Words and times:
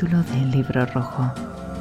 capítulo 0.00 0.22
del 0.32 0.50
Libro 0.50 0.86
Rojo 0.86 1.30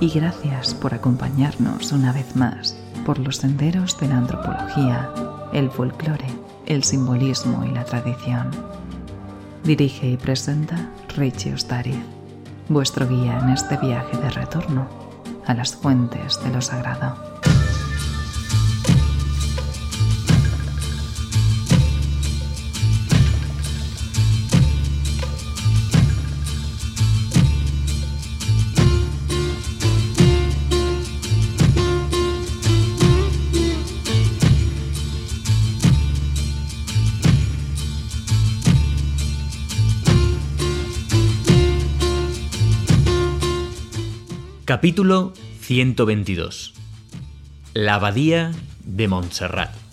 y 0.01 0.09
gracias 0.09 0.73
por 0.73 0.93
acompañarnos 0.93 1.93
una 1.93 2.11
vez 2.11 2.35
más 2.35 2.75
por 3.05 3.17
los 3.17 3.37
senderos 3.37 3.97
de 3.97 4.09
la 4.09 4.17
antropología, 4.17 5.09
el 5.53 5.71
folclore, 5.71 6.27
el 6.65 6.83
simbolismo 6.83 7.63
y 7.63 7.69
la 7.71 7.85
tradición. 7.85 8.51
Dirige 9.63 10.09
y 10.09 10.17
presenta 10.17 10.89
Richie 11.15 11.53
Ostariz, 11.53 12.03
vuestro 12.67 13.07
guía 13.07 13.39
en 13.39 13.51
este 13.51 13.77
viaje 13.77 14.17
de 14.17 14.31
retorno 14.31 14.89
a 15.45 15.53
las 15.53 15.73
fuentes 15.73 16.43
de 16.43 16.49
lo 16.49 16.61
sagrado. 16.61 17.38
Capítulo 44.79 45.33
122. 45.59 46.73
La 47.73 47.95
Abadía 47.95 48.53
de 48.85 49.09
Montserrat. 49.09 49.88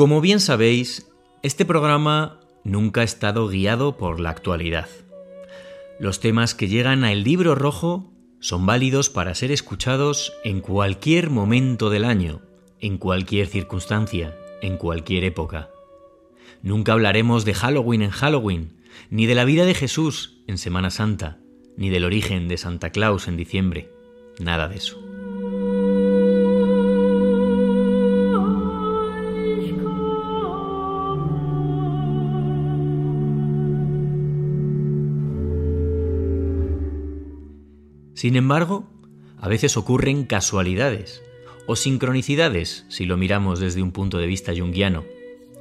Como 0.00 0.22
bien 0.22 0.40
sabéis, 0.40 1.10
este 1.42 1.66
programa 1.66 2.40
nunca 2.64 3.02
ha 3.02 3.04
estado 3.04 3.46
guiado 3.48 3.98
por 3.98 4.18
la 4.18 4.30
actualidad. 4.30 4.88
Los 5.98 6.20
temas 6.20 6.54
que 6.54 6.68
llegan 6.68 7.04
a 7.04 7.12
El 7.12 7.22
Libro 7.22 7.54
Rojo 7.54 8.10
son 8.38 8.64
válidos 8.64 9.10
para 9.10 9.34
ser 9.34 9.52
escuchados 9.52 10.32
en 10.42 10.62
cualquier 10.62 11.28
momento 11.28 11.90
del 11.90 12.06
año, 12.06 12.40
en 12.78 12.96
cualquier 12.96 13.46
circunstancia, 13.46 14.34
en 14.62 14.78
cualquier 14.78 15.22
época. 15.22 15.68
Nunca 16.62 16.94
hablaremos 16.94 17.44
de 17.44 17.52
Halloween 17.52 18.00
en 18.00 18.10
Halloween, 18.10 18.80
ni 19.10 19.26
de 19.26 19.34
la 19.34 19.44
vida 19.44 19.66
de 19.66 19.74
Jesús 19.74 20.38
en 20.46 20.56
Semana 20.56 20.88
Santa, 20.88 21.40
ni 21.76 21.90
del 21.90 22.06
origen 22.06 22.48
de 22.48 22.56
Santa 22.56 22.88
Claus 22.88 23.28
en 23.28 23.36
diciembre. 23.36 23.92
Nada 24.38 24.66
de 24.66 24.76
eso. 24.76 25.09
Sin 38.20 38.36
embargo, 38.36 38.86
a 39.40 39.48
veces 39.48 39.78
ocurren 39.78 40.26
casualidades 40.26 41.22
o 41.66 41.74
sincronicidades 41.74 42.84
si 42.90 43.06
lo 43.06 43.16
miramos 43.16 43.60
desde 43.60 43.82
un 43.82 43.92
punto 43.92 44.18
de 44.18 44.26
vista 44.26 44.52
junguiano. 44.54 45.04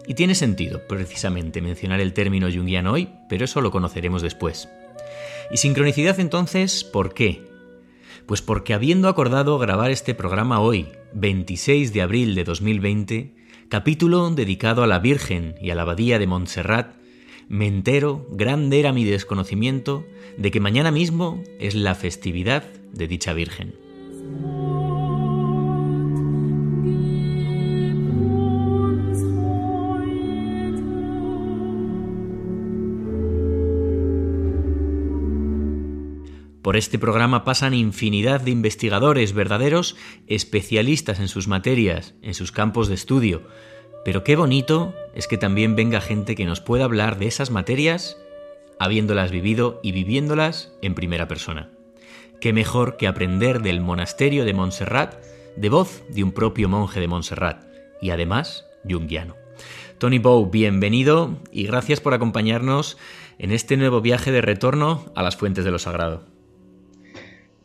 Y 0.07 0.15
tiene 0.15 0.35
sentido 0.35 0.85
precisamente 0.85 1.61
mencionar 1.61 2.01
el 2.01 2.11
término 2.11 2.51
junguiano 2.51 2.91
hoy, 2.91 3.07
pero 3.29 3.45
eso 3.45 3.61
lo 3.61 3.71
conoceremos 3.71 4.21
después. 4.21 4.67
¿Y 5.51 5.55
sincronicidad 5.55 6.19
entonces 6.19 6.83
por 6.83 7.13
qué? 7.13 7.47
Pues 8.25 8.41
porque 8.41 8.73
habiendo 8.73 9.07
acordado 9.07 9.57
grabar 9.57 9.89
este 9.89 10.13
programa 10.13 10.59
hoy, 10.59 10.89
26 11.13 11.93
de 11.93 12.01
abril 12.01 12.35
de 12.35 12.43
2020, 12.43 13.35
capítulo 13.69 14.29
dedicado 14.31 14.83
a 14.83 14.87
la 14.87 14.99
Virgen 14.99 15.55
y 15.61 15.69
a 15.69 15.75
la 15.75 15.83
Abadía 15.83 16.19
de 16.19 16.27
Montserrat, 16.27 16.98
me 17.49 17.65
entero, 17.65 18.27
grande 18.29 18.79
era 18.79 18.93
mi 18.93 19.03
desconocimiento, 19.03 20.05
de 20.37 20.51
que 20.51 20.59
mañana 20.59 20.91
mismo 20.91 21.43
es 21.59 21.73
la 21.73 21.95
festividad 21.95 22.63
de 22.93 23.07
dicha 23.07 23.33
Virgen. 23.33 23.73
Por 36.61 36.77
este 36.77 36.99
programa 36.99 37.45
pasan 37.45 37.73
infinidad 37.73 38.41
de 38.41 38.51
investigadores 38.51 39.33
verdaderos, 39.33 39.95
especialistas 40.27 41.19
en 41.19 41.27
sus 41.27 41.47
materias, 41.47 42.13
en 42.21 42.35
sus 42.35 42.51
campos 42.51 42.89
de 42.89 42.93
estudio, 42.93 43.41
pero 44.05 44.23
qué 44.23 44.35
bonito 44.35 44.93
es 45.13 45.27
que 45.27 45.37
también 45.37 45.75
venga 45.75 46.01
gente 46.01 46.35
que 46.35 46.45
nos 46.45 46.61
pueda 46.61 46.85
hablar 46.85 47.17
de 47.17 47.27
esas 47.27 47.51
materias 47.51 48.17
habiéndolas 48.79 49.31
vivido 49.31 49.79
y 49.83 49.91
viviéndolas 49.91 50.71
en 50.81 50.95
primera 50.95 51.27
persona. 51.27 51.69
Qué 52.39 52.53
mejor 52.53 52.95
que 52.95 53.07
aprender 53.07 53.61
del 53.61 53.81
monasterio 53.81 54.45
de 54.45 54.53
Montserrat 54.53 55.15
de 55.57 55.69
voz 55.69 56.03
de 56.09 56.23
un 56.23 56.31
propio 56.31 56.69
monje 56.69 57.01
de 57.01 57.07
Montserrat 57.07 57.65
y 58.01 58.11
además 58.11 58.65
junguiano. 58.89 59.35
Tony 59.97 60.19
Bow, 60.19 60.49
bienvenido 60.49 61.37
y 61.51 61.67
gracias 61.67 61.99
por 61.99 62.13
acompañarnos 62.13 62.97
en 63.37 63.51
este 63.51 63.75
nuevo 63.75 63.99
viaje 63.99 64.31
de 64.31 64.41
retorno 64.41 65.11
a 65.15 65.23
las 65.23 65.35
fuentes 65.35 65.65
de 65.65 65.71
lo 65.71 65.79
sagrado. 65.79 66.23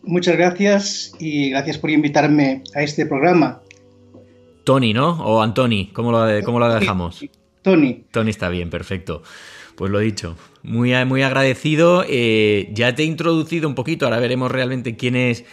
Muchas 0.02 0.36
gracias 0.36 1.14
y 1.20 1.50
gracias 1.50 1.78
por 1.78 1.90
invitarme 1.90 2.62
a 2.74 2.82
este 2.82 3.06
programa 3.06 3.62
Tony, 4.64 4.92
¿no? 4.92 5.22
O 5.24 5.42
Antoni, 5.42 5.90
¿cómo 5.92 6.10
lo, 6.10 6.26
cómo 6.44 6.58
lo 6.58 6.72
dejamos? 6.72 7.24
Tony. 7.62 8.04
Tony 8.10 8.30
está 8.30 8.48
bien, 8.48 8.70
perfecto. 8.70 9.22
Pues 9.76 9.90
lo 9.90 9.98
dicho, 9.98 10.36
muy, 10.62 10.92
muy 11.04 11.22
agradecido. 11.22 12.04
Eh, 12.08 12.70
ya 12.72 12.94
te 12.94 13.02
he 13.02 13.06
introducido 13.06 13.68
un 13.68 13.74
poquito, 13.74 14.06
ahora 14.06 14.20
veremos 14.20 14.50
realmente 14.50 14.96
quién 14.96 15.16
es, 15.16 15.44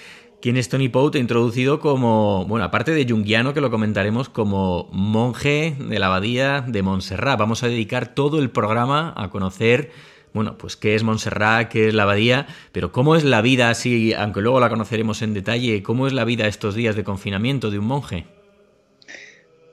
quién 0.41 0.57
es 0.57 0.69
Tony 0.69 0.89
Poe. 0.89 1.11
Te 1.11 1.17
he 1.17 1.21
introducido 1.21 1.79
como, 1.79 2.45
bueno, 2.45 2.65
aparte 2.65 2.91
de 2.91 3.07
Jungiano, 3.07 3.53
que 3.53 3.61
lo 3.61 3.71
comentaremos, 3.71 4.29
como 4.29 4.89
monje 4.91 5.75
de 5.79 5.99
la 5.99 6.07
abadía 6.07 6.61
de 6.61 6.81
Montserrat. 6.83 7.39
Vamos 7.39 7.63
a 7.63 7.67
dedicar 7.67 8.13
todo 8.13 8.39
el 8.39 8.51
programa 8.51 9.13
a 9.17 9.29
conocer, 9.29 9.91
bueno, 10.33 10.57
pues 10.57 10.77
qué 10.77 10.95
es 10.95 11.03
Montserrat, 11.03 11.69
qué 11.69 11.87
es 11.87 11.93
la 11.93 12.03
abadía, 12.03 12.47
pero 12.71 12.91
cómo 12.91 13.15
es 13.15 13.23
la 13.23 13.41
vida 13.41 13.69
así, 13.69 14.13
aunque 14.13 14.41
luego 14.41 14.59
la 14.59 14.69
conoceremos 14.69 15.21
en 15.21 15.33
detalle, 15.33 15.81
cómo 15.81 16.07
es 16.07 16.13
la 16.13 16.25
vida 16.25 16.47
estos 16.47 16.75
días 16.75 16.95
de 16.95 17.03
confinamiento 17.03 17.71
de 17.71 17.79
un 17.79 17.85
monje. 17.85 18.40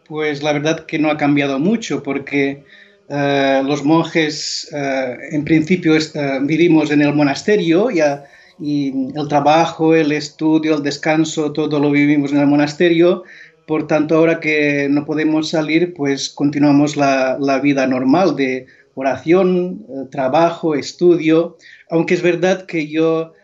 Pues 0.08 0.43
la 0.43 0.55
verdad 0.55 0.87
que 0.87 0.99
no 0.99 1.10
ha 1.10 1.19
cambiado 1.19 1.58
mucho 1.58 2.02
porque 2.02 2.64
eh, 3.10 3.62
los 3.64 3.84
monjes 3.84 4.69
eh, 4.75 5.16
en 5.32 5.44
principio 5.44 5.96
eh, 5.96 6.00
vivimos 6.43 6.90
en 6.90 7.02
el 7.02 7.14
monasterio 7.14 7.90
ya, 7.90 8.25
y 8.58 8.93
el 9.14 9.28
trabajo, 9.28 9.94
el 9.94 10.12
estudio, 10.12 10.76
el 10.76 10.82
descanso, 10.82 11.52
todo 11.52 11.78
lo 11.78 11.90
vivimos 11.90 12.32
en 12.32 12.38
el 12.38 12.46
monasterio. 12.46 13.22
Por 13.66 13.87
tanto, 13.87 14.16
ahora 14.16 14.40
que 14.40 14.88
no 14.90 15.05
podemos 15.05 15.50
salir, 15.50 15.94
pues 15.94 16.31
continuamos 16.31 16.96
la, 16.96 17.37
la 17.38 17.60
vida 17.60 17.87
normal 17.87 18.34
de 18.34 18.66
oración, 18.94 19.87
trabajo, 20.10 20.75
estudio. 20.75 21.56
Aunque 21.90 22.14
es 22.14 22.22
verdad 22.22 22.64
que 22.66 22.88
yo, 22.88 23.34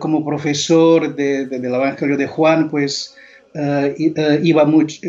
como 0.00 0.24
profesor 0.24 1.14
de, 1.14 1.46
del 1.46 1.64
Evangelio 1.64 2.18
de 2.18 2.26
Juan, 2.26 2.68
pues 2.68 3.16
iba 3.54 4.64
mucho, 4.64 5.00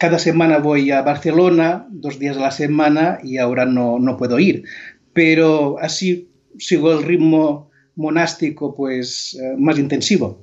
cada 0.00 0.18
semana 0.18 0.56
voy 0.58 0.90
a 0.90 1.02
Barcelona, 1.02 1.86
dos 1.90 2.18
días 2.18 2.38
a 2.38 2.40
la 2.40 2.50
semana, 2.50 3.18
y 3.22 3.36
ahora 3.36 3.66
no, 3.66 3.98
no 3.98 4.16
puedo 4.16 4.38
ir. 4.38 4.64
Pero 5.12 5.76
así 5.78 6.30
sigo 6.58 6.90
el 6.92 7.02
ritmo 7.02 7.70
monástico 7.96 8.74
pues 8.74 9.34
eh, 9.34 9.56
más 9.58 9.78
intensivo. 9.78 10.42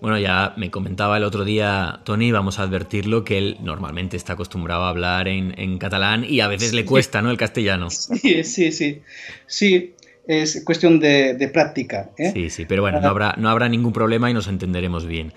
Bueno, 0.00 0.18
ya 0.18 0.52
me 0.58 0.70
comentaba 0.70 1.16
el 1.16 1.24
otro 1.24 1.44
día 1.44 2.00
Tony, 2.04 2.32
vamos 2.32 2.58
a 2.58 2.64
advertirlo, 2.64 3.24
que 3.24 3.38
él 3.38 3.56
normalmente 3.62 4.16
está 4.16 4.34
acostumbrado 4.34 4.84
a 4.84 4.90
hablar 4.90 5.26
en, 5.26 5.78
catalán 5.78 6.24
y 6.28 6.40
a 6.40 6.48
veces 6.48 6.74
le 6.74 6.84
cuesta, 6.84 7.22
¿no? 7.22 7.30
El 7.30 7.38
castellano. 7.38 7.88
Sí, 7.88 8.44
sí, 8.44 8.72
sí. 8.72 9.00
Sí, 9.46 9.94
es 10.26 10.62
cuestión 10.64 10.98
de, 10.98 11.50
práctica. 11.52 12.10
¿eh? 12.18 12.30
Sí, 12.32 12.50
sí, 12.50 12.64
pero 12.66 12.82
bueno, 12.82 13.00
no 13.00 13.08
habrá, 13.08 13.34
no 13.38 13.48
habrá 13.48 13.68
ningún 13.68 13.92
problema 13.92 14.30
y 14.30 14.34
nos 14.34 14.48
entenderemos 14.48 15.06
bien. 15.06 15.32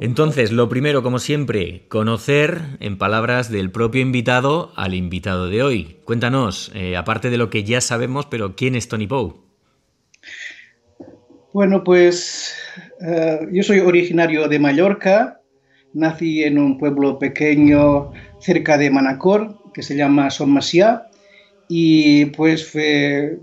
Entonces, 0.00 0.50
lo 0.50 0.68
primero, 0.68 1.02
como 1.02 1.18
siempre, 1.18 1.82
conocer 1.88 2.60
en 2.80 2.98
palabras 2.98 3.50
del 3.50 3.70
propio 3.70 4.00
invitado 4.00 4.72
al 4.76 4.94
invitado 4.94 5.48
de 5.48 5.62
hoy. 5.62 5.96
Cuéntanos, 6.04 6.72
eh, 6.74 6.96
aparte 6.96 7.30
de 7.30 7.38
lo 7.38 7.50
que 7.50 7.64
ya 7.64 7.80
sabemos, 7.80 8.26
pero 8.26 8.56
¿quién 8.56 8.74
es 8.74 8.88
Tony 8.88 9.06
Poe? 9.06 9.34
Bueno, 11.52 11.84
pues 11.84 12.56
eh, 13.06 13.40
yo 13.52 13.62
soy 13.62 13.78
originario 13.80 14.48
de 14.48 14.58
Mallorca, 14.58 15.40
nací 15.92 16.42
en 16.42 16.58
un 16.58 16.78
pueblo 16.78 17.18
pequeño 17.18 18.10
cerca 18.40 18.76
de 18.78 18.90
Manacor, 18.90 19.60
que 19.72 19.82
se 19.82 19.94
llama 19.94 20.30
Son 20.30 20.50
Masiá, 20.50 21.06
y 21.68 22.26
pues 22.26 22.68
fue 22.68 23.38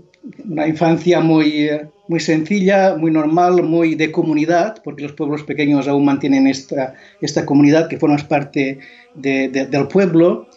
una 0.48 0.66
infancia 0.66 1.20
muy, 1.20 1.70
muy 2.08 2.20
sencilla, 2.20 2.94
muy 2.96 3.10
normal, 3.10 3.62
muy 3.62 3.94
de 3.94 4.12
comunidad, 4.12 4.80
porque 4.84 5.02
los 5.02 5.12
pueblos 5.12 5.42
pequeños 5.42 5.88
aún 5.88 6.04
mantienen 6.04 6.46
esta, 6.46 6.94
esta 7.20 7.44
comunidad 7.44 7.88
que 7.88 7.98
formas 7.98 8.24
parte 8.24 8.78
del 9.14 9.88
pueblo. 9.88 10.48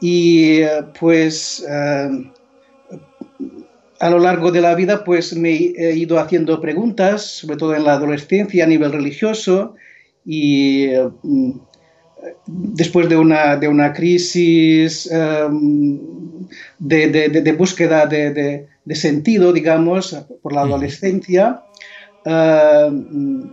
Y 0.00 0.60
pues 0.98 1.64
eh, 1.68 2.30
a 4.00 4.10
lo 4.10 4.18
largo 4.18 4.50
de 4.50 4.62
la 4.62 4.74
vida 4.74 5.04
pues 5.04 5.36
me 5.36 5.50
he 5.52 5.94
ido 5.94 6.18
haciendo 6.18 6.60
preguntas, 6.60 7.22
sobre 7.22 7.58
todo 7.58 7.74
en 7.74 7.84
la 7.84 7.94
adolescencia 7.94 8.64
a 8.64 8.68
nivel 8.68 8.92
religioso, 8.92 9.74
y 10.24 10.88
después 12.46 13.08
de 13.08 13.16
una, 13.16 13.56
de 13.56 13.68
una 13.68 13.92
crisis 13.92 15.10
em, 15.10 15.98
de, 16.78 17.54
búsqueda 17.56 18.06
de, 18.06 18.66
sentido, 18.88 19.52
digamos, 19.52 20.16
por 20.42 20.52
la 20.52 20.62
adolescencia, 20.62 21.62
em, 22.24 23.48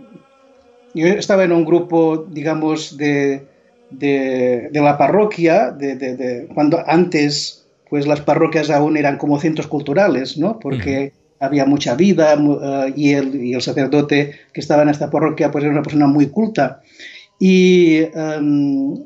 yo 0.94 1.06
estaba 1.06 1.44
en 1.44 1.52
un 1.52 1.64
grupo, 1.64 2.26
digamos, 2.30 2.96
de, 2.96 3.46
la 4.72 4.98
parroquia, 4.98 5.76
cuando 6.54 6.82
antes, 6.86 7.66
pues 7.88 8.06
las 8.06 8.20
parroquias 8.20 8.70
aún 8.70 8.96
eran 8.96 9.16
como 9.16 9.40
centros 9.40 9.66
culturales, 9.66 10.36
¿no? 10.36 10.58
Porque 10.58 11.12
había 11.40 11.64
mucha 11.64 11.94
vida 11.94 12.34
eh, 12.34 12.92
y, 12.96 13.12
el, 13.12 13.34
y 13.42 13.54
el 13.54 13.62
sacerdote 13.62 14.32
que 14.52 14.60
estaba 14.60 14.82
en 14.82 14.88
esta 14.88 15.10
parroquia, 15.10 15.50
pues 15.50 15.64
era 15.64 15.72
una 15.72 15.82
persona 15.82 16.06
muy 16.06 16.26
culta. 16.26 16.82
Y, 17.38 17.98
em, 18.14 19.04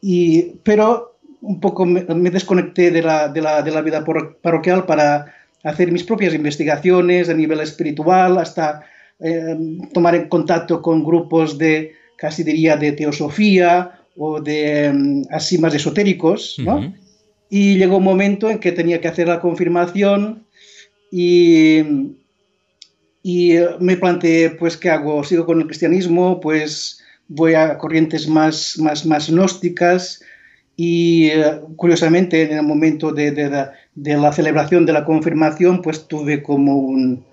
y, 0.00 0.42
pero 0.64 1.10
un 1.42 1.60
poco 1.60 1.86
me, 1.86 2.02
desconecté 2.30 2.90
de 2.90 3.02
la, 3.02 3.28
de, 3.28 3.40
la, 3.40 3.62
de 3.62 3.70
la, 3.70 3.80
vida 3.80 4.04
parroquial 4.42 4.84
para 4.84 5.34
hacer 5.62 5.92
mis 5.92 6.04
propias 6.04 6.34
investigaciones 6.34 7.28
a 7.28 7.34
nivel 7.34 7.60
espiritual, 7.60 8.38
hasta 8.38 8.82
em, 9.18 9.80
tomar 9.92 10.14
en 10.14 10.28
contacto 10.28 10.80
con 10.80 11.04
grupos 11.04 11.58
de, 11.58 11.92
casi 12.16 12.42
diría, 12.42 12.76
de 12.76 12.92
teosofía 12.92 14.00
o 14.16 14.40
de 14.40 14.86
em, 14.86 15.24
así 15.30 15.58
más 15.58 15.74
esotéricos, 15.74 16.56
¿no? 16.58 16.92
Y 17.50 17.76
llegó 17.76 17.96
un 17.96 18.04
momento 18.04 18.48
en 18.48 18.58
que 18.58 18.72
tenía 18.72 19.00
que 19.00 19.08
hacer 19.08 19.26
la 19.26 19.40
confirmación 19.40 20.46
y, 21.10 21.80
y 23.22 23.54
me 23.80 23.96
planteé, 23.96 24.50
pues, 24.50 24.76
¿qué 24.76 24.88
hago? 24.88 25.24
¿Sigo 25.24 25.46
con 25.46 25.60
el 25.60 25.66
cristianismo? 25.66 26.40
Pues 26.40 27.02
voy 27.26 27.54
a 27.54 27.76
corrientes 27.78 28.28
más, 28.28 28.78
más, 28.78 29.06
más 29.06 29.30
gnósticas 29.30 30.22
y 30.76 31.26
eh, 31.26 31.60
curiosamente 31.76 32.42
en 32.42 32.58
el 32.58 32.62
momento 32.62 33.12
de, 33.12 33.30
de, 33.30 33.68
la 33.96 34.32
celebración 34.32 34.86
de 34.86 34.92
la 34.92 35.04
confirmación 35.04 35.82
pues 35.82 36.06
tuve 36.06 36.42
como 36.42 36.76
un, 36.76 37.24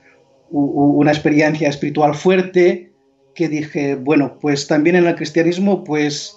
una 0.49 1.11
experiencia 1.11 1.69
espiritual 1.69 2.15
fuerte 2.15 2.91
que 3.35 3.47
dije, 3.47 3.95
bueno, 3.95 4.37
pues 4.41 4.67
también 4.67 4.95
en 4.95 5.07
el 5.07 5.15
cristianismo 5.15 5.83
pues 5.83 6.35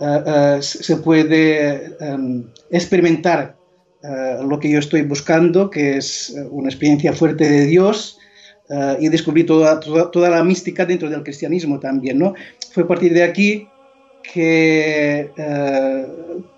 eh, 0.00 0.22
eh, 0.26 0.58
se 0.60 0.96
puede 0.96 1.94
em, 2.00 2.46
experimentar 2.70 3.56
lo 4.02 4.58
que 4.58 4.70
yo 4.70 4.78
estoy 4.78 5.02
buscando, 5.02 5.68
que 5.68 5.98
es 5.98 6.34
una 6.50 6.70
experiencia 6.70 7.12
fuerte 7.12 7.46
de 7.46 7.66
Dios 7.66 8.18
y 8.98 9.10
descubrí 9.10 9.44
toda, 9.44 9.78
toda, 9.78 10.10
toda, 10.10 10.30
la 10.30 10.42
mística 10.42 10.86
dentro 10.86 11.10
del 11.10 11.22
cristianismo 11.22 11.78
también, 11.78 12.18
¿no? 12.18 12.32
fue 12.72 12.84
a 12.84 12.86
partir 12.86 13.12
de 13.12 13.24
aquí 13.24 13.68
que 14.32 15.30
eh, 15.36 16.06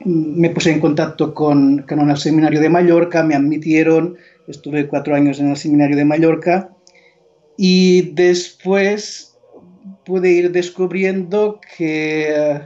me 0.04 0.50
puse 0.50 0.72
en 0.72 0.80
contacto 0.80 1.34
con, 1.34 1.84
con 1.88 2.10
el 2.10 2.16
seminario 2.16 2.60
de 2.60 2.68
Mallorca, 2.68 3.22
me 3.22 3.34
admitieron, 3.34 4.16
estuve 4.46 4.86
cuatro 4.86 5.14
años 5.14 5.40
en 5.40 5.50
el 5.50 5.56
seminario 5.56 5.96
de 5.96 6.04
Mallorca 6.04 6.70
y 7.56 8.12
después 8.14 9.38
pude 10.04 10.30
ir 10.30 10.52
descubriendo 10.52 11.60
que 11.76 12.34
eh, 12.34 12.60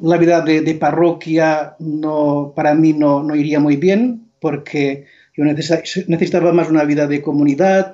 la 0.00 0.16
vida 0.16 0.40
de, 0.42 0.74
parroquia 0.74 1.74
no, 1.78 2.52
para 2.54 2.74
mí 2.74 2.92
no, 2.92 3.22
no, 3.22 3.34
iría 3.34 3.60
muy 3.60 3.76
bien 3.76 4.28
porque 4.40 5.06
yo 5.36 5.44
necesitaba 5.44 6.52
más 6.52 6.70
una 6.70 6.84
vida 6.84 7.06
de 7.06 7.20
comunidad, 7.20 7.92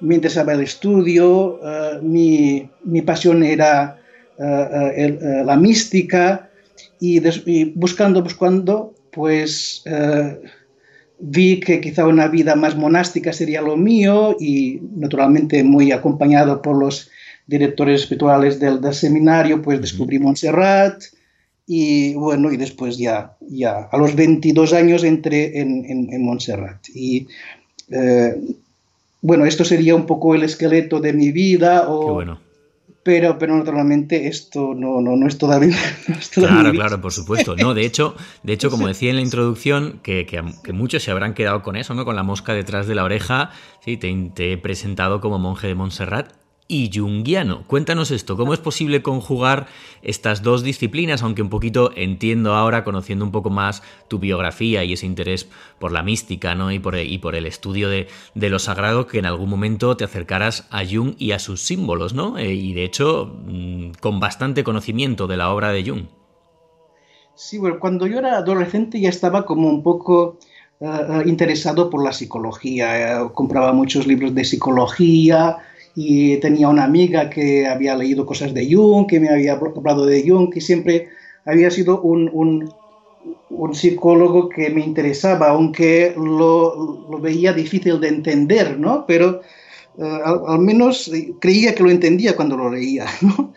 me 0.00 0.16
interesaba 0.16 0.52
el 0.52 0.60
estudio, 0.60 1.60
eh, 1.64 1.98
mi, 2.02 2.68
mi, 2.84 3.02
pasión 3.02 3.42
era 3.42 3.98
eh, 4.38 5.18
eh, 5.20 5.42
la 5.44 5.56
mística 5.56 6.50
y, 7.00 7.20
buscando, 7.74 8.22
buscando, 8.22 8.94
pues 9.12 9.84
vi 11.18 11.60
que 11.60 11.80
quizá 11.80 12.06
una 12.06 12.28
vida 12.28 12.56
más 12.56 12.76
monástica 12.76 13.32
sería 13.32 13.60
lo 13.60 13.76
mío 13.76 14.36
y 14.40 14.80
naturalmente 14.96 15.62
muy 15.62 15.92
acompañado 15.92 16.62
por 16.62 16.76
los 16.76 17.10
directores 17.46 18.02
espirituales 18.02 18.58
del, 18.58 18.80
del 18.80 18.94
seminario, 18.94 19.62
pues 19.62 19.80
descubrí 19.80 20.18
Montserrat 20.18 21.02
y 21.66 22.14
bueno, 22.14 22.50
y 22.52 22.56
después 22.56 22.98
ya, 22.98 23.36
ya 23.40 23.88
a 23.90 23.96
los 23.98 24.16
22 24.16 24.72
años 24.72 25.04
entré 25.04 25.60
en, 25.60 25.84
en, 25.84 26.12
en 26.12 26.24
Montserrat. 26.24 26.88
Y 26.94 27.28
bueno, 29.24 29.46
esto 29.46 29.64
sería 29.64 29.94
un 29.94 30.04
poco 30.04 30.34
el 30.34 30.42
esqueleto 30.42 31.00
de 31.00 31.14
mi 31.14 31.32
vida. 31.32 31.88
O, 31.88 32.12
bueno. 32.12 32.38
Pero, 33.04 33.38
pero 33.38 33.54
naturalmente 33.54 34.28
esto 34.28 34.74
no, 34.74 35.02
no, 35.02 35.14
no 35.14 35.28
es 35.28 35.36
todavía. 35.36 35.76
claro, 36.32 36.72
claro, 36.72 37.00
por 37.02 37.12
supuesto. 37.12 37.54
No, 37.54 37.74
de 37.74 37.84
hecho, 37.84 38.16
de 38.42 38.54
hecho, 38.54 38.70
como 38.70 38.88
decía 38.88 39.10
en 39.10 39.16
la 39.16 39.22
introducción, 39.22 40.00
que, 40.02 40.24
que, 40.24 40.72
muchos 40.72 41.02
se 41.02 41.10
habrán 41.10 41.34
quedado 41.34 41.62
con 41.62 41.76
eso, 41.76 41.92
¿no? 41.94 42.06
Con 42.06 42.16
la 42.16 42.22
mosca 42.22 42.54
detrás 42.54 42.86
de 42.86 42.94
la 42.94 43.04
oreja. 43.04 43.50
Sí, 43.84 43.98
te, 43.98 44.12
te 44.34 44.52
he 44.54 44.58
presentado 44.58 45.20
como 45.20 45.38
monje 45.38 45.66
de 45.66 45.74
Montserrat 45.74 46.43
y 46.66 46.90
junguiano. 46.92 47.64
Cuéntanos 47.66 48.10
esto, 48.10 48.36
¿cómo 48.36 48.54
es 48.54 48.60
posible 48.60 49.02
conjugar 49.02 49.66
estas 50.02 50.42
dos 50.42 50.62
disciplinas? 50.62 51.22
Aunque 51.22 51.42
un 51.42 51.50
poquito 51.50 51.90
entiendo 51.94 52.54
ahora, 52.54 52.84
conociendo 52.84 53.24
un 53.24 53.32
poco 53.32 53.50
más 53.50 53.82
tu 54.08 54.18
biografía 54.18 54.82
y 54.82 54.94
ese 54.94 55.04
interés 55.04 55.48
por 55.78 55.92
la 55.92 56.02
mística 56.02 56.54
¿no? 56.54 56.72
y, 56.72 56.78
por, 56.78 56.96
por 57.20 57.34
el 57.34 57.46
estudio 57.46 57.90
de, 57.90 58.08
lo 58.34 58.58
sagrado, 58.58 59.06
que 59.06 59.18
en 59.18 59.26
algún 59.26 59.50
momento 59.50 59.96
te 59.96 60.04
acercaras 60.04 60.66
a 60.70 60.84
Jung 60.84 61.14
y 61.18 61.32
a 61.32 61.38
sus 61.38 61.62
símbolos, 61.62 62.14
¿no? 62.14 62.38
Eh, 62.38 62.54
y 62.54 62.72
de 62.72 62.84
hecho, 62.84 63.34
mm, 63.46 63.92
con 64.00 64.20
bastante 64.20 64.64
conocimiento 64.64 65.26
de 65.26 65.36
la 65.36 65.50
obra 65.50 65.70
de 65.70 65.84
Jung. 65.84 66.04
Sí, 67.34 67.58
bueno, 67.58 67.78
cuando 67.80 68.06
yo 68.06 68.18
era 68.18 68.38
adolescente 68.38 69.00
ya 69.00 69.08
estaba 69.08 69.44
como 69.44 69.68
un 69.68 69.82
poco 69.82 70.38
eh, 70.80 70.86
eh, 70.86 71.22
interesado 71.26 71.90
por 71.90 72.02
la 72.02 72.12
psicología, 72.12 73.28
compraba 73.34 73.72
muchos 73.72 74.06
libros 74.06 74.34
de 74.34 74.44
psicología, 74.44 75.58
y 75.94 76.36
tenía 76.38 76.68
una 76.68 76.84
amiga 76.84 77.30
que 77.30 77.66
había 77.66 77.96
leído 77.96 78.26
cosas 78.26 78.52
de 78.52 78.72
Jung, 78.72 79.06
que 79.06 79.20
me 79.20 79.28
había 79.28 79.52
hablado 79.52 80.06
de 80.06 80.28
Jung, 80.28 80.52
que 80.52 80.60
siempre 80.60 81.08
había 81.44 81.70
sido 81.70 82.00
un, 82.00 82.28
un, 82.32 82.72
un 83.50 83.74
psicólogo 83.74 84.48
que 84.48 84.70
me 84.70 84.80
interesaba, 84.80 85.50
aunque 85.50 86.14
lo, 86.16 87.06
lo, 87.10 87.18
veía 87.18 87.52
difícil 87.52 88.00
de 88.00 88.08
entender, 88.08 88.78
¿no? 88.78 89.04
Pero 89.06 89.40
eh, 89.98 90.20
al, 90.24 90.58
menos 90.58 91.10
creía 91.40 91.74
que 91.74 91.82
lo 91.82 91.90
entendía 91.90 92.34
cuando 92.34 92.56
lo 92.56 92.70
leía, 92.70 93.06
¿no? 93.20 93.52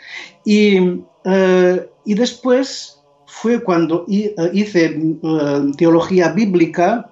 Y, 0.46 0.80
uh, 0.80 1.82
y 2.06 2.14
después 2.14 3.02
fue 3.26 3.64
cuando 3.64 4.06
eh, 4.10 4.34
hice 4.54 4.96
uh, 5.22 5.72
teología 5.76 6.30
bíblica, 6.30 7.10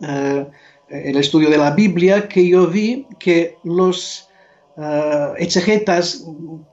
uh, 0.00 0.44
el 0.88 1.16
estudio 1.16 1.48
de 1.48 1.58
la 1.58 1.70
Biblia, 1.70 2.28
que 2.28 2.46
yo 2.46 2.66
vi 2.66 3.06
que 3.18 3.56
los 3.64 4.28
uh, 4.76 5.34
exegetas 5.38 6.24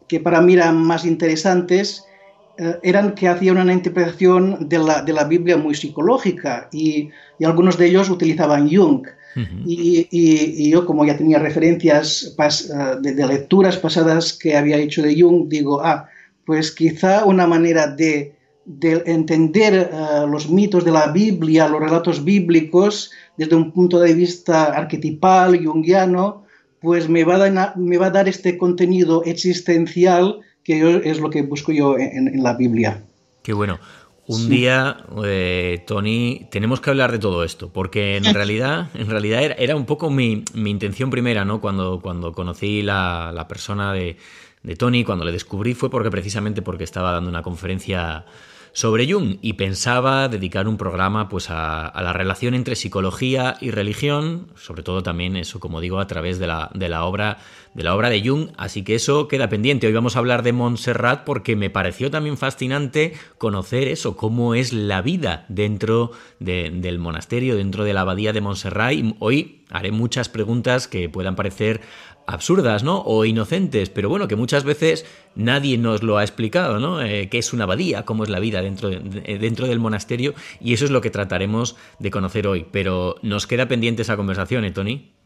que 0.07 0.19
para 0.19 0.41
mí 0.41 0.53
eran 0.53 0.77
más 0.77 1.05
interesantes 1.05 2.05
uh, 2.59 2.75
eran 2.83 3.13
que 3.15 3.27
hacían 3.27 3.57
una 3.57 3.73
interpretación 3.73 4.67
de 4.69 4.79
la, 4.79 5.01
de 5.01 5.13
la 5.13 5.23
Biblia 5.25 5.57
muy 5.57 5.75
psicológica 5.75 6.69
y, 6.71 7.09
y, 7.37 7.45
algunos 7.45 7.77
de 7.77 7.87
ellos 7.87 8.09
utilizaban 8.09 8.69
Jung. 8.69 9.07
Uh 9.35 9.39
-huh. 9.39 9.63
y, 9.65 10.07
y, 10.09 10.65
y, 10.65 10.71
yo, 10.71 10.85
como 10.85 11.05
ya 11.05 11.15
tenía 11.15 11.37
referencias 11.37 12.33
pas, 12.35 12.69
uh, 12.69 12.99
de, 12.99 13.13
de, 13.13 13.27
lecturas 13.27 13.77
pasadas 13.77 14.33
que 14.33 14.57
había 14.57 14.77
hecho 14.77 15.03
de 15.03 15.21
Jung, 15.21 15.47
digo, 15.47 15.81
ah, 15.81 16.09
pues 16.45 16.71
quizá 16.71 17.25
una 17.25 17.45
manera 17.45 17.85
de, 17.85 18.33
de 18.65 19.03
entender 19.05 19.91
los 20.27 20.49
mitos 20.49 20.83
de 20.83 20.91
la 20.91 21.11
Biblia, 21.11 21.67
los 21.67 21.79
relatos 21.79 22.23
bíblicos, 22.23 23.11
desde 23.37 23.55
un 23.55 23.71
punto 23.71 23.99
de 23.99 24.13
vista 24.13 24.65
arquetipal, 24.65 25.63
junguiano, 25.63 26.48
pues 26.81 27.09
me 27.09 27.23
va 27.23 27.35
a 27.35 27.49
dar, 27.49 27.77
me 27.77 27.97
va 27.97 28.07
a 28.07 28.11
dar 28.11 28.27
este 28.27 28.57
contenido 28.57 29.23
existencial 29.25 30.39
que 30.63 31.01
es 31.03 31.19
lo 31.19 31.29
que 31.29 31.41
busco 31.41 31.71
yo 31.71 31.97
en, 31.97 32.43
la 32.43 32.53
Biblia. 32.53 33.03
Qué 33.41 33.53
bueno. 33.53 33.79
Un 34.27 34.47
día, 34.47 34.97
eh, 35.25 35.83
Tony, 35.87 36.47
tenemos 36.51 36.79
que 36.79 36.91
hablar 36.91 37.11
de 37.11 37.17
todo 37.17 37.43
esto, 37.43 37.73
porque 37.73 38.17
en 38.17 38.23
realidad, 38.35 38.89
en 38.93 39.09
realidad 39.09 39.41
era, 39.57 39.75
un 39.75 39.87
poco 39.87 40.11
mi, 40.11 40.43
intención 40.53 41.09
primera, 41.09 41.45
¿no? 41.45 41.59
Cuando, 41.59 41.99
cuando 42.01 42.33
conocí 42.33 42.83
la, 42.83 43.31
la 43.33 43.47
persona 43.47 43.91
de, 43.93 44.17
de 44.61 44.75
Tony, 44.75 45.03
cuando 45.03 45.25
le 45.25 45.31
descubrí, 45.31 45.73
fue 45.73 45.89
porque 45.89 46.11
precisamente 46.11 46.61
porque 46.61 46.83
estaba 46.83 47.11
dando 47.11 47.29
una 47.29 47.41
conferencia 47.41 48.25
sobre 48.79 49.11
Jung 49.11 49.39
y 49.41 49.53
pensaba 49.53 50.29
dedicar 50.29 50.69
un 50.69 50.77
programa 50.77 51.27
pues 51.27 51.49
a, 51.49 51.91
la 52.01 52.13
relación 52.13 52.53
entre 52.53 52.77
psicología 52.77 53.57
y 53.59 53.71
religión, 53.71 54.47
sobre 54.55 54.83
todo 54.83 55.03
también 55.03 55.35
eso, 55.35 55.59
como 55.59 55.81
digo, 55.81 55.99
a 55.99 56.07
través 56.07 56.39
de 56.39 56.47
la, 56.47 56.71
de 56.73 56.87
la 56.87 57.03
obra 57.03 57.39
de 57.73 57.83
la 57.83 57.95
obra 57.95 58.09
de 58.09 58.21
Jung, 58.27 58.49
así 58.57 58.83
que 58.83 58.95
eso 58.95 59.27
queda 59.27 59.49
pendiente. 59.49 59.87
Hoy 59.87 59.93
vamos 59.93 60.15
a 60.15 60.19
hablar 60.19 60.43
de 60.43 60.53
Montserrat 60.53 61.23
porque 61.23 61.55
me 61.55 61.69
pareció 61.69 62.09
también 62.09 62.37
fascinante 62.37 63.13
conocer 63.37 63.87
eso, 63.87 64.15
cómo 64.15 64.55
es 64.55 64.73
la 64.73 65.01
vida 65.01 65.45
dentro 65.49 66.11
del 66.39 66.99
monasterio, 66.99 67.55
dentro 67.55 67.83
de 67.83 67.93
la 67.93 68.01
abadía 68.01 68.33
de 68.33 68.41
Montserrat. 68.41 68.93
Y 68.93 69.15
hoy 69.19 69.61
haré 69.69 69.91
muchas 69.91 70.29
preguntas 70.29 70.87
que 70.87 71.09
puedan 71.09 71.35
parecer 71.35 71.81
absurdas, 72.29 72.83
¿no? 72.83 73.01
O 73.05 73.25
inocentes, 73.25 73.89
pero 73.89 74.09
bueno, 74.09 74.27
que 74.27 74.35
muchas 74.35 74.63
veces 74.63 75.05
nadie 75.35 75.77
nos 75.77 76.03
lo 76.03 76.17
ha 76.17 76.23
explicado, 76.23 76.79
¿no? 76.79 77.01
Eh, 77.01 77.27
¿Qué 77.29 77.39
es 77.39 77.53
una 77.53 77.63
abadía? 77.63 78.05
¿Cómo 78.05 78.23
es 78.23 78.29
la 78.29 78.39
vida 78.39 78.61
dentro, 78.61 78.89
dentro 78.89 79.67
del 79.67 79.79
monasterio? 79.79 80.33
Y 80.61 80.73
eso 80.73 80.85
es 80.85 80.91
lo 80.91 81.01
que 81.01 81.09
trataremos 81.09 81.75
de 81.97 82.11
conocer 82.11 82.47
hoy. 82.47 82.65
Pero 82.71 83.15
nos 83.21 83.47
queda 83.47 83.67
pendiente 83.67 84.03
esa 84.03 84.15
conversación, 84.15 84.63
¿eh, 84.65 84.71
Tony? 84.71 85.18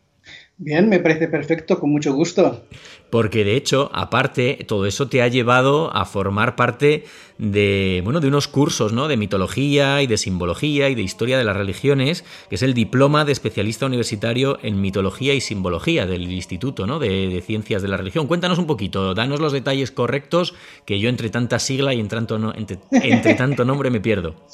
Bien, 0.57 0.88
me 0.88 1.00
parece 1.00 1.27
perfecto, 1.27 1.79
con 1.79 1.89
mucho 1.89 2.13
gusto. 2.13 2.63
Porque 3.10 3.43
de 3.43 3.55
hecho, 3.55 3.89
aparte, 3.91 4.63
todo 4.67 4.86
eso 4.86 5.07
te 5.07 5.24
ha 5.24 5.27
llevado 5.27 5.93
a 5.95 6.05
formar 6.05 6.55
parte 6.55 7.05
de, 7.39 8.01
bueno, 8.03 8.19
de 8.19 8.27
unos 8.27 8.48
cursos, 8.48 8.93
¿no? 8.93 9.07
De 9.07 9.17
mitología 9.17 10.03
y 10.03 10.07
de 10.07 10.17
simbología 10.17 10.89
y 10.89 10.95
de 10.95 11.01
historia 11.01 11.39
de 11.39 11.43
las 11.43 11.57
religiones, 11.57 12.24
que 12.50 12.55
es 12.55 12.62
el 12.62 12.75
diploma 12.75 13.25
de 13.25 13.31
especialista 13.31 13.88
universitario 13.88 14.60
en 14.62 14.79
mitología 14.79 15.33
y 15.33 15.41
simbología 15.41 16.05
del 16.05 16.31
Instituto, 16.31 16.86
¿no? 16.86 17.00
De, 17.00 17.41
Ciencias 17.43 17.81
de 17.81 17.88
la 17.88 17.98
Religión. 17.98 18.27
Cuéntanos 18.27 18.60
un 18.60 18.67
poquito, 18.67 19.15
danos 19.15 19.39
los 19.39 19.53
detalles 19.53 19.91
correctos, 19.91 20.53
que 20.86 21.00
yo 21.00 21.10
entre 21.10 21.29
tanta 21.29 21.57
sigla 21.57 21.95
y 21.95 22.00
entre 22.00 22.19
tanto, 22.19 22.53
entre 22.55 23.33
tanto 23.33 23.65
nombre 23.65 23.89
me 23.89 24.01
pierdo. 24.01 24.36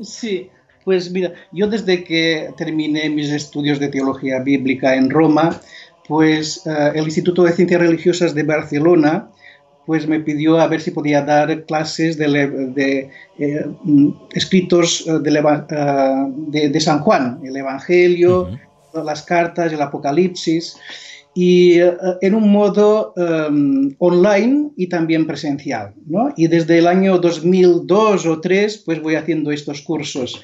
Sí, 0.00 0.48
pues 0.84 1.10
mira, 1.10 1.32
yo 1.52 1.66
desde 1.66 2.04
que 2.04 2.52
terminé 2.56 3.08
mis 3.08 3.30
estudios 3.30 3.78
de 3.78 3.88
teología 3.88 4.40
bíblica 4.40 4.94
en 4.94 5.10
Roma, 5.10 5.60
pues 6.06 6.66
eh, 6.66 6.92
el 6.94 7.04
Instituto 7.04 7.42
de 7.44 7.52
Ciencias 7.52 7.80
Religiosas 7.80 8.34
de 8.34 8.42
Barcelona 8.42 9.28
pues 9.86 10.06
me 10.06 10.20
pidió 10.20 10.58
a 10.58 10.66
ver 10.66 10.80
si 10.80 10.90
podía 10.90 11.22
dar 11.22 11.64
clases 11.64 12.16
de, 12.16 13.10
eh, 13.38 13.66
mm, 13.82 14.10
escritos 14.32 15.04
eh, 15.06 15.18
de, 15.18 16.80
San 16.80 17.00
Juan, 17.00 17.40
el 17.44 17.56
Evangelio, 17.56 18.48
las 18.94 19.22
cartas, 19.22 19.72
el 19.72 19.82
Apocalipsis, 19.82 20.76
y 21.34 21.78
en 21.78 22.34
un 22.34 22.50
modo 22.50 23.14
online 23.98 24.70
y 24.76 24.88
también 24.88 25.26
presencial. 25.26 25.94
¿no? 26.06 26.32
Y 26.36 26.46
desde 26.46 26.78
el 26.78 26.86
año 26.86 27.18
2002 27.18 28.26
o 28.26 28.28
2003 28.28 28.78
pues 28.84 29.02
voy 29.02 29.14
haciendo 29.16 29.50
estos 29.50 29.82
cursos. 29.82 30.42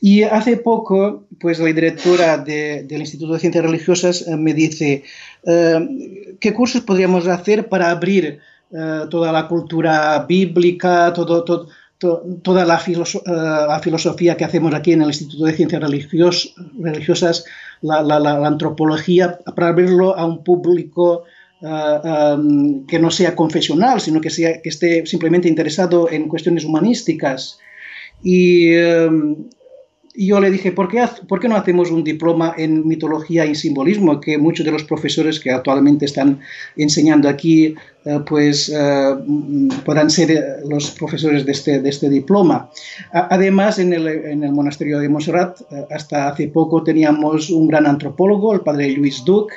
Y 0.00 0.22
hace 0.22 0.56
poco, 0.58 1.26
pues 1.40 1.58
la 1.58 1.66
directora 1.66 2.38
del 2.38 3.00
Instituto 3.00 3.32
de 3.32 3.40
Ciencias 3.40 3.64
Religiosas 3.64 4.26
eh, 4.28 4.36
me 4.36 4.54
dice, 4.54 5.02
eh, 5.44 6.36
¿qué 6.38 6.54
cursos 6.54 6.82
podríamos 6.82 7.26
hacer 7.26 7.68
para 7.68 7.90
abrir 7.90 8.38
eh, 8.70 9.00
toda 9.10 9.32
la 9.32 9.48
cultura 9.48 10.24
bíblica, 10.28 11.12
todo, 11.12 11.42
toda 12.42 12.64
la, 12.64 12.78
filosofía 12.78 14.36
que 14.36 14.44
hacemos 14.44 14.72
aquí 14.72 14.92
en 14.92 15.02
el 15.02 15.08
Instituto 15.08 15.44
de 15.44 15.54
Ciencias 15.54 15.82
Religiosas, 15.82 17.44
la, 17.82 18.46
antropología, 18.46 19.38
para 19.54 19.68
abrirlo 19.68 20.16
a 20.16 20.26
un 20.26 20.42
público 20.44 21.24
que 21.60 22.98
no 23.00 23.10
sea 23.10 23.34
confesional, 23.34 24.00
sino 24.00 24.20
que, 24.20 24.30
sea, 24.30 24.62
que 24.62 24.68
esté 24.68 25.06
simplemente 25.06 25.48
interesado 25.48 26.10
en 26.10 26.28
cuestiones 26.28 26.64
humanísticas. 26.64 27.58
Y 28.22 28.72
y 30.20 30.26
yo 30.26 30.40
le 30.40 30.50
dije, 30.50 30.72
¿por 30.72 30.88
qué, 30.88 31.06
¿por 31.28 31.38
qué 31.38 31.48
no 31.48 31.54
hacemos 31.54 31.92
un 31.92 32.02
diploma 32.02 32.52
en 32.58 32.84
mitología 32.88 33.46
y 33.46 33.54
simbolismo? 33.54 34.20
Que 34.20 34.36
muchos 34.36 34.66
de 34.66 34.72
los 34.72 34.82
profesores 34.82 35.38
que 35.38 35.52
actualmente 35.52 36.06
están 36.06 36.40
enseñando 36.76 37.28
aquí, 37.28 37.76
eh, 38.04 38.18
pues 38.26 38.68
eh, 38.68 39.14
puedan 39.84 40.10
ser 40.10 40.32
eh, 40.32 40.42
los 40.68 40.90
profesores 40.90 41.46
de 41.46 41.52
este, 41.52 41.80
de 41.80 41.88
este 41.88 42.08
diploma. 42.08 42.68
además, 43.12 43.78
en 43.78 43.92
el, 43.92 44.08
en 44.08 44.42
el, 44.42 44.50
monasterio 44.50 44.98
de 44.98 45.08
Montserrat, 45.08 45.60
hasta 45.88 46.30
hace 46.30 46.48
poco 46.48 46.82
teníamos 46.82 47.50
un 47.50 47.68
gran 47.68 47.86
antropólogo, 47.86 48.52
el 48.52 48.62
padre 48.62 48.90
Luis 48.90 49.24
Duc, 49.24 49.52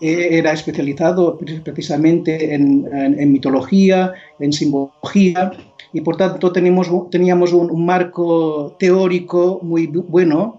que 0.00 0.36
era 0.38 0.50
especializado 0.50 1.38
precisamente 1.62 2.52
en, 2.52 2.88
en 2.92 3.30
mitología, 3.30 4.12
en 4.40 4.52
simbología 4.52 5.52
y 5.94 6.00
por 6.00 6.16
tanto 6.16 6.52
tenemos, 6.52 6.90
teníamos 7.08 7.52
un, 7.52 7.86
marco 7.86 8.74
teórico 8.78 9.60
muy 9.62 9.86
bueno 9.86 10.56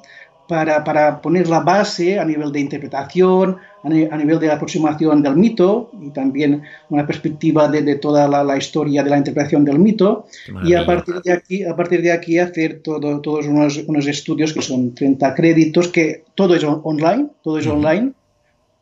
para, 0.47 0.83
para, 0.83 1.21
poner 1.21 1.49
la 1.49 1.59
base 1.59 2.17
a 2.19 2.23
nivel 2.23 2.51
de 2.53 2.61
interpretación, 2.61 3.57
a, 3.83 3.89
nivel 3.89 4.39
de 4.39 4.49
aproximación 4.49 5.21
del 5.21 5.35
mito 5.35 5.91
y 6.01 6.11
también 6.11 6.61
una 6.89 7.05
perspectiva 7.05 7.67
de, 7.67 7.81
de 7.81 7.95
toda 7.95 8.29
la, 8.29 8.43
la, 8.45 8.55
historia 8.55 9.03
de 9.03 9.09
la 9.09 9.17
interpretación 9.17 9.65
del 9.65 9.77
mito. 9.77 10.25
Y 10.63 10.73
a 10.73 10.85
partir 10.85 11.15
de 11.21 11.33
aquí, 11.33 11.63
a 11.63 11.75
partir 11.75 12.01
de 12.01 12.13
aquí 12.13 12.39
hacer 12.39 12.79
todo, 12.81 13.19
todos 13.19 13.47
unos, 13.47 13.83
unos, 13.87 14.07
estudios 14.07 14.53
que 14.53 14.61
son 14.61 14.95
30 14.95 15.35
créditos, 15.35 15.89
que 15.89 16.23
todo 16.35 16.55
es 16.55 16.63
online, 16.63 17.27
todo 17.43 17.59
es 17.59 17.67
online 17.67 18.13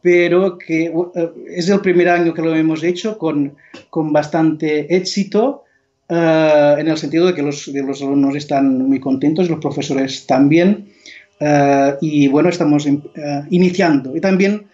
pero 0.04 0.58
que 0.58 0.88
eh, 0.88 1.32
es 1.56 1.70
el 1.70 1.80
primer 1.80 2.10
año 2.10 2.34
que 2.34 2.42
lo 2.42 2.54
hemos 2.54 2.84
hecho 2.84 3.18
con, 3.18 3.56
con 3.90 4.12
bastante 4.12 4.94
éxito 4.94 5.63
eh, 6.16 6.76
en 6.78 6.88
el 6.88 6.98
sentido 6.98 7.26
de 7.26 7.34
que 7.34 7.42
los, 7.42 7.68
alumnos 8.02 8.36
están 8.36 8.88
muy 8.88 9.00
contentos, 9.00 9.50
los 9.50 9.60
profesores 9.60 10.28
también, 10.28 10.90
uh, 11.42 11.98
y 12.02 12.28
bueno, 12.28 12.50
estamos 12.50 12.86
uh, 12.86 13.02
iniciando. 13.50 14.16
Y 14.16 14.22
también 14.22 14.68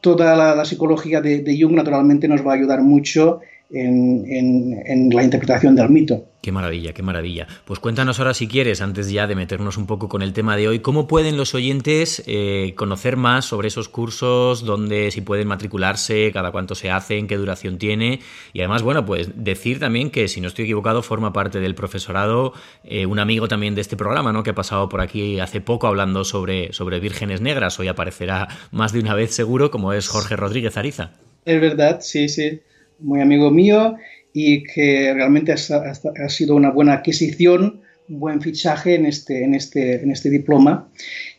toda 0.00 0.36
la, 0.36 0.54
la, 0.54 0.64
psicología 0.64 1.20
de, 1.20 1.40
de, 1.40 1.60
Jung 1.60 1.74
naturalmente 1.74 2.28
nos 2.28 2.46
va 2.46 2.52
a 2.52 2.54
ayudar 2.54 2.82
mucho 2.82 3.40
en, 3.72 5.10
la 5.10 5.22
interpretación 5.22 5.74
del 5.76 5.90
mito. 5.90 6.26
Qué 6.42 6.52
maravilla, 6.52 6.94
qué 6.94 7.02
maravilla. 7.02 7.46
Pues 7.66 7.80
cuéntanos 7.80 8.18
ahora 8.18 8.32
si 8.32 8.48
quieres, 8.48 8.80
antes 8.80 9.10
ya 9.10 9.26
de 9.26 9.34
meternos 9.34 9.76
un 9.76 9.86
poco 9.86 10.08
con 10.08 10.22
el 10.22 10.32
tema 10.32 10.56
de 10.56 10.68
hoy, 10.68 10.78
cómo 10.80 11.06
pueden 11.06 11.36
los 11.36 11.54
oyentes 11.54 12.22
eh, 12.26 12.72
conocer 12.76 13.16
más 13.16 13.44
sobre 13.44 13.68
esos 13.68 13.88
cursos, 13.88 14.64
dónde, 14.64 15.10
si 15.10 15.20
pueden 15.20 15.48
matricularse, 15.48 16.30
cada 16.32 16.50
cuánto 16.50 16.74
se 16.74 16.90
hacen, 16.90 17.26
qué 17.26 17.36
duración 17.36 17.76
tiene. 17.76 18.20
Y 18.54 18.60
además, 18.60 18.82
bueno, 18.82 19.04
pues 19.04 19.28
decir 19.36 19.78
también 19.78 20.10
que, 20.10 20.28
si 20.28 20.40
no 20.40 20.48
estoy 20.48 20.64
equivocado, 20.64 21.02
forma 21.02 21.32
parte 21.32 21.60
del 21.60 21.74
profesorado 21.74 22.54
eh, 22.84 23.04
un 23.04 23.18
amigo 23.18 23.48
también 23.48 23.74
de 23.74 23.82
este 23.82 23.96
programa, 23.96 24.32
¿no? 24.32 24.42
Que 24.42 24.50
ha 24.50 24.54
pasado 24.54 24.88
por 24.88 25.02
aquí 25.02 25.40
hace 25.40 25.60
poco 25.60 25.86
hablando 25.86 26.24
sobre, 26.24 26.72
sobre 26.72 27.00
vírgenes 27.00 27.42
negras. 27.42 27.78
Hoy 27.78 27.88
aparecerá 27.88 28.48
más 28.70 28.92
de 28.92 29.00
una 29.00 29.14
vez 29.14 29.34
seguro, 29.34 29.70
como 29.70 29.92
es 29.92 30.08
Jorge 30.08 30.36
Rodríguez 30.36 30.76
Ariza. 30.78 31.12
Es 31.44 31.60
verdad, 31.60 31.98
sí, 32.00 32.28
sí 32.28 32.60
muy 33.00 33.20
amigo 33.20 33.50
mío 33.50 33.96
y 34.32 34.62
que 34.62 35.12
realmente 35.14 35.52
ha, 35.52 36.28
sido 36.28 36.54
una 36.54 36.70
buena 36.70 36.94
adquisición, 36.94 37.80
un 38.08 38.20
buen 38.20 38.40
fichaje 38.40 38.94
en 38.94 39.06
este, 39.06 39.44
en 39.44 39.54
este, 39.54 40.02
en 40.02 40.10
este 40.10 40.30
diploma. 40.30 40.88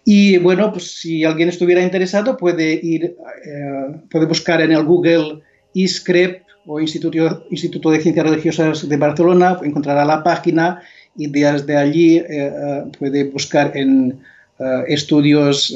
Y 0.03 0.37
bueno, 0.37 0.71
pues 0.71 0.99
si 0.99 1.23
alguien 1.23 1.49
estuviera 1.49 1.81
interesado 1.81 2.37
puede 2.37 2.73
ir, 2.73 3.15
eh, 3.45 3.95
puede 4.09 4.25
buscar 4.25 4.61
en 4.61 4.71
el 4.71 4.83
Google 4.83 5.41
ISCREP 5.73 6.43
o 6.65 6.79
Instituto, 6.79 7.45
Instituto 7.49 7.91
de 7.91 7.99
Ciencias 7.99 8.25
Religiosas 8.25 8.87
de 8.87 8.97
Barcelona, 8.97 9.57
encontrará 9.63 10.05
la 10.05 10.23
página 10.23 10.81
y 11.15 11.27
desde 11.27 11.75
allí 11.75 12.17
eh, 12.17 12.25
eh, 12.29 12.83
puede 12.97 13.25
buscar 13.25 13.75
en 13.75 14.19
eh, 14.59 14.83
estudios 14.87 15.75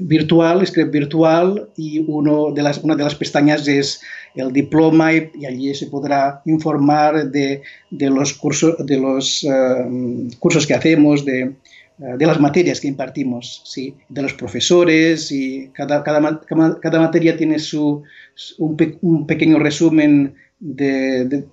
virtual, 0.00 0.66
script 0.66 0.92
virtual, 0.92 1.68
y 1.76 1.98
uno 2.06 2.52
de 2.52 2.62
las, 2.62 2.78
una 2.78 2.94
de 2.94 3.04
las 3.04 3.14
pestañas 3.14 3.66
es 3.68 4.00
el 4.34 4.52
diploma 4.52 5.12
y, 5.12 5.46
allí 5.46 5.74
se 5.74 5.86
podrá 5.86 6.42
informar 6.44 7.30
de, 7.30 7.62
de 7.90 8.10
los, 8.10 8.34
cursos, 8.34 8.74
de 8.84 8.98
los 8.98 9.44
uh, 9.44 10.28
cursos 10.38 10.66
que 10.66 10.74
hacemos, 10.74 11.24
de, 11.24 11.52
de, 11.98 12.26
las 12.26 12.40
materias 12.40 12.80
que 12.80 12.88
impartimos, 12.88 13.62
¿sí? 13.64 13.94
de 14.08 14.22
los 14.22 14.34
profesores, 14.34 15.30
y 15.30 15.70
cada, 15.72 16.02
cada, 16.02 16.40
cada 16.80 17.00
materia 17.00 17.36
tiene 17.36 17.58
su, 17.58 18.02
un, 18.58 18.98
un 19.02 19.26
pequeño 19.26 19.58
resumen 19.58 20.34
de, 20.64 21.44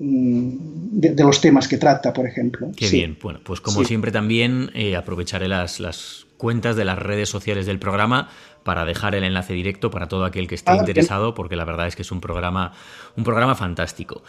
los 1.18 1.42
temas 1.42 1.68
que 1.68 1.78
trata, 1.78 2.14
por 2.14 2.26
ejemplo. 2.26 2.72
Qué 2.76 2.90
bien. 2.90 3.18
Bueno, 3.22 3.42
pues 3.44 3.60
como 3.60 3.84
siempre 3.84 4.12
también 4.12 4.72
eh, 4.74 4.96
aprovecharé 4.96 5.48
las, 5.48 5.80
las 5.80 6.28
cuentas 6.38 6.76
de 6.76 6.86
las 6.86 6.98
redes 6.98 7.30
sociales 7.30 7.66
del 7.66 7.80
programa 7.80 8.30
para 8.64 8.86
dejar 8.86 9.16
el 9.16 9.24
enlace 9.24 9.54
directo 9.54 9.90
para 9.92 10.08
todo 10.08 10.26
aquel 10.26 10.48
que 10.48 10.56
esté 10.56 10.72
ah, 10.72 10.78
interesado, 10.78 11.34
porque 11.34 11.56
la 11.56 11.66
verdad 11.66 11.88
es 11.88 11.96
que 11.96 12.02
es 12.02 12.12
un 12.12 12.22
programa, 12.22 12.74
un 13.16 13.24
programa 13.24 13.56
fantástico. 13.56 14.24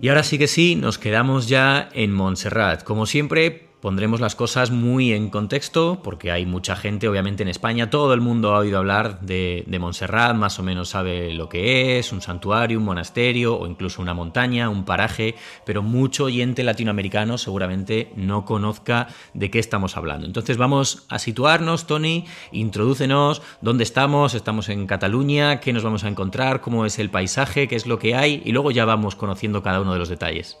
Y 0.00 0.08
ahora 0.08 0.22
sí 0.22 0.38
que 0.38 0.46
sí, 0.46 0.76
nos 0.76 0.98
quedamos 0.98 1.48
ya 1.48 1.88
en 1.92 2.12
Montserrat. 2.12 2.84
Como 2.84 3.06
siempre, 3.06 3.67
Pondremos 3.80 4.18
las 4.20 4.34
cosas 4.34 4.72
muy 4.72 5.12
en 5.12 5.30
contexto, 5.30 6.00
porque 6.02 6.32
hay 6.32 6.44
mucha 6.46 6.74
gente, 6.74 7.06
obviamente 7.06 7.44
en 7.44 7.48
España, 7.48 7.90
todo 7.90 8.12
el 8.12 8.20
mundo 8.20 8.52
ha 8.52 8.58
oído 8.58 8.78
hablar 8.78 9.20
de, 9.20 9.64
Montserrat, 9.78 10.34
más 10.34 10.58
o 10.58 10.64
menos 10.64 10.88
sabe 10.88 11.32
lo 11.32 11.48
que 11.48 11.98
es, 11.98 12.12
un 12.12 12.20
santuario, 12.20 12.78
un 12.78 12.84
monasterio 12.84 13.56
o 13.56 13.68
incluso 13.68 14.02
una 14.02 14.14
montaña, 14.14 14.68
un 14.68 14.84
paraje, 14.84 15.36
pero 15.64 15.82
mucho 15.82 16.24
oyente 16.24 16.64
latinoamericano 16.64 17.38
seguramente 17.38 18.10
no 18.16 18.44
conozca 18.44 19.06
de 19.32 19.48
qué 19.48 19.60
estamos 19.60 19.96
hablando. 19.96 20.26
Entonces 20.26 20.56
vamos 20.56 21.06
a 21.08 21.20
situarnos, 21.20 21.86
Tony, 21.86 22.24
introdúcenos, 22.50 23.42
dónde 23.60 23.84
estamos, 23.84 24.34
estamos 24.34 24.70
en 24.70 24.88
Cataluña, 24.88 25.60
qué 25.60 25.72
nos 25.72 25.84
vamos 25.84 26.02
a 26.02 26.08
encontrar, 26.08 26.60
cómo 26.60 26.84
es 26.84 26.98
el 26.98 27.10
paisaje, 27.10 27.68
qué 27.68 27.76
es 27.76 27.86
lo 27.86 28.00
que 28.00 28.16
hay, 28.16 28.42
y 28.44 28.50
luego 28.50 28.72
ya 28.72 28.84
vamos 28.84 29.14
conociendo 29.14 29.62
cada 29.62 29.80
uno 29.80 29.92
de 29.92 30.00
los 30.00 30.08
detalles. 30.08 30.58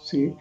Sí, 0.00 0.34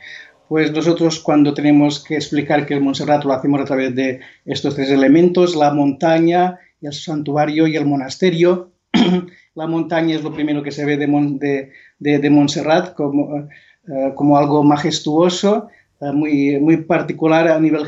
pues 0.51 0.73
nosotros 0.73 1.21
cuando 1.21 1.53
tenemos 1.53 2.03
que 2.03 2.15
explicar 2.15 2.65
que 2.65 2.73
el 2.73 2.81
Montserrat 2.81 3.23
lo 3.23 3.31
hacemos 3.31 3.61
a 3.61 3.63
través 3.63 3.95
de 3.95 4.19
estos 4.43 4.75
tres 4.75 4.89
elementos, 4.89 5.55
la 5.55 5.73
montaña, 5.73 6.59
el 6.81 6.91
santuario 6.91 7.67
y 7.67 7.77
el 7.77 7.85
monasterio. 7.85 8.71
la 9.55 9.65
montaña 9.65 10.13
es 10.13 10.23
lo 10.23 10.33
primero 10.33 10.61
que 10.61 10.71
se 10.71 10.83
ve 10.83 10.97
de, 10.97 11.71
de, 11.99 12.29
Montserrat 12.29 12.95
como, 12.95 13.37
eh, 13.37 14.11
como, 14.13 14.37
algo 14.37 14.61
majestuoso, 14.61 15.69
eh, 16.01 16.11
muy, 16.11 16.59
muy 16.59 16.75
particular 16.83 17.47
a 17.47 17.57
nivel 17.57 17.85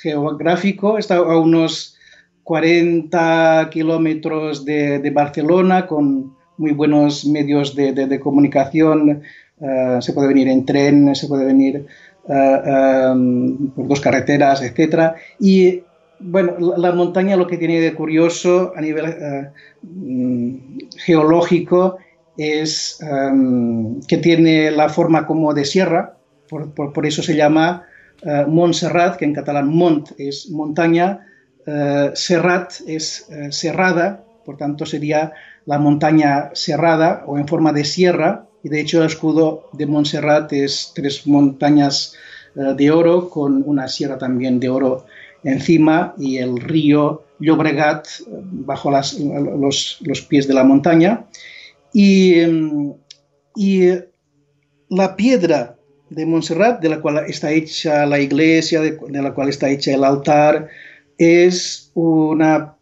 geográfico. 0.00 0.98
Está 0.98 1.16
a 1.16 1.36
unos 1.36 1.96
40 2.44 3.70
kilómetros 3.72 4.64
de, 4.64 5.10
Barcelona 5.12 5.88
con 5.88 6.36
muy 6.58 6.70
buenos 6.70 7.24
medios 7.24 7.74
de, 7.74 8.20
comunicación 8.20 9.24
eh, 9.60 9.98
se 10.00 10.12
puede 10.12 10.28
venir 10.28 10.48
en 10.48 10.66
tren, 10.66 11.14
se 11.14 11.28
puede 11.28 11.44
venir 11.44 11.86
eh, 12.28 13.10
em, 13.12 13.68
por 13.70 13.86
dos 13.86 14.00
carreteras, 14.00 14.62
etc. 14.62 15.12
Y 15.38 15.82
bueno, 16.20 16.54
la, 16.76 16.92
montaña 16.92 17.36
lo 17.36 17.46
que 17.46 17.58
tiene 17.58 17.80
de 17.80 17.92
curioso 17.92 18.72
a 18.74 18.80
nivel 18.80 19.04
eh, 19.06 19.50
mm, 19.82 20.56
geológico 20.96 21.98
es 22.36 22.98
em, 23.02 24.00
que 24.02 24.16
tiene 24.18 24.70
la 24.70 24.88
forma 24.88 25.26
como 25.26 25.52
de 25.52 25.64
sierra, 25.64 26.16
por, 26.48 27.06
eso 27.06 27.22
se 27.22 27.34
llama 27.34 27.84
Montserrat, 28.46 29.16
que 29.16 29.24
en 29.24 29.34
catalán 29.34 29.68
Mont 29.68 30.12
es 30.18 30.50
montaña, 30.50 31.26
Serrat 32.14 32.72
es 32.86 33.28
serrada, 33.50 34.24
por 34.44 34.56
tanto 34.56 34.86
sería 34.86 35.32
la 35.66 35.78
montaña 35.78 36.50
cerrada 36.54 37.24
o 37.26 37.38
en 37.38 37.48
forma 37.48 37.72
de 37.72 37.84
sierra, 37.84 38.46
y 38.64 38.70
de 38.70 38.80
hecho 38.80 39.00
el 39.00 39.06
escudo 39.06 39.68
de 39.72 39.86
Montserrat 39.86 40.52
es 40.54 40.90
tres 40.94 41.26
montañas 41.26 42.14
eh, 42.56 42.74
de 42.74 42.90
oro 42.90 43.28
con 43.28 43.62
una 43.64 43.86
sierra 43.86 44.18
también 44.18 44.58
de 44.58 44.70
oro 44.70 45.04
encima 45.44 46.14
y 46.18 46.38
el 46.38 46.58
río 46.58 47.24
Llobregat 47.38 48.06
eh, 48.06 48.22
bajo 48.26 48.90
los, 48.90 50.26
pies 50.28 50.48
de 50.48 50.54
la 50.54 50.64
montaña. 50.64 51.26
Y, 51.92 52.40
mm, 52.46 52.92
y, 53.56 53.90
la 54.88 55.16
piedra 55.16 55.76
de 56.10 56.26
Montserrat, 56.26 56.80
de 56.80 56.88
la 56.88 57.00
cual 57.00 57.24
está 57.26 57.50
hecha 57.50 58.06
la 58.06 58.20
iglesia, 58.20 58.80
de, 58.80 58.98
la 59.10 59.34
cual 59.34 59.48
está 59.48 59.68
hecha 59.68 59.92
el 59.92 60.04
altar, 60.04 60.68
es 61.18 61.90
una 61.94 62.76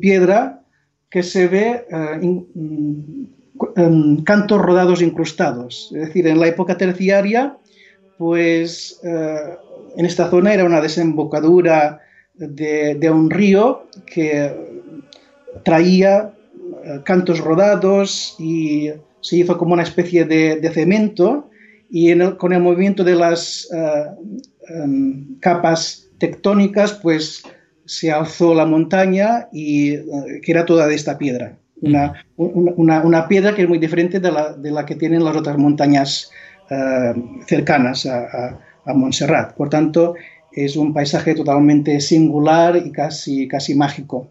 piedra 0.00 0.62
que 1.08 1.22
se 1.22 1.48
ve 1.48 1.86
eh, 1.90 3.35
en 3.76 4.22
cantos 4.22 4.60
rodados 4.60 5.02
incrustados. 5.02 5.90
Es 5.94 6.06
decir, 6.08 6.26
en 6.26 6.40
la 6.40 6.48
época 6.48 6.76
terciaria, 6.76 7.56
pues 8.18 9.00
eh, 9.02 9.56
en 9.96 10.06
esta 10.06 10.30
zona 10.30 10.54
era 10.54 10.64
una 10.64 10.80
desembocadura 10.80 12.00
de, 12.34 13.10
un 13.10 13.30
río 13.30 13.86
que 14.06 14.52
traía 15.62 16.32
eh, 16.84 17.00
cantos 17.04 17.40
rodados 17.40 18.36
y 18.38 18.90
se 19.20 19.36
hizo 19.36 19.56
como 19.58 19.74
una 19.74 19.82
especie 19.82 20.24
de, 20.24 20.70
cemento 20.72 21.50
y 21.90 22.18
con 22.36 22.52
el 22.52 22.60
movimiento 22.60 23.04
de 23.04 23.14
las 23.14 23.68
em, 24.68 25.38
capas 25.38 26.08
tectónicas, 26.18 26.94
pues 26.94 27.42
se 27.86 28.10
alzó 28.10 28.54
la 28.54 28.66
montaña 28.66 29.48
y 29.52 29.94
eh, 29.94 30.04
que 30.42 30.52
era 30.52 30.66
toda 30.66 30.86
de 30.86 30.94
esta 30.94 31.16
piedra. 31.16 31.56
Una, 31.80 33.28
piedra 33.28 33.54
que 33.54 33.62
es 33.62 33.68
muy 33.68 33.78
diferente 33.78 34.20
de 34.20 34.30
la, 34.32 34.86
que 34.86 34.96
tienen 34.96 35.24
las 35.24 35.36
otras 35.36 35.58
montañas 35.58 36.30
eh, 36.70 37.14
cercanas 37.46 38.06
a, 38.06 38.58
Montserrat. 38.86 39.56
Por 39.56 39.68
tanto, 39.68 40.14
es 40.52 40.76
un 40.76 40.94
paisaje 40.94 41.34
totalmente 41.34 42.00
singular 42.00 42.76
y 42.76 42.92
casi, 42.92 43.48
casi 43.48 43.74
mágico. 43.74 44.30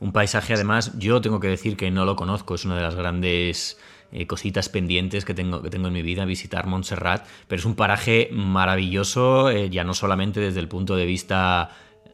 Un 0.00 0.12
paisaje, 0.12 0.54
además, 0.54 0.98
yo 0.98 1.20
tengo 1.20 1.38
que 1.38 1.48
decir 1.48 1.76
que 1.76 1.90
no 1.90 2.06
lo 2.06 2.16
conozco, 2.16 2.54
es 2.54 2.64
una 2.64 2.76
de 2.76 2.82
las 2.82 2.94
grandes 2.94 3.78
eh, 4.10 4.26
cositas 4.26 4.70
pendientes 4.70 5.26
que 5.26 5.34
tengo, 5.34 5.60
que 5.60 5.68
tengo 5.68 5.88
en 5.88 5.92
mi 5.92 6.00
vida, 6.00 6.24
visitar 6.24 6.66
Montserrat, 6.66 7.26
pero 7.46 7.60
es 7.60 7.66
un 7.66 7.74
paraje 7.74 8.30
maravilloso, 8.32 9.52
ya 9.52 9.84
no 9.84 9.92
solamente 9.92 10.40
desde 10.40 10.60
el 10.60 10.68
punto 10.68 10.96
de 10.96 11.04
vista 11.04 11.70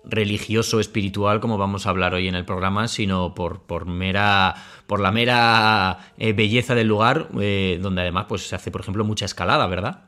religioso 0.06 0.80
espiritual 0.80 1.40
como 1.40 1.58
vamos 1.58 1.86
a 1.86 1.90
hablar 1.90 2.14
hoy 2.14 2.28
en 2.28 2.34
el 2.34 2.44
programa, 2.44 2.88
sino 2.88 3.34
por, 3.34 3.62
por 3.62 3.86
mera 3.86 4.54
por 4.86 5.00
la 5.00 5.10
mera 5.10 5.98
eh, 6.18 6.32
belleza 6.32 6.74
del 6.74 6.86
lugar, 6.86 7.28
eh, 7.40 7.78
donde 7.82 8.02
además 8.02 8.26
pues 8.28 8.48
se 8.48 8.54
hace, 8.54 8.70
por 8.70 8.80
ejemplo, 8.82 9.04
mucha 9.04 9.24
escalada, 9.24 9.66
¿verdad? 9.66 10.04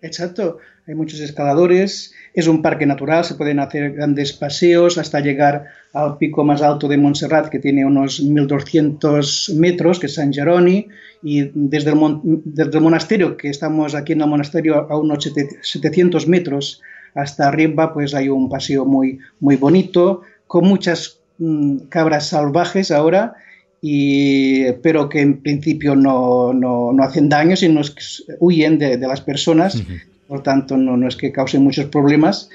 Exacto, 0.00 0.58
hay 0.86 0.94
muchos 0.94 1.18
escaladores, 1.20 2.14
es 2.32 2.46
un 2.46 2.62
parque 2.62 2.86
natural, 2.86 3.24
se 3.24 3.34
pueden 3.34 3.58
hacer 3.58 3.92
grandes 3.94 4.32
paseos 4.32 4.96
hasta 4.96 5.20
llegar 5.20 5.66
al 5.92 6.18
pico 6.18 6.44
más 6.44 6.62
alto 6.62 6.86
de 6.86 6.96
Montserrat, 6.96 7.48
que 7.48 7.58
tiene 7.58 7.84
unos 7.84 8.20
1200 8.20 9.50
metros, 9.56 9.98
que 9.98 10.06
es 10.06 10.14
San 10.14 10.32
Geroni, 10.32 10.86
y 11.22 11.50
desde 11.52 11.90
el, 11.90 11.98
desde 12.44 12.78
el 12.78 12.84
monasterio, 12.84 13.36
que 13.36 13.50
estamos 13.50 13.96
aquí 13.96 14.12
en 14.12 14.20
el 14.20 14.28
monasterio 14.28 14.86
a 14.88 14.96
unos 14.96 15.24
700 15.62 16.28
metros, 16.28 16.80
hasta 17.14 17.48
arriba 17.48 17.92
pues 17.92 18.14
hay 18.14 18.28
un 18.28 18.48
paseo 18.48 18.84
muy, 18.84 19.18
muy 19.40 19.56
bonito, 19.56 20.22
con 20.46 20.66
muchas 20.66 21.20
mm, 21.38 21.88
cabras 21.88 22.28
salvajes 22.28 22.90
ahora, 22.90 23.34
y, 23.80 24.72
pero 24.82 25.08
que 25.08 25.20
en 25.20 25.40
principio 25.40 25.94
no, 25.94 26.52
no, 26.52 26.92
no 26.92 27.02
hacen 27.02 27.28
daño, 27.28 27.56
sino 27.56 27.80
que 27.82 28.34
huyen 28.40 28.78
de, 28.78 28.96
de 28.96 29.06
las 29.06 29.20
personas, 29.20 29.82
por 30.26 30.42
tanto 30.42 30.76
no, 30.76 30.96
no, 30.96 31.08
es 31.08 31.16
que 31.16 31.32
causen 31.32 31.62
muchos 31.62 31.86
problemas, 31.86 32.50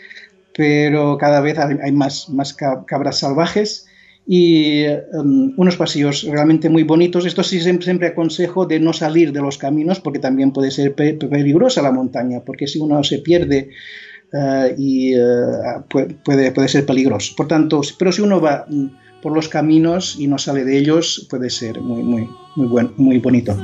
pero 0.56 1.18
cada 1.18 1.42
vez 1.42 1.58
hay, 1.58 1.92
más, 1.92 2.30
más 2.30 2.54
cabras 2.54 3.20
salvajes 3.20 3.88
y 4.26 4.86
um, 5.14 5.54
unos 5.58 5.76
paseos 5.76 6.24
realmente 6.24 6.70
muy 6.70 6.84
bonitos. 6.84 7.26
Esto 7.26 7.44
sí 7.44 7.60
siempre, 7.60 7.86
siempre, 7.86 8.08
aconsejo 8.08 8.66
de 8.66 8.80
no 8.80 8.94
salir 8.94 9.32
de 9.34 9.42
los 9.42 9.58
caminos 9.58 10.00
porque 10.00 10.20
también 10.20 10.52
puede 10.52 10.72
ser 10.72 10.94
peligrosa 10.94 11.82
la 11.82 11.92
montaña, 11.92 12.42
porque 12.46 12.68
si 12.68 12.80
uno 12.80 13.04
se 13.04 13.20
pierde 13.20 13.72
eh, 14.34 14.76
y 14.78 15.14
eh, 15.14 15.22
puede, 15.90 16.52
puede 16.52 16.68
ser 16.68 16.86
peligroso. 16.86 17.34
Por 17.38 17.48
tanto, 17.48 17.82
pero 17.98 18.12
si 18.12 18.22
uno 18.22 18.42
va 18.42 18.66
mm, 18.68 18.88
por 19.22 19.34
los 19.34 19.48
caminos 19.48 20.18
y 20.20 20.28
no 20.28 20.38
sale 20.38 20.66
de 20.66 20.78
ellos, 20.78 21.28
puede 21.30 21.50
ser 21.50 21.80
muy, 21.80 22.04
muy, 22.04 22.30
muy, 22.56 22.68
buen, 22.68 22.92
muy 22.98 23.20
bonito. 23.20 23.56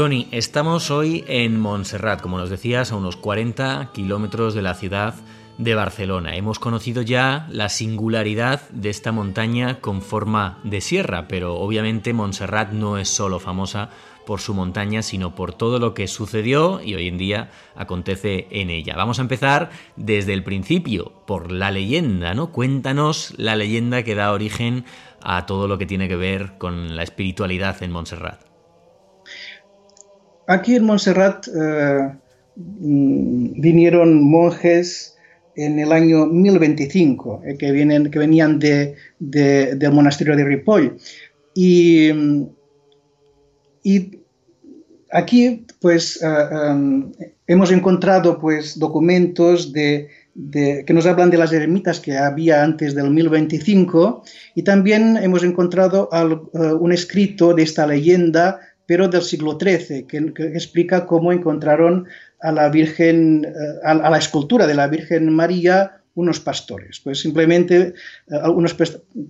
Tony, 0.00 0.28
estamos 0.30 0.90
hoy 0.90 1.26
en 1.28 1.60
Montserrat, 1.60 2.22
como 2.22 2.38
nos 2.38 2.48
decías, 2.48 2.90
a 2.90 2.96
unos 2.96 3.16
40 3.16 3.90
kilómetros 3.92 4.54
de 4.54 4.62
la 4.62 4.72
ciudad 4.72 5.14
de 5.58 5.74
Barcelona. 5.74 6.36
Hemos 6.36 6.58
conocido 6.58 7.02
ya 7.02 7.46
la 7.50 7.68
singularidad 7.68 8.66
de 8.70 8.88
esta 8.88 9.12
montaña 9.12 9.82
con 9.82 10.00
forma 10.00 10.58
de 10.64 10.80
sierra, 10.80 11.28
pero 11.28 11.56
obviamente 11.56 12.14
Montserrat 12.14 12.72
no 12.72 12.96
es 12.96 13.10
solo 13.10 13.40
famosa 13.40 13.90
por 14.24 14.40
su 14.40 14.54
montaña, 14.54 15.02
sino 15.02 15.34
por 15.34 15.52
todo 15.52 15.78
lo 15.78 15.92
que 15.92 16.08
sucedió 16.08 16.80
y 16.82 16.94
hoy 16.94 17.06
en 17.06 17.18
día 17.18 17.50
acontece 17.76 18.48
en 18.52 18.70
ella. 18.70 18.96
Vamos 18.96 19.18
a 19.18 19.22
empezar 19.22 19.68
desde 19.96 20.32
el 20.32 20.42
principio, 20.42 21.12
por 21.26 21.52
la 21.52 21.70
leyenda, 21.70 22.32
¿no? 22.32 22.52
Cuéntanos 22.52 23.34
la 23.36 23.54
leyenda 23.54 24.02
que 24.02 24.14
da 24.14 24.32
origen 24.32 24.86
a 25.20 25.44
todo 25.44 25.68
lo 25.68 25.76
que 25.76 25.84
tiene 25.84 26.08
que 26.08 26.16
ver 26.16 26.56
con 26.56 26.96
la 26.96 27.02
espiritualidad 27.02 27.82
en 27.82 27.92
Montserrat. 27.92 28.49
Aquí 30.50 30.74
en 30.74 30.84
Montserrat 30.84 31.46
eh, 31.46 32.10
mm, 32.56 33.60
vinieron 33.60 34.20
monjes 34.20 35.16
en 35.54 35.78
el 35.78 35.92
año 35.92 36.26
1025, 36.26 37.42
eh, 37.46 37.56
que, 37.56 37.70
vienen, 37.70 38.10
que 38.10 38.18
venían 38.18 38.58
de, 38.58 38.96
del 39.20 39.92
monasterio 39.92 40.34
de 40.34 40.44
Ripoll. 40.44 40.96
Y, 41.54 42.10
y 43.84 44.18
aquí, 45.12 45.66
pues, 45.80 46.20
eh, 46.20 47.26
hemos 47.46 47.70
encontrado 47.70 48.40
pues, 48.40 48.76
documentos 48.76 49.72
de, 49.72 50.08
que 50.84 50.92
nos 50.92 51.06
hablan 51.06 51.30
de 51.30 51.38
las 51.38 51.52
ermitas 51.52 52.00
que 52.00 52.18
había 52.18 52.64
antes 52.64 52.96
del 52.96 53.10
1025 53.10 54.24
y 54.56 54.62
también 54.62 55.16
hemos 55.16 55.44
encontrado 55.44 56.08
un 56.80 56.92
escrito 56.92 57.54
de 57.54 57.62
esta 57.62 57.86
leyenda 57.86 58.60
pero 58.90 59.06
del 59.06 59.22
siglo 59.22 59.56
XIII, 59.56 60.04
que, 60.08 60.18
explica 60.52 61.06
cómo 61.06 61.30
encontraron 61.30 62.08
a 62.40 62.50
la 62.50 62.68
Virgen, 62.70 63.44
eh, 63.44 63.50
a, 63.84 64.10
la 64.10 64.18
escultura 64.18 64.66
de 64.66 64.74
la 64.74 64.88
Virgen 64.88 65.32
María 65.32 66.00
unos 66.16 66.40
pastores. 66.40 66.98
Pues 66.98 67.20
simplemente, 67.20 67.76
eh, 67.78 67.92
algunos, 68.42 68.76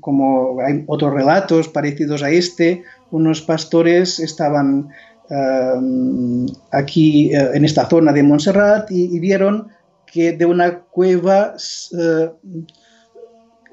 como 0.01 0.63
hay 0.63 0.83
otros 0.87 1.13
relatos 1.13 1.69
parecidos 1.69 2.23
a 2.23 2.31
este, 2.31 2.85
unos 3.11 3.43
pastores 3.43 4.19
estaban 4.19 4.89
eh, 5.29 6.47
aquí 6.73 7.31
en 7.35 7.63
esta 7.63 7.87
zona 7.87 8.15
de 8.15 8.23
Montserrat 8.23 8.91
y, 8.91 9.21
vieron 9.21 9.69
que 10.07 10.33
de 10.33 10.47
una 10.47 10.79
cueva 10.85 11.55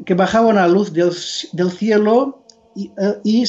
que 0.05 0.13
bajaba 0.15 0.47
una 0.47 0.67
luz 0.67 0.91
del, 0.91 1.13
cielo 1.71 2.43
y, 2.75 2.91
y 3.23 3.45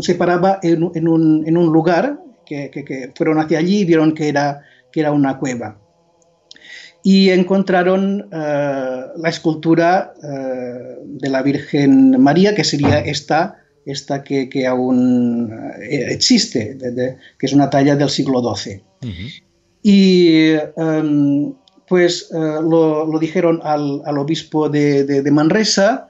se 0.00 0.14
paraba 0.14 0.58
en, 0.62 0.82
un, 0.82 1.72
lugar, 1.72 2.20
que, 2.46 3.12
fueron 3.14 3.38
hacia 3.38 3.58
allí 3.58 3.80
y 3.80 3.84
vieron 3.84 4.14
que 4.14 4.28
era, 4.28 4.62
que 4.92 5.00
era 5.00 5.12
una 5.12 5.38
cueva. 5.38 5.78
Y 7.04 7.30
encontraron 7.30 8.28
eh, 8.32 9.02
la 9.16 9.28
escultura 9.28 10.14
eh, 10.22 10.98
de 11.04 11.28
la 11.28 11.42
Virgen 11.42 12.20
María, 12.20 12.54
que 12.54 12.62
sería 12.62 13.00
esta, 13.00 13.58
esta 13.84 14.22
que, 14.22 14.66
aún 14.66 15.52
eh, 15.80 16.06
existe, 16.10 16.78
que 17.38 17.46
es 17.46 17.52
una 17.52 17.70
talla 17.70 17.96
del 17.96 18.08
siglo 18.08 18.40
XII. 18.54 18.84
Y 19.82 20.52
em, 20.76 21.54
pues 21.88 22.30
lo, 22.32 23.18
dijeron 23.18 23.60
al, 23.64 24.18
obispo 24.18 24.68
de, 24.68 25.04
de 25.04 25.30
Manresa 25.32 26.08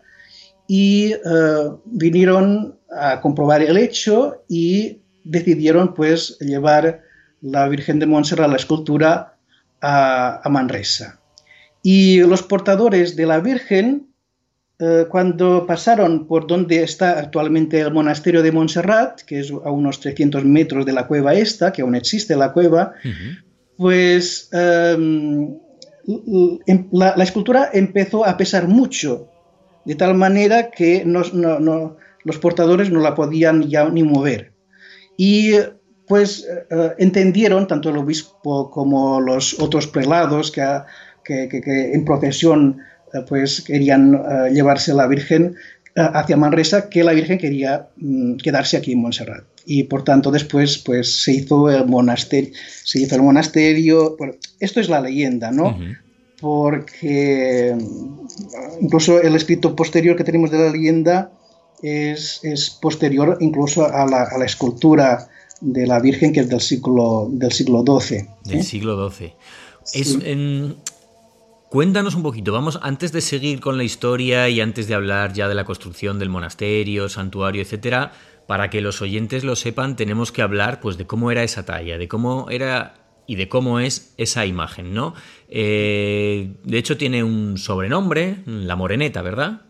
y 0.69 1.15
vinieron 1.87 2.77
a 2.97 3.21
comprobar 3.21 3.63
el 3.63 3.77
hecho 3.77 4.45
y 4.49 5.03
decidieron 5.25 5.95
pues 5.95 6.39
llevar 6.41 7.03
la 7.41 7.69
Virgen 7.69 7.99
de 7.99 8.07
Montserrat, 8.07 8.51
la 8.51 8.57
escultura, 8.57 9.37
a, 9.81 10.49
Manresa. 10.49 11.21
Y 11.83 12.21
los 12.21 12.43
portadores 12.43 13.17
de 13.17 13.27
la 13.27 13.41
Virgen, 13.41 14.09
eh, 14.79 15.07
cuando 15.11 15.67
pasaron 15.67 16.27
por 16.29 16.47
donde 16.47 16.85
está 16.85 17.19
actualmente 17.19 17.81
el 17.81 17.93
monasterio 17.93 18.43
de 18.43 18.53
Montserrat, 18.53 19.23
que 19.23 19.41
es 19.41 19.51
a 19.51 19.71
unos 19.71 19.99
300 20.01 20.45
metros 20.45 20.87
de 20.87 20.93
la 20.93 21.09
cueva 21.09 21.35
esta, 21.35 21.73
que 21.73 21.83
aún 21.83 21.97
existe 21.97 22.37
la 22.37 22.53
cueva, 22.53 22.93
pues 23.77 24.49
em, 24.53 25.57
em, 26.67 26.89
la, 26.93 27.15
escultura 27.25 27.71
empezó 27.73 28.25
a 28.25 28.37
pesar 28.37 28.69
mucho, 28.69 29.29
de 29.85 29.97
tal 29.97 30.15
manera 30.15 30.71
que 30.71 31.05
no, 31.05 31.23
no 31.33 31.97
los 32.25 32.39
portadores 32.39 32.91
no 32.91 33.01
la 33.01 33.15
podían 33.15 33.69
ya 33.69 33.89
ni 33.89 34.03
mover. 34.03 34.53
Y 35.17 35.53
pues 36.07 36.47
eh, 36.49 36.91
entendieron, 36.99 37.67
tanto 37.67 37.91
el 37.91 37.97
obispo 37.97 38.71
como 38.71 39.21
los 39.21 39.59
otros 39.61 39.87
prelados 39.87 40.51
que, 40.51 40.63
en 41.27 42.05
procesión 42.05 42.81
eh, 43.15 43.21
pues 43.29 43.63
querían 43.63 44.15
eh, 44.15 44.51
llevarse 44.53 44.93
a 44.93 44.95
la 44.95 45.07
Virgen 45.07 45.57
hacia 45.95 46.39
Manresa, 46.39 46.89
que 46.89 47.05
la 47.05 47.13
Virgen 47.13 47.39
quería 47.39 47.89
mm, 47.97 48.37
quedarse 48.37 48.77
aquí 48.77 48.93
en 48.93 49.01
Montserrat. 49.01 49.45
Y 49.65 49.85
por 49.85 50.05
tanto 50.05 50.31
después 50.31 50.79
pues 50.79 51.23
se 51.23 51.33
hizo 51.33 51.71
el 51.71 51.87
monasterio, 51.87 52.51
se 52.85 53.01
hizo 53.01 53.15
el 53.15 53.23
monasterio, 53.23 54.17
esto 54.59 54.81
es 54.81 54.89
la 54.89 55.01
leyenda, 55.01 55.51
¿no? 55.51 55.79
Porque 56.41 57.77
mm, 57.79 58.83
incluso 58.83 59.21
el 59.21 59.37
escrito 59.37 59.77
posterior 59.77 60.17
que 60.17 60.25
tenemos 60.25 60.51
de 60.51 60.59
la 60.59 60.71
leyenda 60.71 61.33
es, 61.83 62.79
posterior 62.81 63.37
incluso 63.41 63.85
a 63.85 64.07
la, 64.07 64.45
escultura 64.45 65.29
de 65.61 65.87
la 65.87 66.01
Virgen 66.01 66.33
que 66.33 66.41
es 66.41 66.49
del 66.49 66.61
siglo, 66.61 67.29
del 67.31 67.53
siglo 67.53 67.85
XII. 67.85 68.27
Del 68.45 68.63
siglo 68.63 69.11
XII. 69.11 69.35
Cuéntanos 71.73 72.15
un 72.15 72.23
poquito, 72.23 72.53
vamos, 72.53 72.79
antes 72.83 73.13
de 73.13 73.23
seguir 73.23 73.61
con 73.61 73.79
la 73.79 73.85
historia 73.85 74.47
y 74.51 74.61
antes 74.61 74.89
de 74.89 74.95
hablar 74.95 75.33
ya 75.33 75.49
de 75.49 75.55
la 75.55 75.65
construcción 75.65 76.19
del 76.19 76.29
monasterio, 76.29 77.09
santuario, 77.09 77.63
etcétera, 77.63 78.13
para 78.47 78.69
que 78.69 78.83
los 78.83 79.01
oyentes 79.01 79.43
lo 79.43 79.57
sepan, 79.57 79.97
tenemos 79.97 80.33
que 80.33 80.43
hablar 80.43 80.81
pues 80.81 80.99
de 80.99 81.07
cómo 81.07 81.31
era 81.31 81.43
esa 81.43 81.65
talla, 81.65 81.97
de 81.97 82.09
cómo 82.09 82.51
era 82.51 82.95
y 83.27 83.37
de 83.37 83.49
cómo 83.49 83.81
es 83.81 84.13
esa 84.19 84.45
imagen, 84.45 84.93
¿no? 84.93 85.15
Eh, 85.49 86.57
de 86.63 86.77
hecho 86.77 86.99
tiene 86.99 87.25
un 87.25 87.57
sobrenombre, 87.57 88.43
la 88.45 88.77
moreneta, 88.77 89.23
¿verdad? 89.23 89.63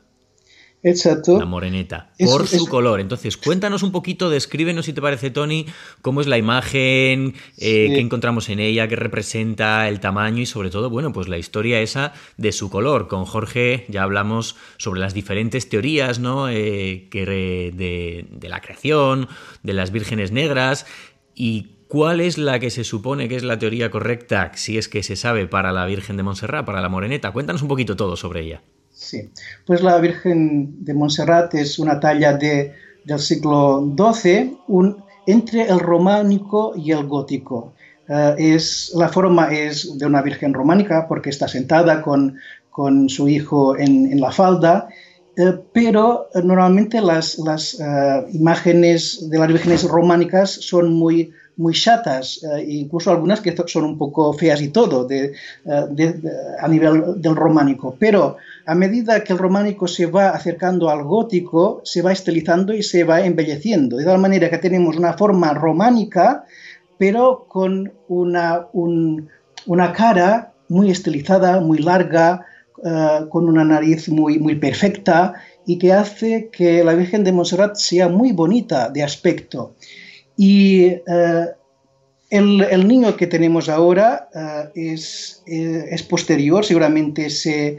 Exacto. 0.83 1.39
La 1.39 1.45
moreneta. 1.45 2.11
Por 2.19 2.47
su 2.49 2.67
color. 2.67 3.01
Entonces, 3.01 3.37
cuéntanos 3.37 3.83
un 3.83 3.93
poquito, 3.93 4.31
descríbenos 4.31 4.87
si 4.87 4.93
te 4.93 5.01
parece, 5.01 5.31
Tony, 5.31 5.67
cómo 6.01 6.21
es 6.21 6.27
la 6.27 6.39
imagen, 6.39 7.35
eh, 7.59 7.89
qué 7.89 8.01
encontramos 8.01 8.49
en 8.49 8.59
ella, 8.59 8.89
qué 8.89 8.97
representa, 8.97 9.89
el 9.89 10.01
tamaño 10.01 10.43
y 10.43 10.47
sobre 10.47 10.71
todo, 10.71 10.91
bueno, 10.91 11.13
pues 11.13 11.29
la 11.29 11.39
historia 11.39 11.81
esa 11.81 12.13
de 12.37 12.51
su 12.53 12.69
color. 12.69 13.07
Con 13.07 13.25
Jorge 13.25 13.87
ya 13.89 14.03
hablamos 14.03 14.57
sobre 14.77 15.01
las 15.01 15.15
diferentes 15.15 15.69
teorías, 15.69 16.19
¿no? 16.19 16.49
Eh, 16.49 17.09
que 17.11 17.27
de, 17.27 18.27
de 18.31 18.49
la 18.49 18.61
creación, 18.61 19.29
de 19.63 19.73
las 19.75 19.93
vírgenes 19.93 20.33
negras 20.33 20.87
y 21.35 21.77
¿Cuál 21.93 22.23
es 22.23 22.39
la 22.39 22.59
que 22.59 22.71
se 22.71 22.85
supone 22.85 23.29
que 23.29 23.37
es 23.37 23.43
la 23.43 23.59
teoría 23.59 23.91
correcta, 23.91 24.53
si 24.55 24.79
es 24.79 24.89
que 24.89 25.03
se 25.03 25.15
sabe, 25.15 25.47
para 25.47 25.73
la 25.73 25.85
Virgen 25.85 26.17
de 26.17 26.23
Montserrat, 26.23 26.65
para 26.65 26.81
la 26.81 26.89
Moreneta? 26.89 27.33
Cuéntanos 27.33 27.61
un 27.61 27.69
poquito 27.69 27.97
todo 27.97 28.17
sobre 28.17 28.41
ella. 28.41 28.63
Sí, 29.03 29.31
pues 29.67 29.83
la 29.83 29.99
Virgen 29.99 30.85
de 30.85 30.95
Montserrat 30.95 31.53
es 31.55 31.81
una 31.81 31.99
talla 31.99 32.35
de, 32.35 32.73
del 33.05 33.19
siglo 33.19 33.83
XII, 33.97 34.57
entre 35.27 35.63
el 35.69 35.81
románico 35.81 36.73
y 36.77 36.93
el 36.93 37.09
gótico. 37.09 37.75
Eh, 38.09 38.35
es, 38.39 38.93
la 38.95 39.09
forma 39.09 39.53
es 39.53 39.99
de 39.99 40.07
una 40.07 40.23
Virgen 40.23 40.55
románica 40.55 41.09
porque 41.09 41.31
está 41.31 41.49
sentada 41.49 42.01
con, 42.01 42.39
con 42.71 43.09
su 43.09 43.29
hijo 43.29 43.77
en, 43.77 44.21
la 44.21 44.31
falda, 44.31 44.89
eh, 45.37 45.59
pero 45.73 46.29
eh, 46.33 46.41
normalmente 46.45 47.01
las, 47.01 47.39
las 47.39 47.77
imágenes 48.33 49.29
de 49.29 49.39
las 49.39 49.49
vírgenes 49.49 49.83
románicas 49.83 50.49
son 50.53 50.95
muy 50.95 51.33
muy 51.57 51.75
chatas, 51.75 52.43
eh, 52.43 52.65
incluso 52.67 53.11
algunas 53.11 53.41
que 53.41 53.55
son 53.67 53.85
un 53.85 53.99
poco 53.99 54.33
feas 54.33 54.63
y 54.63 54.69
todo 54.69 55.07
eh, 55.11 55.33
a 56.61 56.69
nivel 56.69 57.21
del 57.21 57.37
románico. 57.37 57.97
Pero 57.99 58.37
a 58.67 58.75
medida 58.75 59.23
que 59.23 59.33
el 59.33 59.39
románico 59.39 59.87
se 59.87 60.07
va 60.07 60.31
acercando 60.31 60.89
al 60.89 61.05
gótico, 61.05 61.81
se 61.85 62.03
va 62.03 62.13
estilizando 62.13 62.73
y 62.73 62.83
se 62.83 63.05
va 63.05 63.21
embelleciendo, 63.21 63.97
de 63.97 64.05
tal 64.05 64.19
manera 64.19 64.51
que 64.51 64.59
tenemos 64.59 64.97
una 64.97 65.13
forma 65.15 65.53
románica, 65.55 66.45
pero 66.99 67.47
con 67.49 67.93
una, 68.09 68.67
una 68.73 69.93
cara 69.93 70.53
muy 70.69 70.91
estilizada, 70.91 71.61
muy 71.61 71.79
larga, 71.79 72.47
eh, 72.85 73.27
con 73.29 73.49
una 73.49 73.65
nariz 73.65 74.09
muy, 74.09 74.41
muy 74.41 74.57
perfecta 74.57 75.35
y 75.67 75.79
que 75.79 75.93
hace 75.93 76.49
que 76.51 76.83
la 76.83 76.95
Virgen 76.95 77.23
de 77.23 77.33
Montserrat 77.33 77.77
sea 77.77 78.09
muy 78.09 78.33
bonita 78.33 78.91
de 78.91 79.05
aspecto. 79.05 79.75
Y 80.45 80.87
eh, 80.87 81.47
el, 82.31 82.89
niño 82.89 83.17
que 83.17 83.29
tenemos 83.29 83.69
ahora 83.69 84.29
eh, 84.35 84.93
es, 84.93 85.41
eh, 85.47 85.85
es, 85.89 86.03
posterior, 86.03 86.65
seguramente 86.65 87.31
se, 87.31 87.79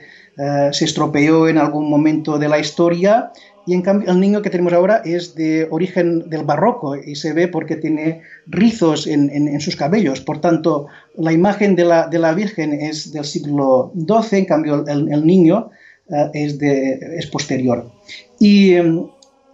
se, 0.72 0.86
estropeó 0.86 1.50
en 1.50 1.58
algún 1.58 1.90
momento 1.90 2.40
de 2.40 2.48
la 2.48 2.60
historia 2.60 3.34
y 3.66 3.74
en 3.74 3.82
cambio 3.82 4.10
el 4.10 4.22
niño 4.22 4.42
que 4.42 4.50
tenemos 4.50 4.72
ahora 4.72 5.02
es 5.04 5.36
de 5.36 5.68
origen 5.72 6.30
del 6.30 6.46
barroco 6.46 6.96
y 6.96 7.16
se 7.16 7.34
ve 7.34 7.50
porque 7.50 7.76
tiene 7.76 8.22
rizos 8.48 9.08
en, 9.08 9.60
sus 9.60 9.76
cabellos. 9.76 10.22
Por 10.22 10.40
tanto, 10.40 10.88
la 11.18 11.34
imagen 11.34 11.76
de 11.76 11.84
la, 11.84 12.08
de 12.08 12.20
la, 12.20 12.34
Virgen 12.34 12.72
es 12.72 13.12
del 13.12 13.26
siglo 13.26 13.92
XII, 13.94 14.40
en 14.40 14.46
cambio 14.46 14.86
el, 14.88 15.26
niño 15.26 15.70
eh, 16.10 16.30
es, 16.34 16.60
de, 16.60 17.18
es 17.18 17.28
posterior. 17.28 17.92
Y, 18.40 18.76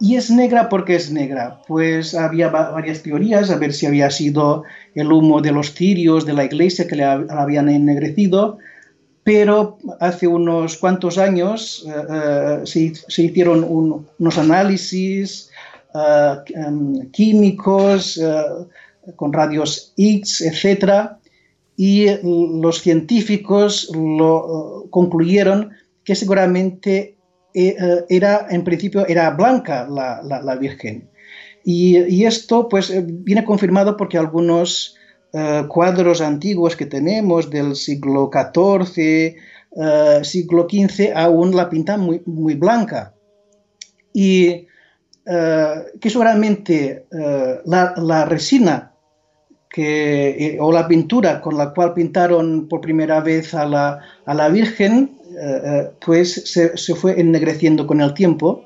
y, 0.00 0.16
es 0.16 0.30
negra 0.30 0.68
porque 0.68 0.96
es 0.96 1.10
negra. 1.10 1.62
Pues 1.68 2.14
había 2.14 2.48
varias 2.48 3.02
teorías, 3.02 3.50
a 3.50 3.56
ver 3.56 3.72
si 3.72 3.86
había 3.86 4.10
sido 4.10 4.64
el 4.94 5.12
humo 5.12 5.40
de 5.40 5.52
los 5.52 5.74
cirios 5.74 6.26
de 6.26 6.32
la 6.32 6.44
iglesia 6.44 6.86
que 6.86 6.96
le 6.96 7.04
habían 7.04 7.68
ennegrecido 7.68 8.58
pero 9.22 9.78
hace 10.00 10.26
unos 10.26 10.76
cuantos 10.76 11.18
años 11.18 11.86
eh, 11.86 12.62
eh, 12.74 12.92
se, 13.08 13.22
hicieron 13.22 13.64
unos 13.64 14.38
análisis 14.38 15.50
eh, 15.94 16.34
em, 16.54 17.10
químicos 17.10 18.20
con 19.16 19.32
radios 19.32 19.92
X, 19.96 20.40
etc. 20.40 21.12
Y 21.76 22.06
los 22.60 22.80
científicos 22.82 23.90
concluyeron 24.90 25.70
que 26.04 26.14
seguramente 26.14 27.16
era, 27.54 28.46
en 28.50 28.64
principio, 28.64 29.06
era 29.06 29.30
blanca 29.30 29.86
la, 29.88 30.56
Virgen. 30.56 31.08
Y, 31.64 31.98
y, 31.98 32.24
esto 32.24 32.68
pues 32.68 32.92
viene 33.24 33.44
confirmado 33.44 33.96
porque 33.96 34.16
algunos 34.16 34.96
eh, 35.32 35.64
cuadros 35.68 36.20
antiguos 36.20 36.74
que 36.74 36.86
tenemos 36.86 37.50
del 37.50 37.76
siglo 37.76 38.30
XIV, 38.32 39.36
eh, 39.76 40.20
siglo 40.24 40.66
XV, 40.68 41.12
aún 41.14 41.54
la 41.54 41.70
pintan 41.70 42.00
muy, 42.00 42.20
muy 42.26 42.54
blanca. 42.54 43.14
Y 44.12 44.66
eh, 45.24 45.74
que 46.00 46.10
seguramente 46.10 47.06
la, 47.64 48.24
resina 48.24 48.89
que, 49.70 50.58
o 50.60 50.72
la 50.72 50.88
pintura 50.88 51.40
con 51.40 51.56
la 51.56 51.72
cual 51.72 51.94
pintaron 51.94 52.68
por 52.68 52.80
primera 52.80 53.20
vez 53.20 53.54
a 53.54 53.64
la, 53.64 54.00
a 54.26 54.34
la 54.34 54.48
Virgen, 54.48 55.16
pues 56.04 56.34
se, 56.52 56.76
se, 56.76 56.94
fue 56.94 57.20
ennegreciendo 57.20 57.86
con 57.86 58.00
el 58.00 58.12
tiempo. 58.12 58.64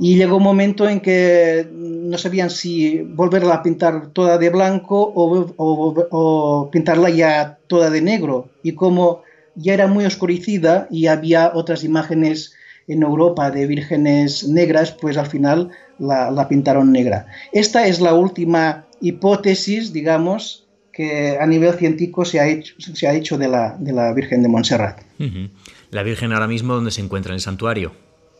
Y 0.00 0.16
llegó 0.16 0.36
un 0.36 0.44
momento 0.44 0.88
en 0.88 1.00
que 1.00 1.68
no 1.72 2.16
sabían 2.18 2.50
si 2.50 3.02
volverla 3.02 3.54
a 3.54 3.62
pintar 3.62 4.10
toda 4.12 4.38
de 4.38 4.48
blanco 4.48 5.12
o, 5.14 6.68
pintarla 6.70 7.10
ya 7.10 7.58
toda 7.66 7.90
de 7.90 8.00
negro. 8.00 8.48
Y 8.62 8.72
como 8.72 9.22
ya 9.56 9.74
era 9.74 9.88
muy 9.88 10.04
oscurecida 10.04 10.86
y 10.88 11.08
había 11.08 11.50
otras 11.52 11.82
imágenes 11.82 12.54
en 12.86 13.02
Europa 13.02 13.50
de 13.50 13.66
vírgenes 13.66 14.46
negras, 14.48 14.92
pues 14.92 15.16
al 15.16 15.26
final 15.26 15.70
la, 15.98 16.46
pintaron 16.48 16.92
negra. 16.92 17.26
Esta 17.52 17.86
es 17.88 18.00
la 18.00 18.14
última 18.14 18.86
hipótesis, 19.00 19.92
digamos, 19.92 20.68
que 20.92 21.38
a 21.38 21.46
nivel 21.46 21.74
científico 21.74 22.24
se 22.24 22.40
ha 22.40 22.48
hecho, 22.48 22.74
se 22.78 23.06
ha 23.06 23.14
hecho 23.14 23.38
de, 23.38 23.48
la, 23.48 23.76
de 23.78 23.92
la 23.92 24.12
Virgen 24.12 24.42
de 24.42 24.48
Montserrat. 24.48 25.00
La 25.90 26.02
Virgen 26.02 26.32
ahora 26.32 26.48
mismo, 26.48 26.74
¿dónde 26.74 26.90
se 26.90 27.00
encuentra? 27.00 27.30
¿En 27.30 27.36
el 27.36 27.40
santuario? 27.40 27.92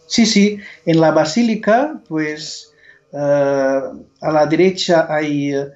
Sí, 0.08 0.26
sí, 0.26 0.58
en 0.84 1.00
la 1.00 1.12
basílica, 1.12 2.00
pues 2.08 2.72
eh, 3.12 3.16
a 3.16 4.32
la 4.32 4.46
derecha 4.46 5.06
hay 5.08 5.52
eh, 5.52 5.66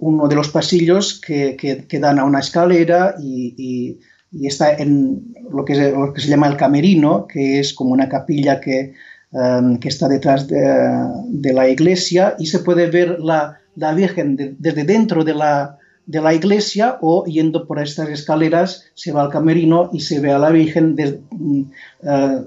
uno 0.00 0.28
de 0.28 0.34
los 0.34 0.48
pasillos 0.48 1.20
que, 1.20 1.56
que, 1.56 1.98
dan 1.98 2.18
a 2.18 2.24
una 2.24 2.40
escalera 2.40 3.14
y, 3.22 3.98
está 4.42 4.74
en 4.74 5.34
lo 5.52 5.64
que, 5.64 5.74
se, 5.74 6.28
llama 6.28 6.48
el 6.48 6.56
camerino, 6.56 7.26
que 7.26 7.60
es 7.60 7.72
como 7.72 7.92
una 7.92 8.08
capilla 8.08 8.60
que, 8.60 8.94
eh, 9.32 9.78
está 9.84 10.08
detrás 10.08 10.46
de, 10.48 11.52
la 11.52 11.68
iglesia 11.68 12.34
y 12.38 12.46
se 12.46 12.58
puede 12.58 12.90
ver 12.90 13.20
la, 13.20 13.61
Virgen 13.74 14.56
desde 14.58 14.84
dentro 14.84 15.24
de 15.24 15.34
la, 15.34 15.78
de 16.06 16.20
la 16.20 16.34
iglesia 16.34 16.98
o 17.00 17.24
yendo 17.26 17.66
por 17.66 17.80
estas 17.80 18.08
escaleras 18.08 18.90
se 18.94 19.12
va 19.12 19.22
al 19.22 19.30
camerino 19.30 19.90
y 19.92 20.00
se 20.00 20.20
ve 20.20 20.32
a 20.32 20.38
la 20.38 20.50
Virgen, 20.50 20.96
mm, 21.30 21.62
eh, 22.02 22.42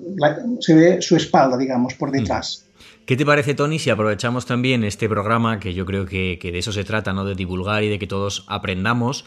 se 0.59 0.73
ve 0.73 1.01
su 1.01 1.15
espalda, 1.15 1.57
digamos, 1.57 1.93
por 1.95 2.11
detrás. 2.11 2.65
¿Qué 3.05 3.15
te 3.15 3.25
parece, 3.25 3.53
Tony, 3.53 3.77
si 3.77 3.91
aprovechamos 3.91 4.47
también 4.47 4.83
este 4.83 5.07
programa, 5.07 5.59
que 5.59 5.75
yo 5.75 5.85
creo 5.85 6.07
que, 6.07 6.39
que 6.41 6.51
de 6.51 6.57
eso 6.57 6.71
se 6.71 6.83
trata, 6.83 7.13
¿no? 7.13 7.23
de 7.23 7.35
divulgar 7.35 7.83
y 7.83 7.89
de 7.89 7.99
que 7.99 8.07
todos 8.07 8.45
aprendamos, 8.47 9.25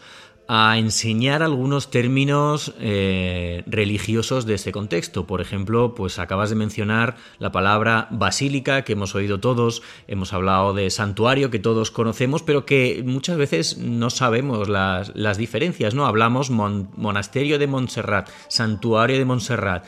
a 0.51 0.79
enseñar 0.79 1.43
algunos 1.43 1.91
términos 1.91 2.73
eh, 2.79 3.61
religiosos 3.67 4.47
de 4.47 4.55
este 4.55 4.71
contexto. 4.71 5.27
Por 5.27 5.41
ejemplo, 5.41 5.93
pues 5.93 6.17
acabas 6.17 6.49
de 6.49 6.55
mencionar 6.55 7.17
la 7.37 7.51
palabra 7.51 8.07
basílica, 8.09 8.81
que 8.81 8.93
hemos 8.93 9.13
oído 9.13 9.39
todos, 9.39 9.83
hemos 10.07 10.33
hablado 10.33 10.73
de 10.73 10.89
santuario, 10.89 11.51
que 11.51 11.59
todos 11.59 11.91
conocemos, 11.91 12.41
pero 12.41 12.65
que 12.65 13.03
muchas 13.05 13.37
veces 13.37 13.77
no 13.77 14.09
sabemos 14.09 14.69
las, 14.69 15.37
diferencias, 15.37 15.93
¿no? 15.93 16.07
Hablamos 16.07 16.49
monasterio 16.49 17.59
de 17.59 17.67
Montserrat, 17.67 18.27
santuario 18.47 19.19
de 19.19 19.25
Montserrat. 19.25 19.85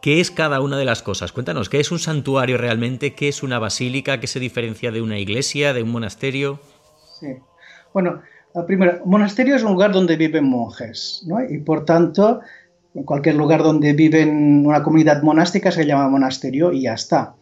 ¿Qué 0.00 0.20
es 0.20 0.30
cada 0.30 0.60
una 0.60 0.78
de 0.78 0.84
las 0.84 1.02
cosas? 1.02 1.32
Cuéntanos, 1.32 1.68
¿qué 1.68 1.80
es 1.80 1.90
un 1.90 1.98
santuario 1.98 2.56
realmente? 2.56 3.16
¿Qué 3.16 3.26
es 3.26 3.42
una 3.42 3.58
basílica? 3.58 4.20
¿Qué 4.20 4.28
se 4.28 4.38
diferencia 4.38 4.92
de 4.92 5.02
una 5.02 5.18
iglesia, 5.18 5.72
de 5.74 5.82
un 5.82 5.90
monasterio? 5.90 6.60
Sí. 7.18 7.26
Bueno, 7.92 8.22
Primero, 8.66 9.00
monasterio 9.04 9.56
es 9.56 9.64
un 9.64 9.72
lugar 9.72 9.92
donde 9.92 10.16
viven 10.16 10.44
monjes, 10.44 11.24
¿no? 11.26 11.42
y 11.42 11.58
por 11.58 11.84
tanto, 11.84 12.40
en 12.94 13.02
cualquier 13.02 13.34
lugar 13.34 13.64
donde 13.64 13.92
viven 13.92 14.64
una 14.64 14.82
comunidad 14.84 15.22
monástica 15.22 15.72
se 15.72 15.84
llama 15.84 16.08
monasterio 16.08 16.72
y 16.72 16.82
ya 16.82 16.94
está. 16.94 17.34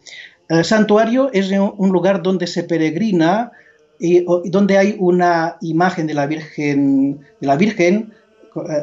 El 0.49 0.65
santuario 0.65 1.29
es 1.31 1.51
un 1.51 1.91
lugar 1.91 2.23
donde 2.23 2.47
se 2.47 2.63
peregrina 2.63 3.51
y 3.99 4.25
donde 4.49 4.77
hay 4.77 4.95
una 4.99 5.57
imagen 5.61 6.07
de 6.07 6.15
la 6.15 6.25
Virgen, 6.25 7.19
de 7.39 7.47
la 7.47 7.55
Virgen 7.57 8.11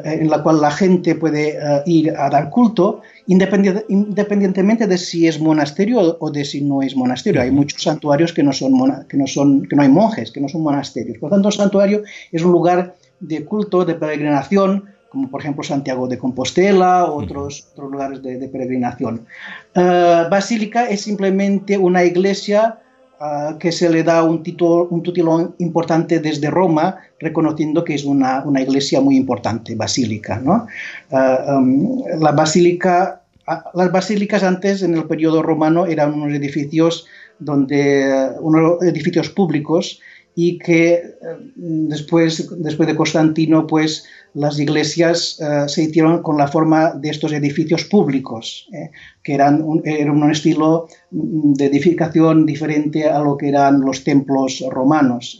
en 0.03 0.29
la 0.29 0.43
cual 0.43 0.59
la 0.59 0.71
gente 0.71 1.15
puede 1.15 1.49
eh, 1.51 1.83
ir 1.85 2.11
a 2.15 2.29
dar 2.29 2.49
culto, 2.49 3.01
independientemente 3.27 4.87
de 4.87 4.97
si 4.97 5.27
es 5.27 5.39
monasterio 5.39 6.17
o 6.19 6.31
de 6.31 6.43
si 6.43 6.61
no 6.61 6.81
es 6.81 6.95
monasterio. 6.95 7.41
Hay 7.41 7.51
muchos 7.51 7.81
santuarios 7.81 8.33
que 8.33 8.43
no, 8.43 8.51
son 8.51 8.73
que, 9.07 9.17
no 9.17 9.27
son, 9.27 9.67
que 9.67 9.75
no 9.75 9.83
hay 9.83 9.89
monjes, 9.89 10.31
que 10.31 10.41
no 10.41 10.49
son 10.49 10.61
monasterios. 10.61 11.17
Por 11.19 11.29
lo 11.29 11.35
tanto, 11.35 11.49
el 11.49 11.55
santuario 11.55 12.03
es 12.31 12.43
un 12.43 12.51
lugar 12.51 12.95
de 13.19 13.45
culto, 13.45 13.85
de 13.85 13.95
peregrinación, 13.95 14.89
como 15.09 15.29
por 15.29 15.41
ejemplo 15.41 15.63
Santiago 15.63 16.07
de 16.07 16.17
Compostela 16.17 17.05
otros, 17.05 17.67
otros 17.73 17.91
lugares 17.91 18.23
de, 18.23 18.47
peregrinación. 18.47 19.25
Eh, 19.75 20.25
basílica 20.29 20.89
es 20.89 21.01
simplemente 21.01 21.77
una 21.77 22.03
iglesia 22.03 22.80
que 23.59 23.71
se 23.71 23.89
le 23.89 24.03
da 24.03 24.23
un 24.23 24.41
título, 24.41 24.87
un 24.89 25.55
importante 25.59 26.19
desde 26.19 26.49
Roma, 26.49 26.97
reconociendo 27.19 27.83
que 27.83 27.93
es 27.93 28.03
una, 28.03 28.43
una 28.43 28.61
iglesia 28.61 28.99
muy 28.99 29.15
importante, 29.15 29.75
basílica. 29.75 30.39
¿no? 30.39 30.65
Um, 31.11 32.03
la 32.19 32.31
basílica, 32.31 33.21
las 33.73 33.91
basílicas 33.91 34.43
antes, 34.43 34.81
en 34.81 34.95
el 34.95 35.03
periodo 35.05 35.43
romano, 35.43 35.85
eran 35.85 36.13
unos 36.13 36.33
edificios, 36.35 37.05
donde, 37.41 38.29
unos 38.39 38.81
edificios 38.81 39.29
públicos 39.29 39.99
y 40.35 40.57
que 40.57 40.93
eh, 40.93 41.11
después, 41.55 42.49
después 42.57 42.87
de 42.87 42.95
Constantino, 42.95 43.67
pues 43.67 44.05
las 44.33 44.59
iglesias 44.59 45.37
eh, 45.41 45.67
se 45.67 45.83
hicieron 45.83 46.21
con 46.21 46.37
la 46.37 46.47
forma 46.47 46.91
de 46.91 47.09
estos 47.09 47.33
edificios 47.33 47.83
públicos, 47.83 48.69
eh, 48.73 48.91
que 49.23 49.33
eran 49.33 49.61
un, 49.61 49.83
un 49.85 50.31
estilo 50.31 50.87
mm, 51.11 51.53
de 51.53 51.65
edificación 51.65 52.45
diferente 52.45 53.09
a 53.09 53.19
lo 53.19 53.37
que 53.37 53.49
eran 53.49 53.81
los 53.81 54.03
templos 54.03 54.63
romanos. 54.69 55.39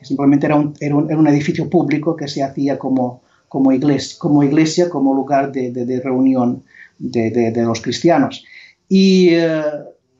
Simplemente 0.00 0.46
era 0.46 0.56
un, 0.56 0.72
era, 0.80 0.96
un, 0.96 1.26
edificio 1.26 1.68
público 1.68 2.16
que 2.16 2.26
se 2.26 2.42
hacía 2.42 2.78
como, 2.78 3.20
como, 3.48 3.72
iglesia, 3.72 4.16
como 4.18 4.42
iglesia, 4.42 4.88
como 4.88 5.14
lugar 5.14 5.52
de, 5.52 5.70
de, 5.70 6.00
reunión 6.00 6.62
de, 6.98 7.30
de, 7.30 7.62
los 7.62 7.82
cristianos. 7.82 8.42
Y 8.88 9.32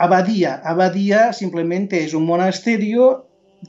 abadía, 0.00 0.62
abadía 0.64 1.34
simplemente 1.34 2.02
es 2.04 2.14
un 2.14 2.24
monasterio 2.24 3.26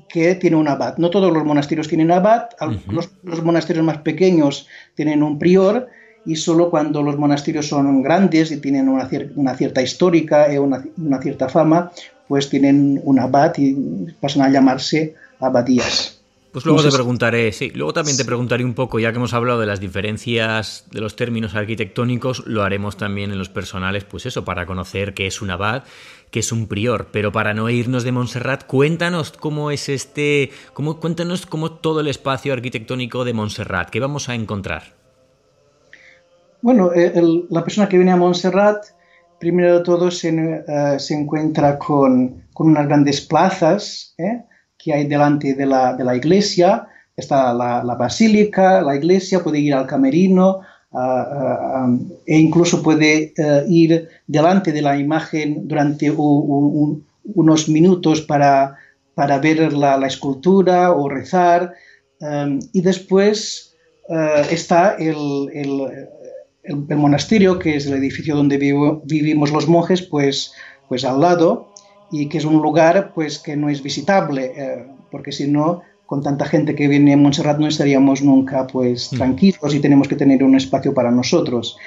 que 0.07 0.35
tiene 0.35 0.55
un 0.55 0.69
abad. 0.69 0.97
No 0.97 1.09
todos 1.09 1.31
los 1.33 1.43
monasterios 1.43 1.89
tienen 1.89 2.09
abad, 2.09 2.47
los, 2.87 3.43
monasterios 3.43 3.83
más 3.83 3.97
pequeños 3.97 4.65
tienen 4.95 5.23
un 5.23 5.37
prior 5.37 5.89
y 6.25 6.37
solo 6.37 6.69
cuando 6.69 7.03
los 7.03 7.17
monasterios 7.17 7.67
son 7.67 8.01
grandes 8.01 8.49
y 8.51 8.61
tienen 8.61 8.87
una, 8.87 9.55
cierta 9.57 9.81
histórica 9.81 10.53
y 10.53 10.57
una, 10.57 11.21
cierta 11.21 11.49
fama, 11.49 11.91
pues 12.29 12.49
tienen 12.49 13.01
un 13.03 13.19
abad 13.19 13.53
y 13.57 13.75
pasan 14.21 14.43
a 14.43 14.49
llamarse 14.49 15.15
abadías. 15.41 16.10
Pues 16.51 16.65
luego 16.65 16.83
te 16.83 16.91
preguntaré, 16.91 17.53
sí, 17.53 17.71
luego 17.73 17.93
también 17.93 18.17
te 18.17 18.25
preguntaré 18.25 18.65
un 18.65 18.73
poco, 18.73 18.99
ya 18.99 19.11
que 19.11 19.17
hemos 19.17 19.33
hablado 19.33 19.61
de 19.61 19.65
las 19.65 19.79
diferencias 19.79 20.85
de 20.91 20.99
los 20.99 21.15
términos 21.15 21.55
arquitectónicos, 21.55 22.45
lo 22.45 22.63
haremos 22.63 22.97
también 22.97 23.31
en 23.31 23.37
los 23.37 23.47
personales, 23.47 24.03
pues 24.03 24.25
eso, 24.25 24.43
para 24.43 24.65
conocer 24.65 25.13
qué 25.13 25.27
es 25.27 25.41
un 25.41 25.49
abad 25.49 25.83
que 26.29 26.39
es 26.39 26.51
un 26.51 26.67
prior. 26.67 27.07
Pero 27.11 27.31
para 27.31 27.53
no 27.53 27.69
irnos 27.69 28.03
de 28.03 28.11
Montserrat, 28.11 28.65
cuéntanos 28.65 29.31
cómo 29.31 29.71
es 29.71 29.87
este, 29.89 30.51
cómo, 30.73 30.99
cuéntanos 30.99 31.45
cómo 31.45 31.71
todo 31.71 32.01
el 32.01 32.07
espacio 32.07 32.53
arquitectónico 32.53 33.23
de 33.23 33.33
Montserrat, 33.33 33.89
qué 33.89 33.99
vamos 33.99 34.27
a 34.27 34.35
encontrar. 34.35 34.83
Bueno, 36.61 36.91
eh, 36.93 37.13
la 37.49 37.63
persona 37.63 37.87
que 37.87 37.97
viene 37.97 38.11
a 38.11 38.17
Montserrat 38.17 38.85
primero 39.39 39.79
de 39.79 39.83
todo 39.83 40.11
se, 40.11 40.29
encuentra 41.09 41.79
con, 41.79 42.43
unas 42.55 42.87
grandes 42.87 43.21
plazas 43.21 44.15
que 44.83 44.93
hay 44.93 45.07
delante 45.07 45.53
de 45.53 45.65
la, 45.65 45.93
de 45.93 46.03
la 46.03 46.15
iglesia, 46.15 46.87
está 47.15 47.53
la, 47.53 47.95
basílica, 47.95 48.81
la 48.81 48.95
iglesia, 48.95 49.43
puede 49.43 49.59
ir 49.59 49.73
al 49.73 49.87
camerino 49.87 50.61
e 52.25 52.37
incluso 52.37 52.83
puede 52.83 53.33
eh, 53.37 53.63
ir 53.69 54.09
delante 54.27 54.73
de 54.73 54.81
la 54.81 54.97
imagen 54.97 55.67
durante 55.67 56.11
unos 56.11 57.69
minutos 57.69 58.21
para, 58.21 58.75
para 59.13 59.39
ver 59.39 59.71
la, 59.71 60.05
escultura 60.05 60.91
o 60.91 61.07
rezar. 61.07 61.73
Um, 62.19 62.59
y 62.73 62.81
después 62.81 63.75
eh, 64.09 64.45
está 64.51 64.95
el, 64.95 65.49
el, 66.63 66.97
monasterio, 66.97 67.57
que 67.57 67.77
es 67.77 67.87
el 67.87 67.93
edificio 67.93 68.35
donde 68.35 68.57
vivimos 68.57 69.51
los 69.51 69.67
monjes, 69.67 70.01
pues, 70.01 70.53
pues 70.87 71.03
al 71.05 71.21
lado, 71.21 71.70
y 72.11 72.27
que 72.27 72.37
es 72.37 72.45
un 72.45 72.61
lugar 72.61 73.11
pues, 73.15 73.39
que 73.39 73.55
no 73.55 73.69
es 73.69 73.81
visitable, 73.81 74.53
eh, 74.55 74.85
porque 75.09 75.31
si 75.31 75.47
no 75.47 75.81
con 76.05 76.21
tanta 76.21 76.45
gente 76.45 76.75
que 76.75 76.89
viene 76.89 77.13
a 77.13 77.17
Montserrat 77.17 77.57
no 77.57 77.67
estaríamos 77.67 78.21
nunca 78.21 78.67
pues 78.67 79.13
mm. 79.13 79.15
tranquilos 79.15 79.73
y 79.73 79.79
tenemos 79.79 80.09
que 80.09 80.17
tener 80.17 80.43
un 80.43 80.55
espacio 80.55 80.93
para 80.93 81.09
nosotros. 81.09 81.77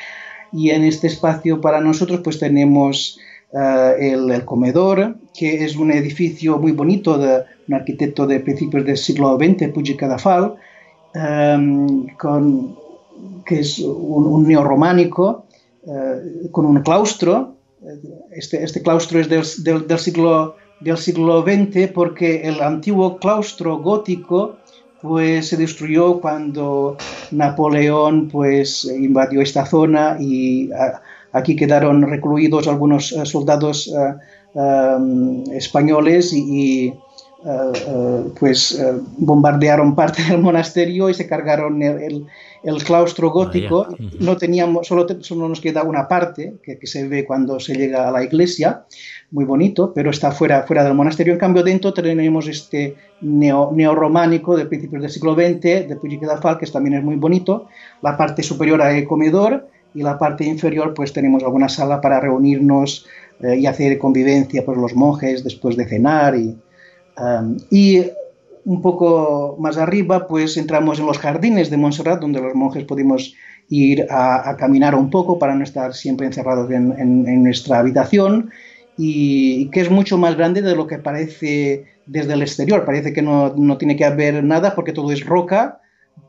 Y 0.50 0.70
en 0.70 0.84
este 0.84 1.08
espacio 1.08 1.60
para 1.60 1.80
nosotros 1.80 2.20
pues 2.24 2.38
tenemos 2.38 3.18
eh, 3.52 4.14
el, 4.14 4.44
comedor, 4.44 5.16
que 5.32 5.64
es 5.64 5.76
un 5.76 5.92
edificio 5.92 6.58
muy 6.58 6.72
bonito 6.72 7.18
de 7.18 7.44
un 7.68 7.74
arquitecto 7.74 8.26
de 8.26 8.40
principios 8.40 8.84
del 8.84 8.96
siglo 8.96 9.37
XX, 9.37 9.68
Puig 9.72 9.96
Cadafal, 9.96 10.54
em, 11.14 12.06
con, 12.16 12.76
que 13.44 13.60
es 13.60 13.78
un, 13.78 14.48
neorrománico, 14.48 15.44
eh, 15.87 16.48
con 16.50 16.66
un 16.66 16.82
claustro. 16.82 17.53
Este, 18.31 18.64
este 18.64 18.83
claustro 18.83 19.20
es 19.20 19.29
del, 19.29 19.44
siglo 19.99 20.57
del 20.81 20.99
siglo 20.99 21.42
XX 21.42 21.92
porque 21.92 22.42
el 22.42 22.61
antiguo 22.62 23.18
claustro 23.18 23.79
gótico 23.79 24.57
pues 25.03 25.49
se 25.49 25.59
destruyó 25.59 26.20
cuando 26.20 26.97
Napoleón 27.31 28.29
pues 28.29 28.85
invadió 28.85 29.42
esta 29.42 29.66
zona 29.66 30.16
y 30.18 30.70
aquí 31.33 31.57
quedaron 31.57 32.03
recluidos 32.03 32.68
algunos 32.68 33.12
eh, 33.12 33.27
soldados 33.27 33.88
eh, 33.88 34.14
eh, 34.55 35.44
españoles 35.53 36.33
y, 36.33 36.94
pues 38.40 38.83
bombardearon 39.18 39.94
parte 39.94 40.23
del 40.23 40.40
monasterio 40.40 41.11
y 41.11 41.14
se 41.14 41.27
cargaron 41.27 41.83
el, 41.83 42.27
claustro 42.85 43.31
gótico. 43.31 43.87
No 44.20 44.37
teníamos, 44.37 44.87
solo, 44.87 45.07
solo, 45.20 45.48
nos 45.48 45.61
queda 45.61 45.83
una 45.83 46.09
parte 46.09 46.57
que, 46.62 46.79
que, 46.79 46.87
se 46.87 47.07
ve 47.07 47.24
cuando 47.24 47.61
se 47.61 47.74
llega 47.74 48.09
a 48.09 48.11
la 48.11 48.24
iglesia 48.24 48.85
muy 49.31 49.44
bonito, 49.44 49.92
pero 49.94 50.11
está 50.11 50.33
fuera, 50.33 50.62
fuera 50.62 50.85
del 50.85 50.94
monasterio. 50.94 51.33
En 51.33 51.38
cambio, 51.38 51.62
dentro 51.62 51.92
tenemos 51.92 52.48
este 52.48 52.96
neo, 53.20 53.70
neorrománico 53.72 54.57
de 54.57 54.66
principios 54.66 55.03
del 55.03 55.11
siglo 55.11 55.35
XX, 55.35 55.88
de 55.88 55.98
Puig 56.00 56.20
que 56.20 56.66
también 56.66 56.96
es 56.96 57.05
muy 57.05 57.16
bonito. 57.16 57.68
La 58.03 58.16
parte 58.16 58.42
superior 58.42 58.81
hay 58.81 59.05
comedor 59.05 59.68
y 59.94 60.03
la 60.03 60.18
parte 60.18 60.44
inferior 60.44 60.94
pues 60.94 61.12
tenemos 61.12 61.42
alguna 61.42 61.68
sala 61.68 62.00
para 62.00 62.20
reunirnos 62.20 63.07
eh, 63.40 63.57
y 63.57 63.66
hacer 63.66 63.98
convivencia 63.98 64.64
por 64.64 64.74
pues, 64.74 64.83
los 64.83 64.94
monjes 64.94 65.44
después 65.44 65.77
de 65.77 65.87
cenar. 65.87 66.37
Y, 66.37 66.57
um, 67.18 67.57
y 67.70 68.03
un 68.64 68.81
poco 68.81 69.57
más 69.59 69.77
arriba 69.77 70.27
pues 70.27 70.57
entramos 70.57 70.98
en 70.98 71.07
los 71.07 71.18
jardines 71.18 71.70
de 71.70 71.77
Montserrat, 71.77 72.20
donde 72.20 72.40
los 72.40 72.55
monjes 72.55 72.85
pudimos 72.85 73.35
ir 73.68 74.07
a, 74.11 74.57
caminar 74.59 74.94
un 74.94 75.11
poco 75.11 75.38
para 75.38 75.55
no 75.55 75.64
estar 75.64 75.94
siempre 75.94 76.27
encerrados 76.27 76.70
en, 76.70 77.42
nuestra 77.42 77.79
habitación 77.79 78.50
y 78.96 79.70
que 79.70 79.81
es 79.81 79.90
mucho 79.90 80.18
más 80.18 80.37
grande 80.37 80.62
de 80.62 80.77
lo 80.77 80.87
que 80.87 80.98
parece 80.98 81.87
desde 82.07 82.35
el 82.35 82.42
exterior. 82.42 82.85
Parece 82.85 83.12
que 83.12 83.22
no, 83.22 83.55
no 83.57 83.79
tiene 83.79 83.96
que 83.96 84.05
haber 84.05 84.44
nada 84.44 84.74
porque 84.74 84.92
todo 84.92 85.12
es 85.12 85.24
roca, 85.24 85.81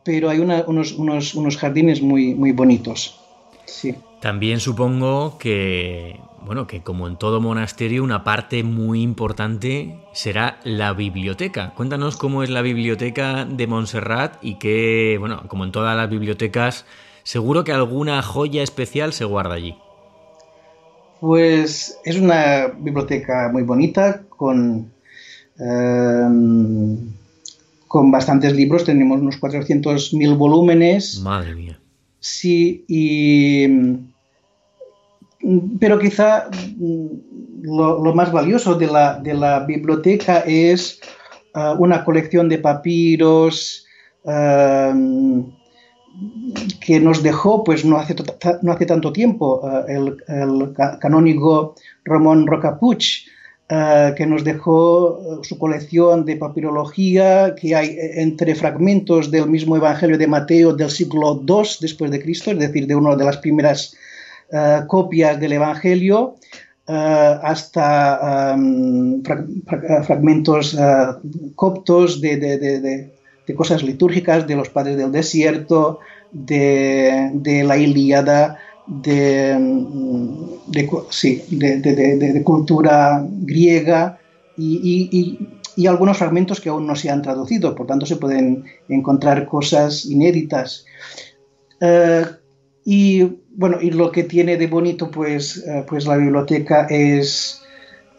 pero 0.04 0.30
hay 0.30 0.40
unos, 0.40 0.94
unos, 0.94 1.36
unos, 1.36 1.58
jardines 1.58 2.02
muy, 2.02 2.34
muy 2.34 2.52
bonitos. 2.52 3.20
Sí. 3.66 3.96
También 4.22 4.60
supongo 4.60 5.38
que, 5.38 6.20
bueno, 6.46 6.68
que 6.68 6.82
como 6.82 7.08
en 7.08 7.18
todo 7.18 7.42
monasterio, 7.42 8.04
una 8.04 8.24
parte 8.24 8.64
muy 8.64 9.02
importante 9.02 10.00
será 10.14 10.60
la 10.64 10.94
biblioteca. 10.94 11.74
Cuéntanos 11.76 12.18
cómo 12.18 12.44
es 12.44 12.50
la 12.50 12.62
biblioteca 12.62 13.46
de 13.46 13.68
Montserrat 13.68 14.38
y 14.42 14.56
que, 14.56 15.18
bueno, 15.20 15.44
como 15.48 15.64
en 15.64 15.72
todas 15.72 15.96
las 15.98 16.10
bibliotecas, 16.10 16.86
seguro 17.24 17.64
que 17.64 17.72
alguna 17.72 18.22
joya 18.22 18.64
especial 18.64 19.14
se 19.14 19.26
guarda 19.26 19.56
allí. 19.56 19.76
Pues 21.20 22.00
es 22.04 22.18
una 22.18 22.68
biblioteca 22.68 23.50
muy 23.52 23.64
bonita 23.64 24.24
con, 24.30 24.92
em, 25.58 27.14
con 27.88 28.12
bastantes 28.12 28.54
libros. 28.54 28.84
Tenemos 28.84 29.20
unos 29.20 29.38
400.000 29.40 30.36
volúmenes. 30.36 31.20
Madre 31.22 31.56
mía. 31.56 31.80
Sí, 32.26 32.84
y, 32.88 33.68
pero 35.80 36.00
quizá 36.00 36.50
lo, 37.62 38.16
más 38.16 38.32
valioso 38.32 38.74
de 38.74 38.88
la, 38.88 39.20
de 39.20 39.36
la 39.36 39.60
biblioteca 39.60 40.40
es 40.40 41.00
eh, 41.54 41.74
una 41.78 42.04
colección 42.04 42.50
de 42.50 42.58
papiros, 42.58 43.86
em, 44.24 45.46
que 46.82 47.00
nos 47.00 47.22
dejó, 47.22 47.64
pues 47.64 47.86
no 47.86 47.98
hace, 47.98 48.16
no 48.64 48.72
hace 48.72 48.88
tanto 48.88 49.14
tiempo, 49.14 49.62
eh, 49.88 49.94
el, 50.28 50.74
canónigo 51.00 51.76
Ramón 52.06 52.48
Rocapuch, 52.48 53.28
eh, 53.70 54.14
que 54.16 54.26
nos 54.26 54.44
dejó 54.44 55.20
eh, 55.20 55.40
su 55.44 55.58
colección 55.58 56.26
de 56.26 56.38
papirología 56.38 57.56
que 57.56 57.76
hay 57.76 57.98
entre 58.00 58.56
fragmentos 58.56 59.32
del 59.32 59.50
mismo 59.50 59.76
Evangelio 59.76 60.18
de 60.18 60.28
Mateo 60.28 60.74
del 60.74 60.92
siglo 60.92 61.42
II 61.48 61.64
después 61.82 62.12
de 62.12 62.22
Cristo, 62.22 62.52
es 62.52 62.60
decir, 62.60 62.88
de 62.88 62.96
una 62.96 63.16
de 63.16 63.26
las 63.26 63.38
primeras 63.38 63.96
copias 64.88 65.40
del 65.40 65.54
Evangelio, 65.54 66.36
hasta 66.86 68.54
em, 68.54 69.24
fragmentos 70.04 70.78
coptos 71.56 72.22
de, 72.22 72.38
de 72.38 73.10
de 73.48 73.56
cosas 73.56 73.84
litúrgicas 73.84 74.48
de 74.48 74.56
los 74.56 74.70
padres 74.70 74.98
del 74.98 75.12
desierto, 75.12 76.00
de, 76.32 77.32
de 77.34 77.64
la 77.64 77.78
Ilíada, 77.78 78.60
de, 78.88 79.56
de, 80.68 80.90
sí, 81.10 81.44
de 81.50 82.42
cultura 82.44 83.26
griega 83.42 84.20
y, 84.58 85.10
y, 85.12 85.50
y, 85.76 85.88
algunos 85.88 86.18
fragmentos 86.18 86.62
que 86.62 86.70
aún 86.70 86.88
no 86.88 86.96
se 86.96 87.10
han 87.10 87.22
traducido, 87.22 87.76
por 87.76 87.88
tanto 87.88 88.06
se 88.06 88.16
pueden 88.16 88.64
encontrar 88.88 89.46
cosas 89.48 90.06
inéditas. 90.06 90.86
Eh, 91.82 92.26
y 92.86 93.24
bueno, 93.56 93.78
y 93.82 93.92
lo 93.92 94.12
que 94.12 94.24
tiene 94.24 94.58
de 94.58 94.68
bonito 94.68 95.10
pues, 95.10 95.66
eh, 95.66 95.84
pues 95.88 96.06
la 96.06 96.18
biblioteca 96.18 96.88
es 96.90 97.62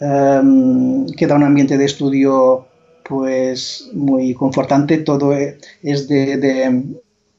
um, 0.00 1.06
que 1.06 1.26
da 1.26 1.36
un 1.36 1.44
ambiente 1.44 1.78
de 1.78 1.84
estudio 1.84 2.66
pues 3.08 3.88
muy 3.92 4.34
confortante, 4.34 4.98
todo 4.98 5.32
es 5.32 6.08
de, 6.08 6.36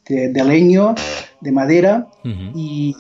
de, 0.08 0.44
leño, 0.44 0.96
de 1.42 1.52
madera 1.52 2.08
y, 2.24 2.96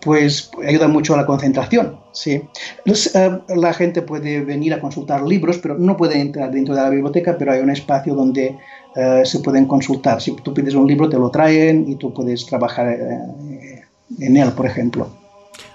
pues 0.00 0.50
ayuda 0.66 0.88
mucho 0.88 1.14
a 1.14 1.16
la 1.18 1.26
concentración. 1.26 1.98
Sí. 2.12 2.42
Eh, 2.84 3.40
la 3.56 3.72
gente 3.72 4.02
puede 4.02 4.40
venir 4.44 4.74
a 4.74 4.80
consultar 4.80 5.22
libros, 5.22 5.58
pero 5.58 5.78
no 5.78 5.96
puede 5.96 6.20
entrar 6.20 6.50
dentro 6.50 6.74
de 6.74 6.82
la 6.82 6.90
biblioteca, 6.90 7.36
pero 7.38 7.52
hay 7.52 7.60
un 7.60 7.70
espacio 7.70 8.14
donde 8.14 8.56
eh, 8.96 9.22
se 9.24 9.40
pueden 9.40 9.66
consultar. 9.66 10.20
Si 10.20 10.34
tú 10.36 10.52
pides 10.52 10.74
un 10.74 10.86
libro, 10.86 11.08
te 11.08 11.18
lo 11.18 11.30
traen 11.30 11.88
y 11.88 11.96
tú 11.96 12.12
puedes 12.12 12.46
trabajar 12.46 12.88
eh, 12.88 13.82
en 14.18 14.36
él, 14.36 14.52
por 14.52 14.66
ejemplo. 14.66 15.20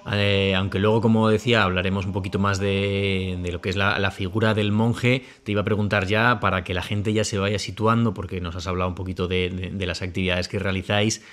Aunque 0.05 0.77
luego, 0.77 1.01
como 1.01 1.27
decía, 1.29 1.63
hablaremos 1.63 2.05
un 2.05 2.13
poquito 2.13 2.37
más 2.37 2.59
de, 2.59 3.39
lo 3.51 3.59
que 3.59 3.69
es 3.69 3.75
la, 3.75 4.11
figura 4.11 4.53
del 4.53 4.71
monje, 4.71 5.23
te 5.43 5.51
iba 5.51 5.61
a 5.61 5.65
preguntar 5.65 6.05
ya, 6.05 6.39
para 6.39 6.63
que 6.63 6.75
la 6.75 6.83
gente 6.83 7.11
ya 7.11 7.23
se 7.23 7.39
vaya 7.39 7.57
situando, 7.57 8.13
porque 8.13 8.39
nos 8.39 8.55
has 8.55 8.67
hablado 8.67 8.89
un 8.89 8.95
poquito 8.95 9.27
de, 9.27 9.73
las 9.79 10.03
actividades 10.03 10.47
que 10.47 10.59
realizáis, 10.59 11.23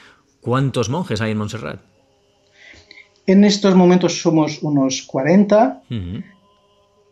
¿cuántos 0.40 0.88
monjes 0.88 1.20
hay 1.20 1.32
en 1.32 1.38
Montserrat? 1.38 1.91
En 3.26 3.44
estos 3.44 3.74
momentos 3.74 4.20
somos 4.20 4.62
unos 4.62 5.02
40, 5.02 5.82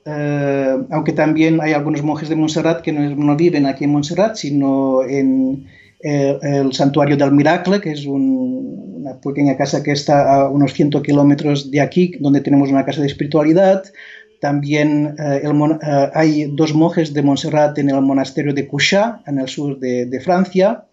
eh, 0.04 0.76
aunque 0.90 1.12
también 1.12 1.61
hay 1.61 1.72
algunos 1.72 2.02
monjes 2.02 2.28
de 2.28 2.36
Montserrat 2.36 2.82
que 2.82 2.92
no, 2.92 3.36
viven 3.36 3.66
aquí 3.66 3.84
en 3.84 3.92
Montserrat, 3.92 4.34
sino 4.34 5.04
en 5.04 5.66
eh, 6.02 6.38
el 6.42 6.72
santuario 6.72 7.16
del 7.16 7.32
Miracle, 7.32 7.80
que 7.80 7.92
es 7.92 8.06
un, 8.06 8.96
una 8.96 9.20
pequeña 9.20 9.56
casa 9.56 9.82
que 9.82 9.92
está 9.92 10.34
a 10.34 10.48
unos 10.48 10.72
100 10.72 10.90
kilómetros 11.02 11.70
de 11.70 11.80
aquí, 11.80 12.16
donde 12.18 12.40
tenemos 12.40 12.70
una 12.70 12.84
casa 12.84 13.02
de 13.02 13.06
espiritualidad. 13.06 13.84
También 14.40 15.14
eh, 15.22 15.42
hay 16.14 16.50
dos 16.56 16.74
monjes 16.74 17.12
de 17.14 17.22
Montserrat 17.22 17.78
en 17.78 17.90
el 17.90 18.00
monasterio 18.00 18.52
de 18.52 18.66
Couchat, 18.66 19.28
en 19.28 19.38
el 19.38 19.48
sur 19.48 19.78
de, 19.78 20.20
Francia. 20.24 20.86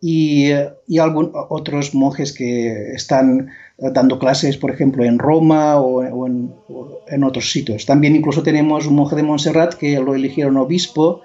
y, 0.00 0.52
y 0.86 0.98
algún, 0.98 1.32
otros 1.34 1.92
monjes 1.92 2.32
que 2.32 2.92
están 2.94 3.48
dando 3.78 4.18
clases, 4.18 4.56
por 4.56 4.70
ejemplo, 4.70 5.04
en 5.04 5.18
Roma 5.18 5.78
o, 5.80 6.26
en, 6.26 7.24
otros 7.24 7.50
sitios. 7.50 7.86
También 7.86 8.16
incluso 8.16 8.42
tenemos 8.42 8.86
un 8.86 8.96
monje 8.96 9.16
de 9.16 9.22
Montserrat 9.22 9.74
que 9.74 10.00
lo 10.00 10.14
eligieron 10.14 10.56
obispo, 10.56 11.22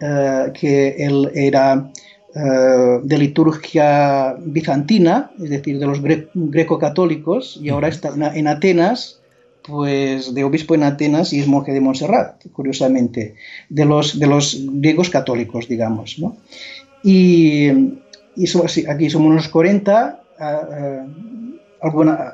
eh, 0.00 0.52
que 0.52 0.96
él 0.98 1.30
era 1.34 1.90
eh, 2.34 3.00
de 3.02 3.18
liturgia 3.18 4.36
bizantina, 4.38 5.30
es 5.42 5.50
decir, 5.50 5.78
de 5.78 5.86
los 5.86 6.00
greco-católicos, 6.34 7.58
y 7.62 7.70
ahora 7.70 7.88
está 7.88 8.12
en 8.34 8.46
Atenas, 8.46 9.20
pues 9.62 10.34
de 10.34 10.44
obispo 10.44 10.74
en 10.74 10.84
Atenas 10.84 11.32
y 11.32 11.40
es 11.40 11.48
monje 11.48 11.72
de 11.72 11.80
Montserrat, 11.80 12.46
curiosamente, 12.52 13.34
de 13.70 13.84
los, 13.84 14.18
griegos 14.18 15.08
católicos, 15.10 15.66
digamos. 15.66 16.18
¿no? 16.18 16.36
Y, 17.02 17.68
y 18.36 18.46
aquí 18.88 19.10
somos 19.10 19.30
unos 19.30 19.48
40, 19.48 20.20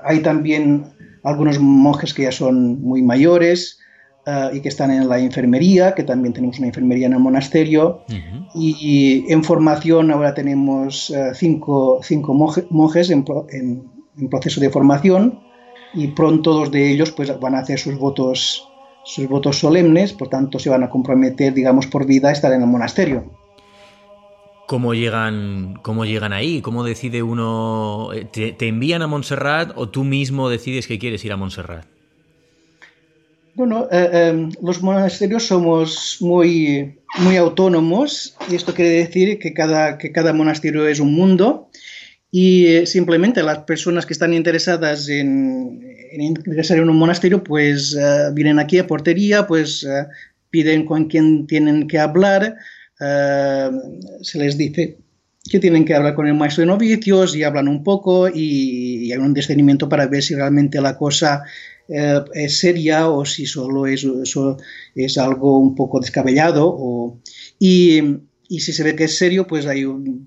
hay 0.05 0.21
también 0.21 0.87
algunos 1.23 1.59
monjes 1.59 2.15
que 2.15 2.23
ya 2.23 2.33
son 2.33 2.81
muy 2.81 3.03
mayores 3.03 3.79
eh, 4.27 4.51
y 4.55 4.61
que 4.61 4.69
están 4.69 4.91
en 4.91 5.09
la 5.09 5.19
enfermería, 5.19 5.95
que 5.95 6.05
también 6.05 6.33
tenemos 6.33 6.59
una 6.59 6.69
enfermería 6.69 7.07
en 7.07 7.15
el 7.15 7.19
monasterio. 7.19 8.05
y, 8.55 9.25
en 9.33 9.43
formación 9.43 10.11
ahora 10.11 10.35
tenemos 10.35 11.11
eh, 11.11 11.33
cinco, 11.35 12.01
cinco 12.03 12.35
monjes 12.71 13.11
en, 13.11 13.25
proceso 14.31 14.61
de 14.61 14.71
formación 14.71 15.41
y 15.95 16.09
pronto 16.09 16.53
dos 16.53 16.71
de 16.71 16.91
ellos 16.91 17.13
pues, 17.13 17.39
van 17.41 17.55
a 17.55 17.61
hacer 17.61 17.79
sus 17.79 17.99
votos, 17.99 18.69
sus 19.05 19.29
votos 19.29 19.59
solemnes, 19.59 20.13
por 20.13 20.29
tanto 20.29 20.59
se 20.59 20.71
van 20.71 20.83
a 20.83 20.91
comprometer, 20.91 21.53
digamos, 21.53 21.87
por 21.87 22.07
vida 22.07 22.29
a 22.29 22.33
estar 22.33 22.53
en 22.53 22.63
el 22.63 22.69
monasterio. 22.69 23.42
¿Cómo 24.73 24.95
llegan, 24.95 25.75
¿Cómo 25.83 26.07
llegan 26.07 26.33
ahí? 26.33 26.63
¿Cómo 26.63 26.83
decide 26.83 27.23
uno? 27.23 28.09
Eh, 28.15 28.25
¿Te, 28.25 28.69
envían 28.69 29.03
a 29.03 29.07
Montserrat 29.07 29.73
o 29.77 29.91
tú 29.91 30.03
mismo 30.03 30.49
decides 30.49 30.87
que 30.87 30.99
quieres 30.99 31.23
ir 31.27 31.33
a 31.33 31.37
Montserrat? 31.37 31.85
Bueno, 33.55 33.87
eh, 33.93 34.09
em, 34.13 34.51
los 34.63 34.83
monasterios 34.83 35.43
somos 35.43 36.17
muy, 36.21 36.97
muy 37.19 37.37
autónomos 37.37 38.35
y 38.51 38.55
esto 38.55 38.73
quiere 38.73 38.93
decir 38.93 39.39
que 39.39 39.53
cada, 39.53 39.99
que 39.99 40.11
cada 40.11 40.33
monasterio 40.33 40.89
es 40.89 41.01
un 41.01 41.13
mundo 41.13 41.69
y 42.31 42.69
eh, 42.69 42.87
simplemente 42.87 43.43
las 43.43 43.59
personas 43.65 44.07
que 44.07 44.15
están 44.15 44.33
interesadas 44.33 45.07
en, 45.11 45.83
ingresar 46.19 46.79
en 46.79 46.89
un 46.89 46.97
monasterio 46.97 47.45
pues 47.45 47.95
vienen 48.33 48.59
aquí 48.59 48.79
a 48.79 48.87
portería, 48.87 49.47
pues 49.47 49.87
piden 50.49 50.87
con 50.87 51.09
quién 51.09 51.47
tienen 51.47 51.89
que 51.89 51.99
hablar, 51.99 52.57
eh, 53.03 53.71
se 54.21 54.39
les 54.39 54.57
dice 54.57 54.99
que 55.51 55.59
tienen 55.59 55.85
que 55.85 55.95
hablar 55.95 56.15
con 56.15 56.27
el 56.27 56.35
maestro 56.35 56.63
de 56.63 56.67
novicios 56.67 57.35
y 57.35 57.43
hablan 57.43 57.69
un 57.69 57.83
poco 57.83 58.29
y, 58.29 59.11
hay 59.13 59.19
un 59.19 59.35
discernimiento 59.35 59.89
para 59.89 60.07
ver 60.07 60.23
si 60.23 60.35
realmente 60.35 60.81
la 60.81 60.97
cosa 60.97 61.43
eh, 61.89 62.21
es 62.35 62.59
seria 62.59 63.09
o 63.09 63.25
si 63.25 63.47
solo 63.47 63.87
es, 63.87 64.07
es 64.95 65.19
algo 65.19 65.59
un 65.59 65.75
poco 65.75 66.01
descabellado. 66.01 67.21
y, 67.59 68.01
si 68.49 68.73
se 68.75 68.83
ve 68.85 68.95
que 68.95 69.05
es 69.05 69.17
serio, 69.17 69.47
pues 69.47 69.67
hay 69.67 69.85
un, 69.85 70.27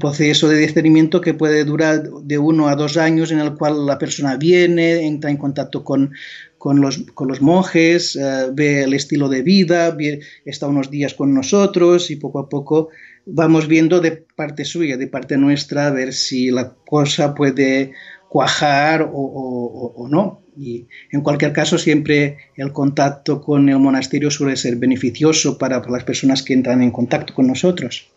proceso 0.00 0.48
de 0.48 0.56
discernimiento 0.56 1.20
que 1.20 1.34
puede 1.34 1.64
durar 1.64 2.02
de 2.02 2.38
uno 2.38 2.68
a 2.68 2.76
dos 2.76 2.96
años 2.96 3.30
en 3.32 3.40
el 3.40 3.54
cual 3.54 3.84
la 3.84 3.98
persona 3.98 4.36
viene, 4.36 5.06
entra 5.06 5.30
en 5.30 5.36
contacto 5.36 5.84
con, 5.84 6.12
con 6.60 6.82
los, 6.82 6.98
con 7.14 7.26
los 7.26 7.40
monjes, 7.40 8.16
eh, 8.16 8.50
ve 8.52 8.82
el 8.82 8.92
estilo 8.92 9.30
de 9.30 9.40
vida, 9.40 9.96
está 10.44 10.66
unos 10.66 10.90
días 10.90 11.14
con 11.14 11.32
nosotros 11.32 12.10
y 12.10 12.16
poco 12.16 12.38
a 12.38 12.50
poco 12.50 12.90
vamos 13.24 13.66
viendo 13.66 13.98
de 14.00 14.26
parte 14.36 14.66
suya, 14.66 14.98
de 14.98 15.06
parte 15.06 15.38
nuestra, 15.38 15.86
a 15.86 15.90
ver 15.90 16.12
si 16.12 16.50
la 16.50 16.74
cosa 16.86 17.34
puede 17.34 17.92
cuajar 18.28 19.08
o, 19.10 20.06
no. 20.10 20.42
Y 20.54 20.86
en 21.10 21.22
cualquier 21.22 21.54
caso, 21.54 21.78
siempre 21.78 22.36
el 22.56 22.74
contacto 22.74 23.40
con 23.40 23.66
el 23.70 23.78
monasterio 23.78 24.30
suele 24.30 24.54
ser 24.58 24.76
beneficioso 24.76 25.56
para 25.56 25.80
las 25.88 26.04
personas 26.04 26.42
que 26.42 26.52
entran 26.52 26.82
en 26.82 26.90
contacto 26.90 27.32
con 27.32 27.46
nosotros. 27.46 28.10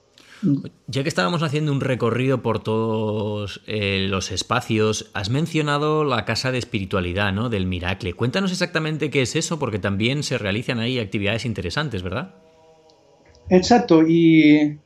Ya 0.87 1.03
que 1.03 1.09
estábamos 1.09 1.43
haciendo 1.43 1.71
un 1.71 1.81
recorrido 1.81 2.41
por 2.41 2.61
todos 2.61 3.61
eh, 3.67 4.07
los 4.09 4.31
espacios, 4.31 5.09
has 5.13 5.29
mencionado 5.29 6.03
la 6.03 6.25
casa 6.25 6.51
de 6.51 6.57
espiritualidad, 6.57 7.33
¿no? 7.33 7.49
Del 7.49 7.65
Miracle. 7.65 8.13
Cuéntanos 8.13 8.51
exactamente 8.51 9.09
qué 9.09 9.21
es 9.21 9.35
eso, 9.35 9.59
porque 9.59 9.79
también 9.79 10.23
se 10.23 10.37
realizan 10.37 10.79
ahí 10.79 10.99
actividades 10.99 11.45
interesantes, 11.45 12.03
¿verdad? 12.03 12.35
Exacto, 13.49 14.07
y, 14.07 14.79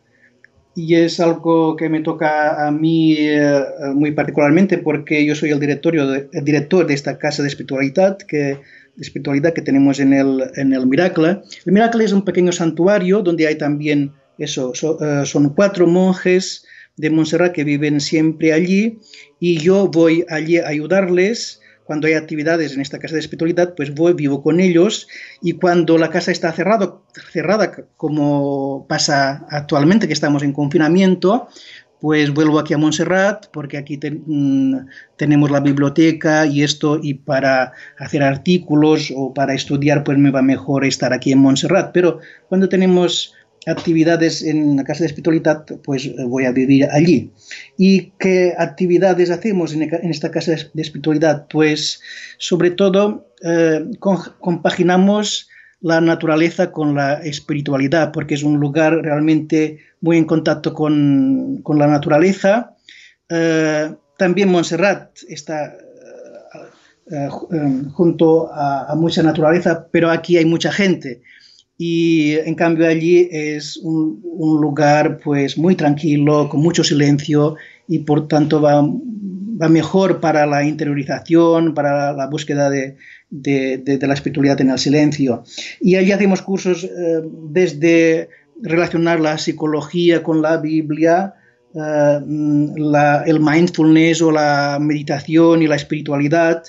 es 0.76 1.20
algo 1.20 1.76
que 1.76 1.89
me 1.89 2.01
toca 2.01 2.68
a 2.68 2.72
mí 2.72 3.16
eh, 3.18 3.64
muy 3.95 4.12
particularmente 4.12 4.78
porque 4.78 5.26
yo 5.26 5.34
soy 5.34 5.49
el, 5.49 5.62
el 5.62 6.43
director 6.45 6.86
de 6.86 6.93
esta 6.93 7.18
casa 7.18 7.41
de 7.41 7.49
espiritualidad 7.49 8.18
que, 8.18 8.60
de 8.97 9.01
espiritualidad 9.01 9.53
que 9.53 9.62
tenemos 9.62 9.99
en 9.99 10.14
el, 10.14 10.43
en 10.55 10.74
el 10.74 10.86
Miracle. 10.86 11.41
El 11.66 11.74
Miracle 11.74 12.03
es 12.03 12.12
un 12.12 12.24
pequeño 12.24 12.51
santuario 12.51 13.22
donde 13.22 13.47
hay 13.47 13.55
también 13.55 14.14
eso, 14.38 14.74
eh, 14.74 15.26
son 15.26 15.50
cuatro 15.50 15.88
monjes 15.88 16.66
de 16.98 17.10
Montserrat 17.10 17.54
que 17.54 17.64
viven 17.64 18.02
siempre 18.02 18.54
allí 18.54 19.00
y 19.40 19.58
yo 19.60 19.88
voy 19.88 20.26
allí 20.30 20.58
a 20.58 20.68
ayudarles. 20.68 21.62
Cuando 21.86 22.08
hay 22.08 22.16
actividades 22.16 22.74
en 22.74 22.82
esta 22.82 23.00
casa 23.00 23.14
de 23.14 23.22
espiritualidad, 23.22 23.74
pues 23.74 23.96
voy, 23.96 24.12
vivo 24.12 24.44
con 24.44 24.60
ellos 24.60 25.08
y 25.42 25.54
cuando 25.54 25.98
la 25.98 26.10
casa 26.10 26.32
está 26.32 26.52
cerrado, 26.52 27.06
cerrada, 27.32 27.72
como 27.96 28.86
pasa 28.90 29.46
actualmente, 29.50 30.06
que 30.06 30.14
estamos 30.14 30.44
en 30.44 30.52
confinamiento, 30.52 31.48
pues 32.02 32.34
vuelvo 32.34 32.60
aquí 32.60 32.74
a 32.74 32.78
Montserrat 32.78 33.48
porque 33.52 33.78
aquí 33.78 33.98
mm, 33.98 34.80
tenemos 35.16 35.50
la 35.50 35.62
biblioteca 35.62 36.46
y 36.46 36.62
esto 36.64 37.00
y 37.02 37.16
para 37.16 37.72
hacer 37.98 38.22
artículos 38.22 39.12
o 39.16 39.34
para 39.34 39.54
estudiar 39.54 40.04
pues 40.04 40.18
me 40.18 40.30
va 40.30 40.42
mejor 40.42 40.86
estar 40.86 41.14
aquí 41.14 41.32
en 41.32 41.40
Montserrat. 41.40 41.92
Pero 41.94 42.20
cuando 42.50 42.68
tenemos 42.70 43.34
actividades 43.68 44.41
en 44.43 44.78
la 44.78 44.84
casa 44.84 45.01
de 45.01 45.07
espiritualidad, 45.07 45.65
pues 45.84 46.05
eh, 46.05 46.15
voy 46.26 46.45
a 46.45 46.51
vivir 46.51 46.88
allí. 46.91 47.32
¿Y 47.78 48.13
qué 48.18 48.53
actividades 48.57 49.30
hacemos 49.30 49.74
en, 49.74 49.84
esta 50.09 50.32
casa 50.32 50.53
de 50.74 50.82
espiritualidad? 50.82 51.47
Pues 51.49 52.01
sobre 52.38 52.72
todo 52.72 53.28
eh, 53.43 53.86
compaginamos 54.39 55.49
la 55.82 56.01
naturaleza 56.01 56.72
con 56.72 56.95
la 56.95 57.15
espiritualidad, 57.15 58.11
porque 58.11 58.36
es 58.36 58.43
un 58.43 58.59
lugar 58.59 58.93
realmente 59.03 59.80
muy 60.01 60.18
en 60.18 60.26
contacto 60.26 60.74
con, 60.74 61.61
la 61.68 61.88
naturaleza. 61.88 62.76
Eh, 63.30 63.93
también 64.18 64.49
Montserrat 64.49 65.18
está 65.28 65.78
junto 67.93 68.51
a, 68.51 68.91
a, 68.91 68.95
mucha 68.95 69.24
naturaleza, 69.24 69.88
pero 69.91 70.09
aquí 70.09 70.36
hay 70.36 70.43
mucha 70.43 70.74
gente 70.74 71.22
y 71.78 72.34
en 72.34 72.56
cambio 72.56 72.88
allí 72.88 73.30
es 73.32 73.78
un, 73.78 74.22
lugar 74.62 75.20
pues 75.24 75.58
muy 75.58 75.76
tranquilo, 75.76 76.50
con 76.50 76.62
mucho 76.62 76.84
silencio 76.84 77.56
y 77.88 78.00
por 78.00 78.28
tanto 78.28 78.60
va, 78.62 78.82
va 78.82 79.70
mejor 79.70 80.20
para 80.20 80.46
la 80.46 80.64
interiorización, 80.64 81.74
para 81.74 82.14
la 82.14 82.28
búsqueda 82.28 82.70
de, 82.70 82.98
de, 83.30 84.00
la 84.02 84.14
espiritualidad 84.14 84.62
en 84.62 84.72
el 84.72 84.80
silencio. 84.80 85.44
Y 85.80 85.96
allí 85.96 86.12
hacemos 86.12 86.42
cursos 86.42 86.84
eh, 86.84 87.22
desde 87.50 88.30
relacionar 88.62 89.20
la 89.20 89.38
psicología 89.38 90.24
con 90.24 90.42
la 90.42 90.58
Biblia, 90.58 91.36
eh, 91.76 92.20
el 93.26 93.40
mindfulness 93.40 94.22
o 94.22 94.32
la 94.32 94.78
meditación 94.82 95.62
y 95.62 95.68
la 95.68 95.76
espiritualidad, 95.76 96.64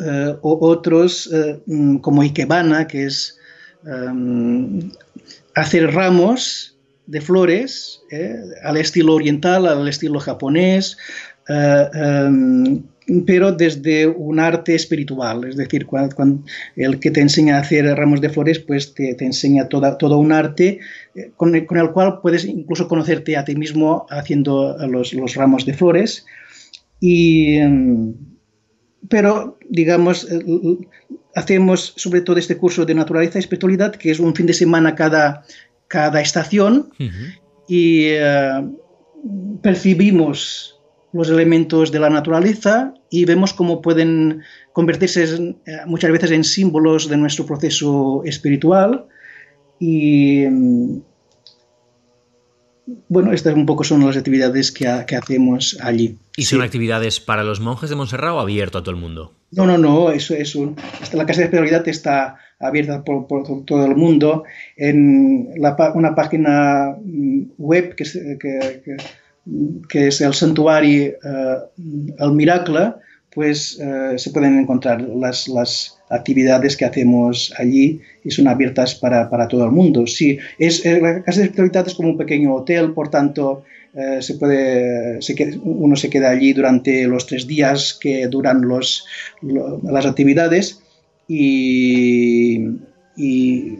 eh, 0.00 0.36
o 0.42 0.68
otros 0.68 1.28
como 2.00 2.22
Ikebana, 2.22 2.86
que 2.86 3.06
es 3.06 3.37
Em, 3.86 4.90
hacer 5.54 5.92
ramos 5.92 6.76
de 7.06 7.20
flores 7.20 8.02
eh, 8.10 8.34
al 8.62 8.76
estilo 8.76 9.14
oriental, 9.14 9.66
al 9.66 9.88
estilo 9.88 10.18
japonés, 10.20 10.98
eh, 11.48 11.88
em, 11.94 12.82
pero 13.24 13.52
desde 13.52 14.06
un 14.06 14.40
arte 14.40 14.74
espiritual. 14.74 15.44
Es 15.44 15.56
decir, 15.56 15.86
cuando, 15.86 16.42
el 16.76 17.00
que 17.00 17.10
te 17.10 17.20
enseña 17.20 17.56
a 17.56 17.60
hacer 17.60 17.84
ramos 17.96 18.20
de 18.20 18.30
flores, 18.30 18.58
pues 18.58 18.94
te, 18.94 19.16
enseña 19.24 19.68
toda, 19.68 19.96
todo 19.96 20.18
un 20.18 20.32
arte 20.32 20.80
eh, 21.14 21.30
con, 21.36 21.54
el, 21.54 21.66
cual 21.66 22.20
puedes 22.20 22.44
incluso 22.44 22.88
conocerte 22.88 23.36
a 23.36 23.44
ti 23.44 23.56
mismo 23.56 24.06
haciendo 24.10 24.76
los, 24.88 25.14
los 25.14 25.34
ramos 25.36 25.64
de 25.64 25.74
flores. 25.74 26.26
Y, 27.00 27.56
em, 27.56 28.14
pero, 29.08 29.56
digamos, 29.70 30.26
hacemos 31.34 31.94
sobre 31.96 32.20
todo 32.20 32.38
este 32.38 32.56
curso 32.56 32.84
de 32.84 32.94
naturaleza 32.94 33.38
y 33.38 33.40
espiritualidad, 33.40 33.94
que 33.94 34.10
es 34.10 34.20
un 34.20 34.34
fin 34.34 34.46
de 34.46 34.54
semana 34.54 34.94
cada, 34.94 35.44
cada 35.86 36.20
estación, 36.20 36.90
y 37.68 38.04
eh, 38.06 38.64
percibimos 39.62 40.80
los 41.12 41.30
elementos 41.30 41.90
de 41.90 41.98
la 41.98 42.10
naturaleza 42.10 42.94
y 43.10 43.24
vemos 43.24 43.52
cómo 43.54 43.80
pueden 43.80 44.42
convertirse 44.72 45.24
eh, 45.24 45.56
muchas 45.86 46.10
veces 46.10 46.30
en 46.30 46.44
símbolos 46.44 47.08
de 47.08 47.16
nuestro 47.16 47.46
proceso 47.46 48.22
espiritual. 48.24 49.06
Y, 49.80 50.44
bueno, 53.08 53.32
estas 53.32 53.54
un 53.54 53.66
poco 53.66 53.84
son 53.84 54.04
las 54.06 54.16
actividades 54.16 54.72
que, 54.72 54.86
hacemos 54.86 55.78
allí. 55.82 56.16
¿Y 56.36 56.44
son 56.44 56.62
actividades 56.62 57.20
para 57.20 57.44
los 57.44 57.60
monjes 57.60 57.90
de 57.90 57.96
Montserrat 57.96 58.32
o 58.32 58.40
abierto 58.40 58.78
a 58.78 58.82
todo 58.82 58.94
el 58.94 59.00
mundo? 59.00 59.34
No, 59.50 59.66
no, 59.66 59.78
no, 59.78 60.10
eso 60.10 60.34
es 60.34 60.54
un, 60.54 60.76
la 61.12 61.26
Casa 61.26 61.40
de 61.40 61.44
Espiritualidad 61.46 61.86
está 61.88 62.36
abierta 62.58 63.02
por, 63.04 63.26
todo 63.64 63.84
el 63.84 63.96
mundo. 63.96 64.44
En 64.76 65.48
una 65.94 66.14
página 66.14 66.96
mm, 67.02 67.42
web 67.58 67.94
que, 67.94 68.38
que, 69.88 70.08
es 70.08 70.20
el 70.20 70.34
santuario 70.34 71.12
uh, 71.24 72.24
El 72.24 72.32
Miracle, 72.32 72.94
pues 73.34 73.78
uh, 73.80 74.18
se 74.18 74.30
pueden 74.30 74.58
encontrar 74.58 75.00
las, 75.00 75.48
las, 75.48 75.97
actividades 76.10 76.76
que 76.76 76.84
hacemos 76.84 77.52
allí 77.58 78.00
y 78.24 78.30
son 78.30 78.48
abiertas 78.48 78.94
para, 78.94 79.28
para 79.30 79.48
todo 79.48 79.64
el 79.64 79.70
mundo. 79.70 80.06
Sí, 80.06 80.38
es, 80.58 80.84
eh, 80.84 81.00
la 81.00 81.22
Casa 81.22 81.40
de 81.40 81.46
Espiritualidad 81.46 81.86
es 81.86 81.94
como 81.94 82.10
un 82.10 82.16
pequeño 82.16 82.54
hotel, 82.54 82.92
por 82.92 83.08
tanto, 83.10 83.64
eh, 83.94 84.18
se 84.20 84.34
puede, 84.34 85.20
se, 85.22 85.34
uno 85.62 85.96
se 85.96 86.10
queda 86.10 86.30
allí 86.30 86.52
durante 86.52 87.06
los 87.06 87.26
tres 87.26 87.46
días 87.46 87.98
que 88.00 88.26
duran 88.28 88.62
los, 88.62 89.04
las 89.42 90.06
actividades 90.06 90.82
y, 91.26 92.58
y 93.16 93.78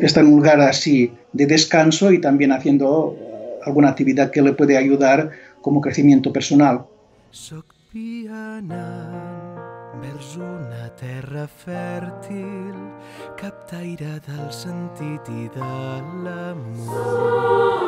está 0.00 0.20
en 0.20 0.26
un 0.26 0.36
lugar 0.36 0.60
así 0.60 1.12
de 1.32 1.46
descanso 1.46 2.12
y 2.12 2.20
también 2.20 2.52
haciendo 2.52 3.16
eh, 3.18 3.60
alguna 3.64 3.90
actividad 3.90 4.30
que 4.30 4.42
le 4.42 4.52
puede 4.52 4.76
ayudar 4.76 5.30
como 5.60 5.80
crecimiento 5.80 6.32
personal. 6.32 6.82
Vers 10.00 10.36
una 10.36 10.88
terra 10.96 11.46
fèrtil, 11.62 12.74
captaire 13.36 14.20
del 14.26 14.52
sentit 14.52 15.28
i 15.28 15.48
de 15.54 15.60
l'amor. 16.24 17.80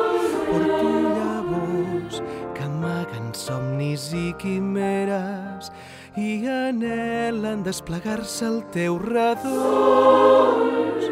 Porto 0.49 0.91
llavors 1.17 2.23
que 2.55 2.63
amaguen 2.67 3.35
somnis 3.35 4.13
i 4.13 4.35
quimeres 4.41 5.71
i 6.17 6.47
anhelen 6.47 7.63
desplegar-se 7.65 8.47
al 8.47 8.63
teu 8.75 8.99
redós. 9.01 11.05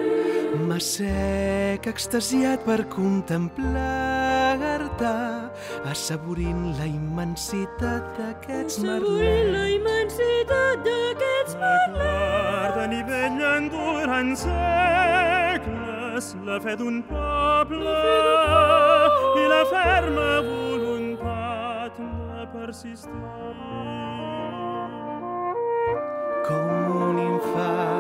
M'assec 0.69 1.87
extasiat 1.89 2.65
per 2.67 2.85
contemplar-te, 2.93 5.17
assaborint 5.91 6.79
la 6.79 6.87
immensitat 6.87 8.03
d'aquests 8.19 8.79
merlets. 8.85 9.51
la 9.55 9.67
immensitat 9.77 10.77
d'aquests 10.87 11.55
merlets. 11.63 12.01
i 12.91 13.03
vetllen 13.07 13.69
durant 13.71 14.33
segles 14.37 16.25
la 16.47 16.57
fe 16.65 16.77
d'un 16.77 17.03
poble 17.09 17.97
i 19.43 19.45
la 19.55 19.63
ferma 19.73 20.31
voluntat 20.49 21.95
de 21.99 22.43
persistir. 22.57 23.11
Com 26.49 26.67
un 27.09 27.17
infant 27.29 28.00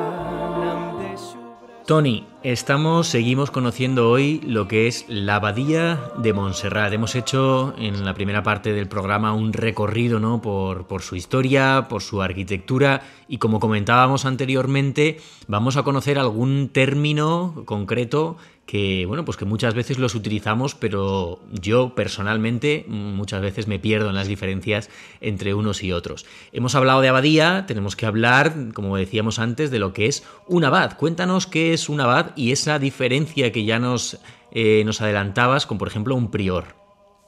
Tony, 1.91 2.25
estamos, 2.45 3.09
seguimos 3.09 3.51
conociendo 3.51 4.11
hoy 4.11 4.41
lo 4.47 4.69
que 4.69 4.87
es 4.87 5.07
la 5.09 5.35
abadía 5.35 5.99
de 6.19 6.33
Montserrat. 6.33 6.93
Hemos 6.93 7.17
hecho 7.17 7.75
en 7.79 8.05
la 8.05 8.15
primera 8.15 8.45
parte 8.45 8.73
del 8.73 8.87
programa 8.87 9.35
un 9.35 9.53
recorrido 9.53 10.21
¿no? 10.21 10.41
por, 10.41 10.87
por 10.87 11.03
su 11.03 11.17
historia, 11.17 11.87
por 11.89 12.01
su 12.01 12.23
arquitectura 12.23 13.03
y 13.27 13.39
como 13.39 13.59
comentábamos 13.59 14.25
anteriormente, 14.25 15.19
vamos 15.49 15.77
a 15.77 15.83
conocer 15.83 16.21
algún 16.21 16.69
término 16.69 17.65
concreto 17.65 18.37
que 18.71 19.05
bueno, 19.05 19.25
pues 19.25 19.37
que 19.37 19.45
muchas 19.45 19.75
veces 19.75 19.99
los 19.99 20.15
utilizamos, 20.15 20.77
pero 20.77 21.41
yo 21.51 21.97
personalmente 21.97 22.85
muchas 22.87 23.43
veces 23.43 23.67
me 23.67 23.81
pierdo 23.81 24.11
en 24.11 24.15
las 24.15 24.29
diferencias 24.29 24.91
entre 25.21 25.55
unos 25.55 25.83
y 25.83 25.91
otros. 25.91 26.25
Hemos 26.53 26.77
hablado 26.77 27.01
de 27.01 27.09
abadía, 27.09 27.65
tenemos 27.67 27.97
que 27.97 28.07
hablar, 28.07 28.55
como 28.73 28.97
decíamos 28.97 29.41
antes, 29.41 29.73
de 29.73 29.81
lo 29.81 29.93
que 29.93 30.07
es 30.07 30.23
un 30.47 30.63
abad. 30.63 30.97
Cuéntanos 30.97 31.49
qué 31.49 31.73
es 31.73 31.89
un 31.89 32.01
abad 32.01 32.27
y 32.37 32.53
esa 32.53 32.79
diferencia 32.79 33.51
que 33.51 33.65
ya 33.65 33.81
nos, 33.81 34.21
eh, 34.53 34.85
nos 34.85 35.01
adelantabas 35.01 35.67
con, 35.67 35.77
por 35.77 35.89
ejemplo, 35.89 36.15
un 36.15 36.31
prior. 36.31 36.77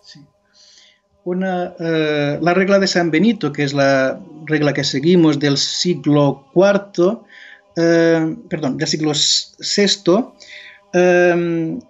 Sí. 0.01 0.20
Una, 1.24 1.74
eh, 1.80 2.38
la 2.40 2.55
regla 2.55 2.78
de 2.78 2.86
San 2.86 3.11
Benito, 3.11 3.53
que 3.53 3.64
es 3.64 3.74
la 3.74 4.20
regla 4.47 4.72
que 4.72 4.84
seguimos 4.84 5.40
del 5.40 5.57
siglo 5.57 6.47
IV, 6.55 7.18
eh, 7.74 8.36
perdón, 8.49 8.76
del 8.76 8.86
siglo 8.86 9.11
VI, 9.11 10.32
Em, 10.93 11.80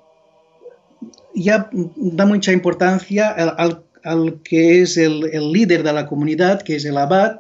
ya 1.35 1.69
da 1.97 2.27
mucha 2.27 2.53
importancia 2.53 3.31
al, 3.31 4.43
que 4.43 4.83
es 4.83 4.97
el, 4.97 5.21
líder 5.53 5.83
de 5.83 5.93
la 5.93 6.07
comunidad, 6.07 6.63
que 6.63 6.77
es 6.77 6.85
el 6.85 6.97
abad, 6.97 7.39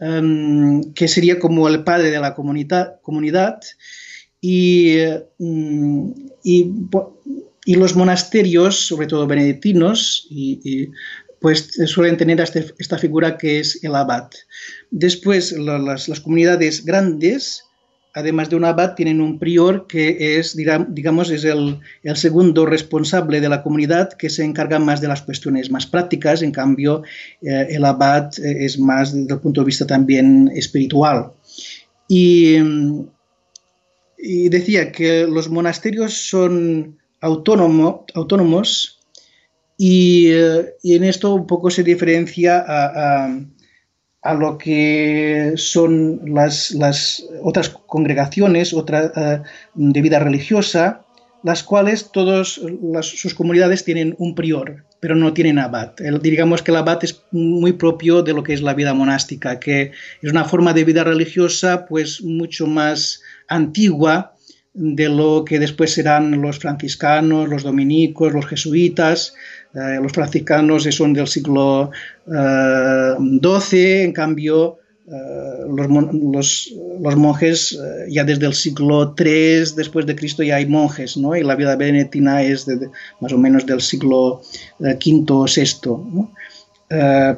em, 0.00 0.92
que 0.94 1.08
sería 1.08 1.38
como 1.38 1.68
el 1.68 1.84
padre 1.84 2.10
de 2.10 2.20
la 2.20 2.34
comunidad, 2.34 3.00
comunidad 3.02 3.60
y, 4.40 4.96
mm, 5.38 6.10
y, 6.44 7.76
los 7.76 7.94
monasterios, 7.94 8.86
sobre 8.86 9.06
todo 9.06 9.26
benedictinos, 9.26 10.26
y, 10.30 10.90
pues 11.40 11.72
suelen 11.86 12.16
tener 12.16 12.40
este, 12.40 12.66
esta 12.78 12.98
figura 12.98 13.36
que 13.36 13.60
es 13.60 13.82
el 13.82 13.94
abad. 13.96 14.30
Después, 14.90 15.52
las, 15.52 16.08
las 16.08 16.20
comunidades 16.20 16.84
grandes, 16.84 17.64
además 18.14 18.50
de 18.50 18.56
un 18.56 18.64
abad, 18.64 18.94
tienen 18.94 19.20
un 19.20 19.38
prior 19.38 19.86
que 19.86 20.38
es, 20.38 20.56
digamos, 20.56 21.30
es 21.30 21.44
el, 21.44 21.80
segundo 22.14 22.66
responsable 22.66 23.40
de 23.40 23.48
la 23.48 23.62
comunidad 23.62 24.12
que 24.12 24.28
se 24.28 24.44
encarga 24.44 24.78
más 24.78 25.00
de 25.00 25.08
las 25.08 25.22
cuestiones 25.22 25.70
más 25.70 25.86
prácticas. 25.86 26.42
En 26.42 26.52
cambio, 26.52 27.02
eh, 27.40 27.68
el 27.70 27.84
abad 27.84 28.30
eh, 28.38 28.64
es 28.64 28.78
más 28.78 29.14
desde 29.14 29.34
el 29.34 29.40
punto 29.40 29.62
de 29.62 29.66
vista 29.66 29.86
también 29.86 30.50
espiritual. 30.54 31.32
Y, 32.08 32.58
decía 34.50 34.92
que 34.92 35.26
los 35.26 35.48
monasterios 35.48 36.28
son 36.28 36.96
autónomos 37.20 39.00
eh, 39.78 40.74
y, 40.82 40.94
en 40.94 41.04
esto 41.04 41.34
un 41.34 41.46
poco 41.46 41.70
se 41.70 41.82
diferencia 41.82 42.64
a 42.64 43.36
lo 44.30 44.56
que 44.56 45.54
son 45.56 46.20
las, 46.26 46.74
otras 47.42 47.68
congregaciones 47.68 48.72
otra, 48.72 49.12
eh, 49.16 49.42
de 49.74 50.02
vida 50.02 50.20
religiosa, 50.20 51.04
las 51.42 51.64
cuales 51.64 52.10
todas 52.12 52.60
sus 53.00 53.34
comunidades 53.34 53.84
tienen 53.84 54.14
un 54.18 54.34
prior, 54.34 54.84
pero 55.00 55.16
no 55.16 55.32
tienen 55.32 55.58
abad. 55.58 55.94
digamos 56.22 56.62
que 56.62 56.70
el 56.70 56.76
abad 56.76 57.02
es 57.02 57.22
muy 57.32 57.72
propio 57.72 58.22
de 58.22 58.32
lo 58.32 58.44
que 58.44 58.52
es 58.52 58.62
la 58.62 58.74
vida 58.74 58.94
monástica, 58.94 59.58
que 59.58 59.90
es 60.22 60.30
una 60.30 60.44
forma 60.44 60.72
de 60.72 60.84
vida 60.84 61.02
religiosa 61.02 61.86
pues 61.86 62.22
mucho 62.22 62.68
más 62.68 63.22
antigua 63.48 64.34
de 64.74 65.08
lo 65.08 65.44
que 65.44 65.58
después 65.58 65.92
serán 65.92 66.40
los 66.40 66.58
franciscanos, 66.58 67.48
los 67.48 67.62
dominicos, 67.62 68.32
los 68.32 68.46
jesuitas, 68.46 69.34
eh, 69.74 69.98
los 70.02 70.12
franciscanos 70.12 70.84
son 70.90 71.14
del 71.14 71.26
siglo 71.26 71.90
XII, 72.26 73.78
eh, 73.78 74.04
en 74.04 74.12
cambio 74.12 74.78
eh, 75.06 75.64
los, 75.66 76.70
los, 77.00 77.16
monjes 77.16 77.78
ya 78.08 78.22
desde 78.24 78.46
el 78.46 78.52
siglo 78.52 79.14
III 79.18 79.72
después 79.74 80.04
de 80.04 80.14
Cristo 80.14 80.42
ya 80.42 80.56
hay 80.56 80.66
monjes, 80.66 81.16
¿no? 81.16 81.34
y 81.34 81.42
la 81.42 81.56
vida 81.56 81.74
benedictina 81.76 82.42
es 82.42 82.66
de, 82.66 82.90
más 83.20 83.32
o 83.32 83.38
menos 83.38 83.64
del 83.64 83.80
siglo 83.80 84.42
V 84.78 85.24
o 85.30 85.46
VI. 85.46 85.74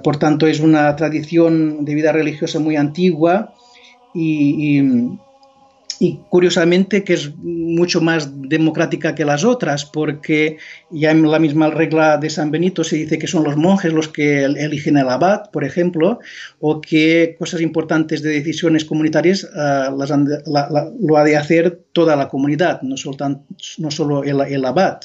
por 0.03 0.17
tanto, 0.17 0.49
es 0.49 0.59
una 0.59 0.97
tradición 0.97 1.85
de 1.85 1.95
vida 1.95 2.11
religiosa 2.11 2.59
muy 2.59 2.75
antigua 2.75 3.55
y 4.13 4.81
curiosamente 6.29 7.05
que 7.05 7.15
es 7.15 7.35
mucho 7.37 8.01
más 8.01 8.31
democrática 8.49 9.15
que 9.15 9.25
las 9.25 9.45
otras, 9.45 9.85
porque 9.85 10.59
ya 10.91 11.11
en 11.11 11.31
la 11.31 11.39
misma 11.39 11.71
regla 11.71 12.19
de 12.19 12.31
San 12.31 12.51
Benito 12.51 12.85
se 12.85 12.97
dice 12.97 13.19
que 13.19 13.27
son 13.27 13.45
los 13.45 13.57
monjes 13.57 13.93
los 13.93 14.09
que 14.09 14.45
eligen 14.45 14.97
el 14.97 15.09
abad, 15.09 15.51
por 15.51 15.65
ejemplo, 15.65 16.19
o 16.61 16.81
que 16.81 17.37
cosas 17.39 17.61
importantes 17.61 18.23
de 18.23 18.31
decisiones 18.31 18.85
comunitarias 18.85 19.45
uh, 19.45 19.97
las 19.97 20.13
lo 21.01 21.17
ha 21.17 21.25
de 21.25 21.37
hacer 21.37 21.81
toda 21.93 22.17
la 22.17 22.29
comunidad, 22.29 22.83
no 22.83 22.97
solo, 22.97 23.45
no 23.79 23.91
solo 23.91 24.25
el, 24.25 24.41
el 24.41 24.65
abad. 24.65 25.01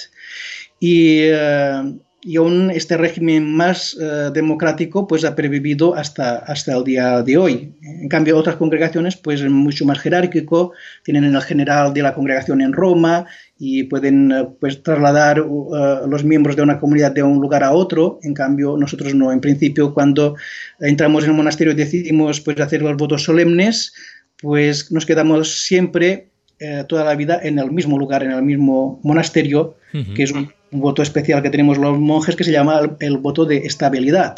Y 0.79 1.29
uh, 1.31 1.99
y 2.30 2.36
aún 2.36 2.69
este 2.69 2.95
régimen 2.95 3.51
más 3.55 3.97
eh, 3.99 4.30
democrático 4.32 5.07
pues 5.07 5.25
ha 5.25 5.36
pervivido 5.36 5.95
hasta, 5.95 6.38
hasta 6.38 6.77
el 6.77 6.84
día 6.84 7.23
de 7.23 7.38
hoy. 7.38 7.73
En 7.82 8.07
cambio, 8.07 8.38
otras 8.38 8.57
congregaciones 8.57 9.17
pues 9.17 9.43
mucho 9.49 9.84
más 9.84 9.97
jerárquico, 9.97 10.73
tienen 11.03 11.23
el 11.23 11.41
general 11.41 11.91
de 11.91 12.03
la 12.03 12.13
congregación 12.13 12.61
en 12.61 12.73
Roma 12.73 13.25
y 13.57 13.86
pueden 13.86 14.32
eh, 14.32 14.47
pues 14.59 14.84
trasladar 14.84 15.41
uh, 15.41 16.05
los 16.07 16.23
miembros 16.23 16.55
de 16.55 16.61
una 16.61 16.80
comunidad 16.80 17.13
de 17.13 17.23
un 17.23 17.41
lugar 17.41 17.63
a 17.63 17.71
otro, 17.71 18.19
en 18.21 18.36
cambio 18.36 18.77
nosotros 18.77 19.15
no. 19.15 19.32
En 19.32 19.41
principio, 19.41 19.91
cuando 19.91 20.36
entramos 20.80 21.23
en 21.23 21.32
el 21.32 21.36
monasterio 21.36 21.73
y 21.73 21.77
decidimos 21.77 22.41
pues 22.41 22.59
hacer 22.59 22.84
los 22.84 22.95
votos 22.95 23.23
solemnes, 23.23 23.91
pues 24.39 24.91
nos 24.91 25.07
quedamos 25.07 25.63
siempre 25.65 26.30
eh, 26.60 26.84
toda 26.88 27.05
la 27.05 27.16
vida 27.16 27.39
en 27.41 27.57
el 27.57 27.72
mismo 27.72 27.97
lugar, 27.97 28.24
en 28.24 28.32
el 28.32 28.43
mismo 28.43 28.99
monasterio, 29.03 29.78
que 30.16 30.24
es 30.24 30.32
un, 30.32 30.51
voto 30.72 31.01
especial 31.01 31.41
que 31.41 31.49
tenemos 31.49 31.78
los 31.78 31.97
monjes 31.97 32.36
que 32.36 32.43
se 32.43 32.51
llama 32.51 32.97
el, 32.99 33.18
voto 33.18 33.45
de 33.45 33.57
estabilidad, 33.57 34.36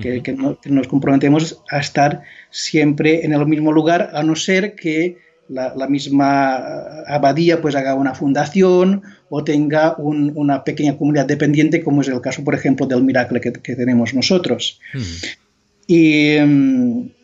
que, 0.00 0.36
nos 0.64 0.88
comprometemos 0.88 1.62
a 1.70 1.80
estar 1.80 2.22
siempre 2.50 3.24
en 3.24 3.32
el 3.32 3.44
mismo 3.46 3.72
lugar, 3.72 4.10
a 4.14 4.22
no 4.22 4.36
ser 4.36 4.74
que 4.74 5.18
la, 5.48 5.86
misma 5.88 6.56
abadía 7.06 7.60
pues 7.60 7.74
haga 7.74 7.94
una 7.94 8.14
fundación 8.14 9.02
o 9.28 9.42
tenga 9.42 9.96
una 9.96 10.64
pequeña 10.64 10.96
comunidad 10.96 11.26
dependiente, 11.26 11.82
como 11.82 12.00
es 12.00 12.08
el 12.08 12.20
caso, 12.20 12.44
por 12.44 12.54
ejemplo, 12.54 12.86
del 12.86 13.02
Miracle 13.02 13.40
que, 13.40 13.76
tenemos 13.76 14.14
nosotros. 14.14 14.80
y, 15.86 16.36
y, 16.36 17.15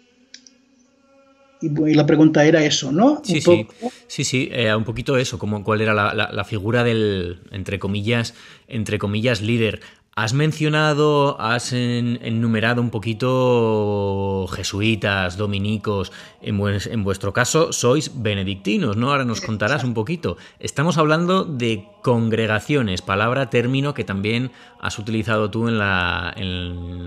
la 1.63 2.07
pregunta 2.07 2.45
era 2.45 2.65
eso, 2.65 2.93
¿no? 2.93 3.23
Sí, 3.25 3.41
sí, 3.41 3.67
sí, 4.07 4.25
sí, 4.25 4.49
eh, 4.53 4.75
un 4.75 4.85
poquito 4.85 5.17
eso, 5.17 5.39
como 5.39 5.63
cuál 5.63 5.81
era 5.81 5.95
la, 5.95 6.13
la, 6.15 6.45
figura 6.45 6.85
del, 6.85 7.41
entre 7.51 7.79
comillas, 7.79 8.35
entre 8.69 8.99
comillas, 8.99 9.41
líder. 9.41 9.81
Has 10.15 10.35
mencionado, 10.35 11.41
has 11.41 11.73
enumerado 11.73 12.83
un 12.83 12.91
poquito 12.91 14.47
jesuitas, 14.53 15.39
dominicos. 15.39 16.13
En, 16.43 17.03
vuestro 17.03 17.33
caso 17.33 17.73
sois 17.73 18.23
benedictinos, 18.23 18.99
¿no? 18.99 19.11
Ahora 19.11 19.25
nos 19.25 19.41
contarás 19.41 19.85
un 19.85 19.95
poquito. 19.95 20.37
Estamos 20.61 20.99
hablando 20.99 21.45
de 21.45 21.89
congregaciones, 22.03 23.01
palabra, 23.01 23.49
término 23.49 23.95
que 23.95 24.05
también 24.05 24.51
has 24.81 24.99
utilizado 24.99 25.51
tú 25.51 25.67
en 25.69 25.79
la, 25.79 26.35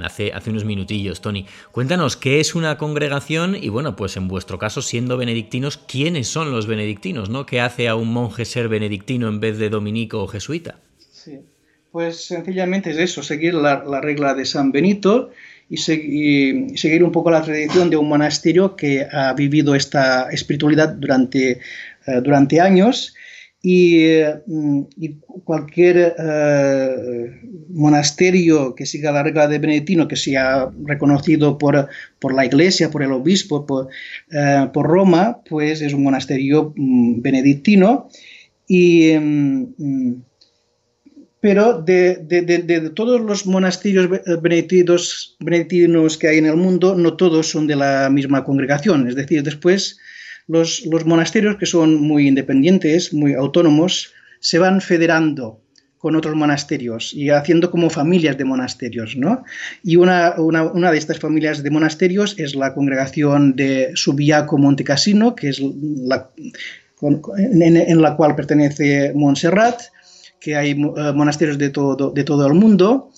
hace, 0.03 0.33
hace 0.33 0.49
unos 0.49 0.65
minutillos, 0.65 1.21
Tony. 1.21 1.45
Cuéntanos 1.71 2.17
qué 2.17 2.39
es 2.39 2.55
una 2.55 2.79
congregación 2.79 3.55
y, 3.55 3.69
bueno, 3.69 3.95
pues 3.95 4.17
en 4.17 4.27
vuestro 4.27 4.57
caso, 4.57 4.81
siendo 4.81 5.15
benedictinos, 5.15 5.77
¿quiénes 5.77 6.27
son 6.27 6.49
los 6.51 6.65
benedictinos, 6.65 7.29
¿no? 7.29 7.45
¿Qué 7.45 7.61
hace 7.61 7.87
a 7.87 7.93
un 7.93 8.11
monje 8.11 8.45
ser 8.45 8.67
benedictino 8.67 9.27
en 9.27 9.39
vez 9.39 9.59
de 9.59 9.69
dominico 9.69 10.23
o 10.23 10.27
jesuita? 10.27 10.79
Sí. 10.97 11.41
Pues 11.95 12.25
sencillamente 12.25 12.91
es 12.91 12.97
eso, 12.97 13.23
seguir 13.23 13.53
la, 13.53 14.01
regla 14.01 14.33
de 14.33 14.43
San 14.43 14.73
Benito 14.73 15.29
y, 15.69 15.77
seguir 15.77 17.05
un 17.05 17.11
poco 17.13 17.31
la 17.31 17.41
tradición 17.41 17.89
de 17.89 17.95
un 17.95 18.09
monasterio 18.09 18.75
que 18.75 19.07
ha 19.09 19.31
vivido 19.31 19.75
esta 19.75 20.29
espiritualidad 20.29 20.89
durante, 20.89 21.51
eh, 21.51 22.21
durante 22.21 22.59
años. 22.59 23.15
Y, 23.61 24.19
mm, 24.45 24.81
cualquier 25.45 26.15
eh, 26.19 27.41
monasterio 27.69 28.75
que 28.75 28.85
siga 28.85 29.13
la 29.13 29.23
regla 29.23 29.47
de 29.47 29.59
Benedictino, 29.59 30.09
que 30.09 30.17
sea 30.17 30.69
reconocido 30.83 31.57
por, 31.57 31.87
por 32.19 32.33
la 32.33 32.45
Iglesia, 32.45 32.91
por 32.91 33.03
el 33.03 33.13
obispo, 33.13 33.65
por, 33.65 33.87
eh, 34.33 34.67
por 34.73 34.85
Roma, 34.85 35.39
pues 35.49 35.81
es 35.81 35.93
un 35.93 36.03
monasterio 36.03 36.73
mm, 36.75 37.21
benedictino. 37.21 38.09
Y 38.67 39.13
mm, 39.17 40.15
pero 41.45 41.79
de, 41.79 42.91
todos 42.95 43.21
los 43.21 43.45
monasterios 43.45 44.09
benedictinos, 44.41 45.37
que 46.19 46.27
hay 46.27 46.39
en 46.39 46.47
el 46.47 46.55
mundo, 46.55 46.95
no 46.95 47.15
todos 47.17 47.47
son 47.51 47.67
de 47.67 47.75
la 47.75 48.09
misma 48.09 48.43
congregación. 48.43 49.07
Es 49.07 49.13
decir, 49.13 49.43
después 49.43 49.99
los, 50.47 50.87
monasterios 51.05 51.57
que 51.57 51.67
son 51.67 52.01
muy 52.01 52.27
independientes, 52.27 53.13
muy 53.13 53.35
autónomos, 53.35 54.11
se 54.39 54.57
van 54.57 54.81
federando 54.81 55.61
con 55.99 56.15
otros 56.15 56.33
monasterios 56.35 57.13
y 57.13 57.29
haciendo 57.29 57.69
como 57.69 57.91
familias 57.91 58.39
de 58.39 58.45
monasterios. 58.45 59.15
¿no? 59.15 59.43
Y 59.83 59.97
una, 59.97 60.33
de 60.33 60.97
estas 60.97 61.19
familias 61.19 61.61
de 61.61 61.69
monasterios 61.69 62.33
es 62.39 62.55
la 62.55 62.73
congregación 62.73 63.55
de 63.55 63.91
Subiaco 63.93 64.57
Montecassino, 64.57 65.35
que 65.35 65.49
es 65.49 65.61
la, 65.61 66.31
en, 67.37 68.01
la 68.01 68.15
cual 68.15 68.35
pertenece 68.35 69.11
Montserrat, 69.13 69.79
que 70.39 70.55
hay 70.55 70.71
eh, 70.71 70.75
monasterios 71.13 71.57
de 71.57 71.69
todo, 71.69 72.11
de 72.11 72.23
todo 72.23 72.45
el 72.47 72.53
mundo 72.53 73.11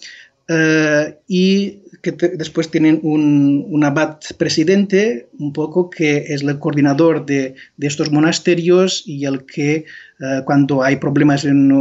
eh, 0.47 1.17
y 1.27 1.83
que 2.01 2.11
después 2.11 2.69
tienen 2.69 2.99
un, 3.03 3.83
abad 3.83 4.19
presidente, 4.37 5.27
un 5.39 5.51
poco 5.51 5.89
que 5.89 6.25
es 6.29 6.41
el 6.43 6.59
coordinador 6.59 7.25
de, 7.25 7.55
estos 7.79 8.11
monasterios 8.11 9.03
y 9.05 9.25
el 9.25 9.45
que 9.45 9.85
eh, 10.19 10.41
cuando 10.45 10.83
hay 10.83 10.97
problemas 10.97 11.43
en, 11.43 11.71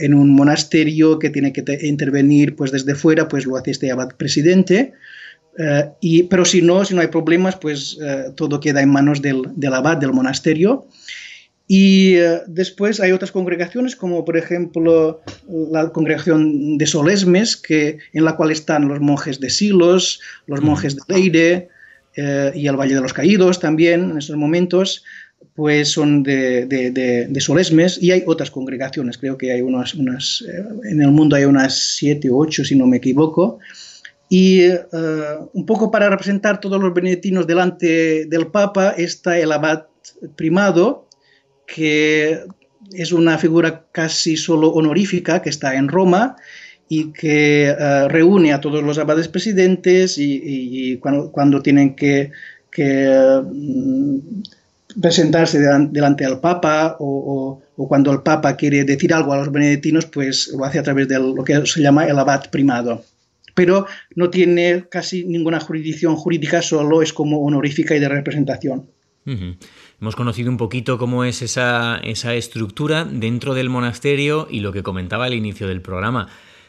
en, 0.00 0.14
un 0.14 0.30
monasterio 0.34 1.18
que 1.18 1.30
tiene 1.30 1.52
que 1.52 1.64
intervenir 1.86 2.54
pues 2.54 2.70
desde 2.72 2.94
fuera, 2.94 3.28
pues 3.28 3.46
lo 3.46 3.56
hace 3.56 3.70
este 3.70 3.90
abad 3.90 4.08
presidente. 4.16 4.92
y, 6.00 6.24
pero 6.24 6.44
si 6.44 6.60
no, 6.60 6.84
si 6.84 6.94
no 6.94 7.00
hay 7.00 7.06
problemas, 7.08 7.56
pues 7.56 7.98
todo 8.34 8.60
queda 8.60 8.82
en 8.82 8.90
manos 8.90 9.22
del, 9.22 9.42
del 9.54 9.72
abad 9.72 9.96
del 9.96 10.12
monasterio. 10.12 10.86
Y 11.68 12.14
eh, 12.14 12.42
después 12.46 13.00
hay 13.00 13.12
otras 13.12 13.32
congregaciones, 13.32 13.96
como 13.96 14.24
por 14.24 14.36
ejemplo 14.36 15.20
la 15.48 15.88
congregación 15.90 16.78
de 16.78 16.86
Solesmes, 16.86 17.56
que, 17.56 17.98
en 18.12 18.24
la 18.24 18.36
cual 18.36 18.52
están 18.52 18.86
los 18.88 19.00
monjes 19.00 19.40
de 19.40 19.50
Silos, 19.50 20.20
los 20.46 20.62
monjes 20.62 20.96
de 20.96 21.02
Leire 21.08 21.68
eh, 22.16 22.52
y 22.54 22.68
el 22.68 22.76
Valle 22.76 22.94
de 22.94 23.00
los 23.00 23.12
Caídos 23.12 23.58
también 23.58 24.10
en 24.10 24.18
esos 24.18 24.36
momentos, 24.36 25.02
pues 25.56 25.88
son 25.88 26.22
de, 26.22 26.66
de, 26.66 27.40
Solesmes. 27.40 28.00
Y 28.00 28.12
hay 28.12 28.22
otras 28.26 28.50
congregaciones, 28.52 29.18
creo 29.18 29.36
que 29.36 29.50
hay 29.50 29.60
unas, 29.60 29.94
unas 29.94 30.44
eh, 30.48 30.64
en 30.84 31.02
el 31.02 31.10
mundo 31.10 31.34
hay 31.34 31.46
unas 31.46 31.96
siete 31.96 32.30
o 32.30 32.36
ocho, 32.36 32.64
si 32.64 32.76
no 32.76 32.86
me 32.86 32.98
equivoco. 32.98 33.58
Y 34.28 34.70
un 35.52 35.66
poco 35.66 35.92
para 35.92 36.10
representar 36.10 36.58
todos 36.58 36.82
los 36.82 36.92
benedictinos 36.92 37.46
delante 37.46 38.26
del 38.26 38.48
Papa 38.48 38.90
está 38.96 39.38
el 39.38 39.52
abad 39.52 39.84
primado, 40.34 41.05
que 41.66 42.44
es 42.92 43.12
una 43.12 43.38
figura 43.38 43.86
casi 43.92 44.36
solo 44.36 44.68
honorífica 44.70 45.42
que 45.42 45.50
está 45.50 45.74
en 45.74 45.88
Roma 45.88 46.36
y 46.88 47.12
que 47.12 47.68
eh, 47.68 48.08
reúne 48.08 48.52
a 48.52 48.60
todos 48.60 48.82
los 48.82 48.98
abades 48.98 49.28
presidentes 49.28 50.16
y, 50.18 50.98
cuando, 50.98 51.62
tienen 51.62 51.96
que, 51.96 52.30
mm, 52.76 54.18
presentarse 55.00 55.58
delante, 55.58 56.24
del 56.24 56.38
Papa 56.38 56.96
o, 57.00 57.60
cuando 57.76 58.12
el 58.12 58.22
Papa 58.22 58.56
quiere 58.56 58.84
decir 58.84 59.12
algo 59.12 59.32
a 59.32 59.38
los 59.38 59.52
benedictinos, 59.52 60.06
pues 60.06 60.48
lo 60.56 60.64
hace 60.64 60.78
a 60.78 60.82
través 60.82 61.08
de 61.08 61.18
lo 61.18 61.44
que 61.44 61.66
se 61.66 61.82
llama 61.82 62.06
el 62.06 62.18
abad 62.18 62.48
primado. 62.50 63.04
Pero 63.54 63.86
no 64.14 64.30
tiene 64.30 64.84
casi 64.88 65.24
ninguna 65.24 65.60
jurisdicción 65.60 66.16
jurídica, 66.16 66.62
solo 66.62 67.02
es 67.02 67.12
como 67.12 67.40
honorífica 67.40 67.96
y 67.96 68.00
de 68.00 68.08
representación. 68.08 68.86
Hemos 70.00 70.14
conocido 70.14 70.50
un 70.50 70.58
poquito 70.58 70.98
cómo 70.98 71.24
es 71.24 71.40
esa, 71.40 71.98
esa 72.02 72.34
estructura 72.34 73.04
dentro 73.04 73.54
del 73.54 73.70
monasterio 73.70 74.46
y 74.50 74.60
lo 74.60 74.70
que 74.72 74.82
comentaba 74.82 75.24
al 75.24 75.32
inicio 75.32 75.68
del 75.68 75.80
programa. 75.80 76.28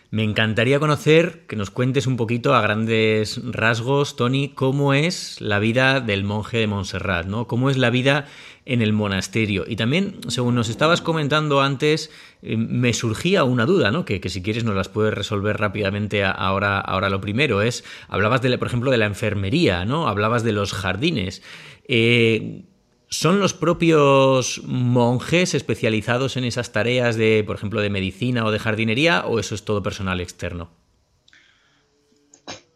Me 0.09 0.23
encantaría 0.23 0.79
conocer, 0.79 1.45
que 1.47 1.57
nos 1.57 1.69
cuentes 1.69 2.07
un 2.07 2.15
poquito 2.15 2.55
a 2.55 2.61
grandes 2.61 3.41
rasgos, 3.43 4.15
Tony, 4.15 4.47
cómo 4.47 4.93
es 4.93 5.41
la 5.41 5.59
vida 5.59 5.99
del 5.99 6.23
monje 6.23 6.59
de 6.59 6.67
Montserrat, 6.67 7.25
¿no? 7.25 7.45
Cómo 7.47 7.69
es 7.69 7.75
la 7.75 7.89
vida 7.89 8.25
en 8.63 8.81
el 8.81 8.93
monasterio. 8.93 9.65
Y 9.67 9.75
también, 9.75 10.19
según 10.29 10.55
nos 10.55 10.69
estabas 10.69 11.01
comentando 11.01 11.61
antes, 11.61 12.09
eh, 12.41 12.55
me 12.55 12.93
surgía 12.93 13.43
una 13.43 13.65
duda, 13.65 13.91
¿no? 13.91 14.05
Que, 14.05 14.21
si 14.29 14.41
quieres 14.41 14.63
nos 14.63 14.75
las 14.75 14.87
puedes 14.87 15.13
resolver 15.13 15.57
rápidamente 15.57 16.23
ahora, 16.23 16.79
ahora 16.79 17.09
lo 17.09 17.19
primero. 17.19 17.61
Es, 17.61 17.83
hablabas, 18.07 18.41
de, 18.41 18.57
por 18.57 18.69
ejemplo, 18.69 18.91
de 18.91 18.97
la 18.97 19.07
enfermería, 19.07 19.83
¿no? 19.83 20.07
Hablabas 20.07 20.45
de 20.45 20.53
los 20.53 20.71
jardines. 20.71 21.43
Eh, 21.89 22.63
¿Son 23.09 23.39
los 23.39 23.53
propios 23.53 24.61
monjes 24.65 25.53
especializados 25.53 26.35
en 26.35 26.43
esas 26.43 26.73
tareas 26.73 27.15
de, 27.15 27.43
por 27.45 27.55
ejemplo, 27.55 27.79
de 27.79 27.89
medicina 27.89 28.43
o 28.45 28.51
de 28.51 28.59
jardinería 28.59 29.25
o 29.25 29.39
eso 29.39 29.55
es 29.55 29.63
todo 29.63 29.81
personal 29.81 30.19
externo? 30.19 30.69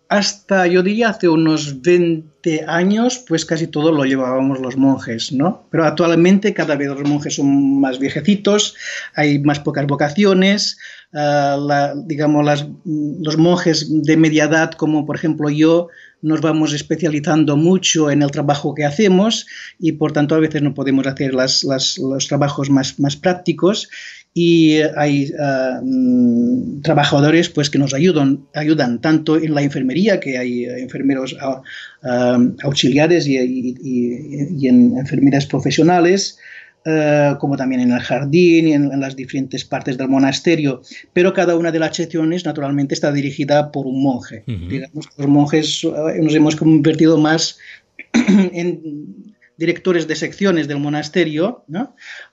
Hasta 0.08 0.68
yo 0.68 0.84
diría 0.84 1.10
hace 1.10 1.30
unos 1.30 1.82
20 1.82 2.66
años, 2.68 3.24
pues 3.28 3.46
casi 3.46 3.68
todo 3.68 3.94
lo 3.94 4.04
llevábamos 4.04 4.60
los 4.60 4.76
monjes, 4.76 5.32
¿no? 5.32 5.66
Pero 5.70 5.86
actualmente 5.86 6.54
cada 6.54 6.76
vez 6.76 6.90
los 6.90 7.08
monjes 7.08 7.36
son 7.36 7.80
más 7.80 7.98
viejecitos, 8.00 8.76
hay 9.16 9.40
más 9.40 9.60
pocas 9.60 9.88
vocaciones, 9.88 10.78
ah, 11.14 11.94
digamos, 12.06 12.66
los 12.86 13.38
monjes 13.38 13.88
de 14.04 14.18
media 14.18 14.46
edad, 14.46 14.72
como 14.72 15.06
por 15.06 15.16
ejemplo 15.16 15.50
yo, 15.50 15.88
nos 16.22 16.42
vamos 16.42 16.74
especializando 16.74 17.58
mucho 17.58 18.12
en 18.12 18.22
el 18.22 18.32
trabajo 18.32 18.74
que 18.76 18.86
hacemos 18.86 19.48
y 19.80 19.94
por 19.94 20.12
tanto 20.12 20.36
a 20.36 20.40
veces 20.40 20.62
no 20.62 20.74
podemos 20.74 21.08
hacer 21.08 21.34
los 21.34 22.28
trabajos 22.28 22.70
más, 22.70 23.00
más 23.00 23.16
prácticos. 23.16 23.90
Y 24.34 24.78
hay 24.96 25.34
ah, 25.40 25.82
mm, 25.84 26.82
trabajadores 26.84 27.50
pues 27.50 27.70
que 27.70 27.80
nos 27.80 27.94
ayudan 27.94 28.46
ayudan 28.54 29.02
tanto 29.02 29.36
en 29.36 29.54
la 29.54 29.62
enfermería 29.62 30.22
que 30.22 30.38
hay 30.38 30.64
enfermeros 30.64 31.36
ah, 31.42 31.62
ah, 32.04 32.40
auxiliares 32.64 33.28
y, 33.28 33.36
y, 33.38 34.68
en 34.68 34.98
enfermeras 34.98 35.48
profesionales 35.48 36.38
eh, 36.84 37.36
como 37.40 37.58
también 37.58 37.82
en 37.82 37.92
el 37.92 38.00
jardín 38.00 38.68
y 38.68 38.74
en, 38.74 39.00
las 39.00 39.16
diferentes 39.16 39.64
partes 39.64 40.00
del 40.00 40.08
monasterio, 40.08 40.82
pero 41.14 41.32
cada 41.32 41.56
una 41.56 41.72
de 41.72 41.78
las 41.78 41.96
secciones 41.96 42.44
naturalmente 42.44 42.96
está 42.96 43.12
dirigida 43.12 43.72
por 43.72 43.86
un 43.86 44.02
monje. 44.02 44.44
Digamos, 44.48 45.08
los 45.16 45.28
monjes 45.28 45.84
eh, 45.84 46.20
nos 46.22 46.34
hemos 46.34 46.56
convertido 46.56 47.20
más 47.20 47.60
en 48.14 49.36
directores 49.58 50.08
de 50.08 50.16
secciones 50.16 50.68
del 50.68 50.80
monasterio, 50.80 51.66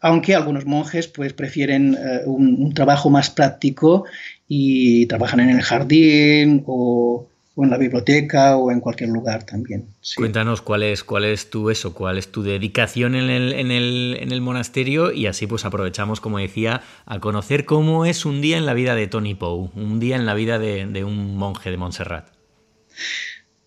aunque 0.01 0.35
algunos 0.35 0.65
monjes 0.65 1.09
pues, 1.09 1.35
prefieren 1.35 1.95
eh, 1.95 2.23
un, 2.25 2.73
trabajo 2.73 3.11
más 3.11 3.29
práctico 3.29 4.07
y 4.49 5.05
trabajan 5.07 5.41
en 5.41 5.51
el 5.51 5.61
jardín 5.61 6.65
o, 6.67 7.29
en 7.65 7.71
la 7.71 7.79
biblioteca 7.79 8.57
o 8.57 8.71
en 8.71 8.81
cualquier 8.81 9.11
lugar 9.11 9.45
también. 9.45 9.87
Cuéntanos 10.17 10.63
cuál 10.63 10.83
es, 10.83 11.05
cuál 11.05 11.25
es 11.25 11.51
tu 11.51 11.71
eso, 11.71 11.95
cuál 11.95 12.19
es 12.19 12.31
tu 12.31 12.43
dedicación 12.43 13.15
en 13.15 13.31
el, 13.31 13.53
en, 13.53 13.71
el, 13.71 14.17
en 14.21 14.33
el, 14.33 14.41
monasterio 14.41 15.13
y 15.13 15.27
así 15.27 15.47
pues 15.47 15.65
aprovechamos, 15.65 16.21
como 16.21 16.39
decía, 16.39 16.83
a 17.07 17.19
conocer 17.21 17.65
cómo 17.65 18.07
es 18.07 18.25
un 18.25 18.41
día 18.41 18.57
en 18.57 18.67
la 18.67 18.75
vida 18.75 18.95
de 18.95 19.07
Tony 19.07 19.35
Poe, 19.35 19.71
un 19.75 20.01
día 20.01 20.17
en 20.17 20.27
la 20.27 20.35
vida 20.35 20.59
de, 20.59 20.87
de 20.87 21.05
un 21.05 21.37
monje 21.37 21.71
de 21.71 21.77
Montserrat. 21.77 22.29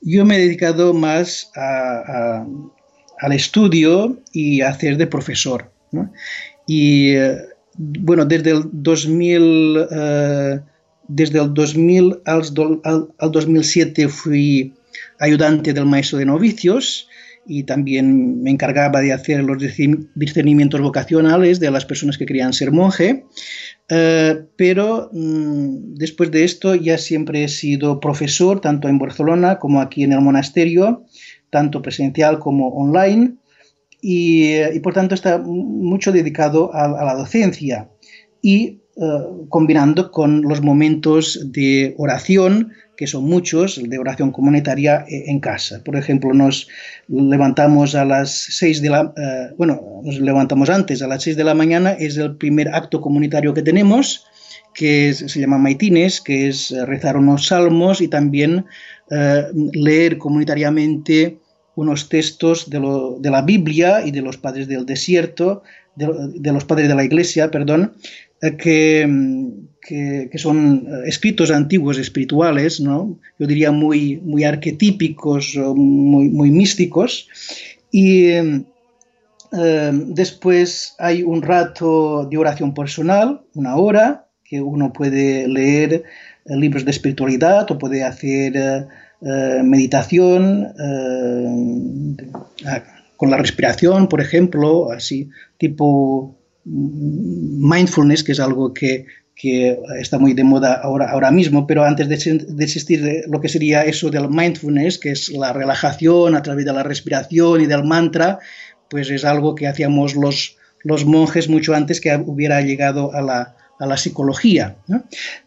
Yo 0.02 0.26
me 0.26 0.38
he 0.38 0.40
dedicado 0.40 0.94
más 0.94 1.52
al 1.56 3.32
estudio 3.34 4.18
y 4.34 4.62
a 4.62 4.70
hacer 4.70 4.98
de 4.98 5.08
profesor. 5.08 5.72
Y 6.66 7.14
eh, 7.14 7.38
bueno, 7.78 8.26
desde 8.26 8.52
el 8.52 8.64
2000, 8.72 9.88
eh, 9.92 10.60
desde 11.08 11.40
el 11.40 11.54
2000 11.54 12.22
al, 12.26 12.44
al, 13.18 13.32
2007 13.32 14.08
fui 14.08 14.74
ayudante 15.20 15.74
del 15.74 15.86
maestro 15.86 16.18
de 16.18 16.26
novicios 16.26 17.08
y 17.46 17.64
también 17.64 18.42
me 18.44 18.52
encargaba 18.52 19.02
de 19.02 19.14
hacer 19.14 19.44
los 19.44 19.58
discernimientos 20.16 20.80
vocacionales 20.80 21.60
de 21.60 21.72
las 21.72 21.86
personas 21.86 22.18
que 22.18 22.26
querían 22.26 22.54
ser 22.54 22.72
monje. 22.72 23.26
Eh, 23.90 24.44
pero 24.56 25.10
mm, 25.12 25.96
después 25.96 26.32
de 26.32 26.44
esto 26.44 26.76
ya 26.76 26.98
siempre 26.98 27.44
he 27.44 27.48
sido 27.50 28.00
profesor, 28.00 28.62
tanto 28.62 28.88
en 28.88 29.00
Barcelona 29.00 29.60
como 29.60 29.82
aquí 29.82 30.04
en 30.04 30.14
el 30.14 30.22
monasterio, 30.22 31.06
tanto 31.50 31.82
presencial 31.82 32.40
como 32.40 32.70
online, 32.70 33.36
y, 34.02 34.54
eh, 34.54 34.80
por 34.82 34.94
tanto 34.94 35.16
está 35.16 35.38
mucho 35.38 36.12
dedicado 36.12 36.74
a, 36.74 36.88
la 37.06 37.16
docencia 37.16 37.90
y 38.42 38.81
eh, 39.02 39.06
combinando 39.50 40.12
con 40.12 40.44
los 40.44 40.62
momentos 40.62 41.52
de 41.52 41.96
oración 41.98 42.72
que 42.96 43.08
son 43.08 43.24
muchos, 43.24 43.82
de 43.82 43.98
oración 43.98 44.32
comunitaria 44.32 45.06
eh, 45.10 45.24
en 45.26 45.40
casa. 45.40 45.84
Por 45.84 45.96
ejemplo, 45.96 46.32
nos 46.36 46.68
levantamos 47.08 47.96
a 47.96 48.06
las 48.06 48.30
6 48.30 48.80
de 48.84 48.90
la... 48.92 49.12
Eh, 49.18 49.56
bueno, 49.58 50.02
nos 50.04 50.20
levantamos 50.20 50.70
antes, 50.70 51.02
a 51.02 51.08
las 51.08 51.24
6 51.24 51.36
de 51.36 51.44
la 51.44 51.56
mañana, 51.56 51.94
es 51.94 52.16
el 52.18 52.36
primer 52.36 52.68
acto 52.76 53.02
comunitario 53.02 53.56
que 53.56 53.64
tenemos, 53.64 54.28
que 54.76 55.16
se 55.16 55.40
llama 55.40 55.58
Maitines, 55.58 56.22
que 56.22 56.50
es 56.50 56.70
rezar 56.86 57.18
unos 57.18 57.48
salmos 57.48 58.02
y 58.02 58.08
también 58.08 58.66
leer 59.74 60.20
comunitariamente 60.20 61.40
unos 61.76 62.08
textos 62.08 62.70
de, 62.70 62.80
de, 63.20 63.32
la 63.32 63.42
Biblia 63.42 64.06
y 64.06 64.12
de 64.12 64.22
los 64.22 64.38
padres 64.38 64.68
del 64.68 64.86
desierto, 64.86 65.64
de, 65.96 66.08
de 66.36 66.54
los 66.54 66.66
padres 66.66 66.88
de 66.88 66.96
la 66.96 67.04
iglesia, 67.04 67.50
perdón, 67.52 67.94
que, 68.58 69.08
que, 69.82 70.38
son 70.38 70.88
eh, 70.88 71.02
escritos 71.08 71.52
antiguos 71.52 71.98
espirituales, 71.98 72.80
¿no? 72.80 73.20
yo 73.40 73.48
diría 73.48 73.72
muy, 73.72 74.18
muy 74.24 74.44
arquetípicos, 74.44 75.56
muy, 75.76 76.30
muy 76.30 76.52
místicos, 76.52 77.28
y 77.92 78.28
eh, 78.28 78.64
después 79.52 80.96
hay 80.98 81.24
un 81.24 81.42
rato 81.42 82.26
de 82.26 82.38
oración 82.38 82.74
personal, 82.74 83.42
una 83.54 83.76
hora, 83.76 84.28
que 84.44 84.62
uno 84.62 84.92
puede 84.92 85.48
leer 85.48 86.04
eh, 86.46 86.56
libros 86.56 86.86
de 86.86 86.92
espiritualidad 86.92 87.70
o 87.72 87.78
puede 87.78 88.04
hacer 88.04 88.88
meditación 89.64 90.74
con 93.18 93.30
la 93.30 93.38
respiración, 93.38 94.08
por 94.08 94.20
ejemplo, 94.20 94.92
así, 94.92 95.30
tipo 95.60 96.36
mm, 96.40 96.41
mindfulness, 96.66 98.24
que 98.24 98.32
es 98.34 98.40
algo 98.40 98.74
que 98.74 99.06
que 99.42 99.80
está 100.00 100.20
muy 100.20 100.34
de 100.34 100.44
moda 100.44 100.76
ahora, 100.76 101.10
ahora 101.10 101.32
mismo, 101.32 101.66
pero 101.66 101.84
antes 101.84 102.08
de, 102.08 102.64
existir 102.64 103.24
lo 103.28 103.42
que 103.42 103.50
sería 103.50 103.84
eso 103.84 104.12
del 104.12 104.30
mindfulness, 104.30 105.00
que 105.00 105.12
es 105.12 105.30
la 105.30 105.52
relajación 105.52 106.36
a 106.36 106.44
través 106.44 106.64
de 106.64 106.74
la 106.74 106.84
respiración 106.84 107.62
y 107.62 107.66
del 107.66 107.84
mantra, 107.84 108.38
pues 108.88 109.10
es 109.10 109.26
algo 109.26 109.56
que 109.56 109.68
hacíamos 109.68 110.16
los, 110.16 110.58
los 110.84 111.06
monjes 111.06 111.50
mucho 111.50 111.74
antes 111.74 112.00
que 112.00 112.16
hubiera 112.24 112.62
llegado 112.62 113.16
a 113.16 113.22
la, 113.22 113.56
a 113.80 113.88
la 113.88 113.98
psicología. 113.98 114.76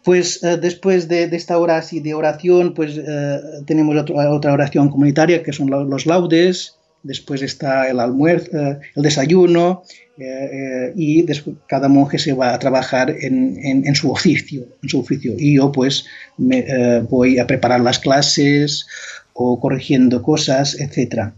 Pues 0.03 0.43
eh, 0.43 0.57
después 0.57 1.07
de, 1.07 1.25
esta 1.25 1.57
hora 1.59 1.77
así 1.77 2.01
de 2.01 2.15
oración, 2.15 2.75
pues 2.75 2.99
eh, 2.99 3.41
tenemos 3.65 3.95
otra 3.97 4.53
oración 4.53 4.89
comunitaria 4.89 5.45
que 5.45 5.53
son 5.53 5.71
los 5.71 6.07
laudes, 6.07 6.79
después 7.05 7.43
está 7.43 7.89
el 7.89 8.01
almuerzo, 8.01 8.51
eh, 8.57 8.79
el 8.97 9.03
desayuno, 9.03 9.85
eh, 10.19 10.25
eh, 10.25 10.93
y 10.97 11.23
después 11.23 11.57
cada 11.69 11.89
monje 11.89 12.19
se 12.19 12.33
va 12.33 12.53
a 12.53 12.59
trabajar 12.59 13.15
en, 13.21 13.95
su 13.95 14.11
oficio, 14.11 14.67
en 14.83 14.89
su 14.89 14.99
oficio. 14.99 15.35
Y 15.39 15.57
yo 15.57 15.71
pues 15.71 16.07
me, 16.37 17.01
voy 17.09 17.39
a 17.39 17.47
preparar 17.47 17.81
las 17.81 17.99
clases 18.01 18.87
o 19.35 19.61
corrigiendo 19.61 20.23
cosas, 20.23 20.81
etc. 20.81 21.33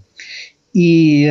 Y, 0.73 1.27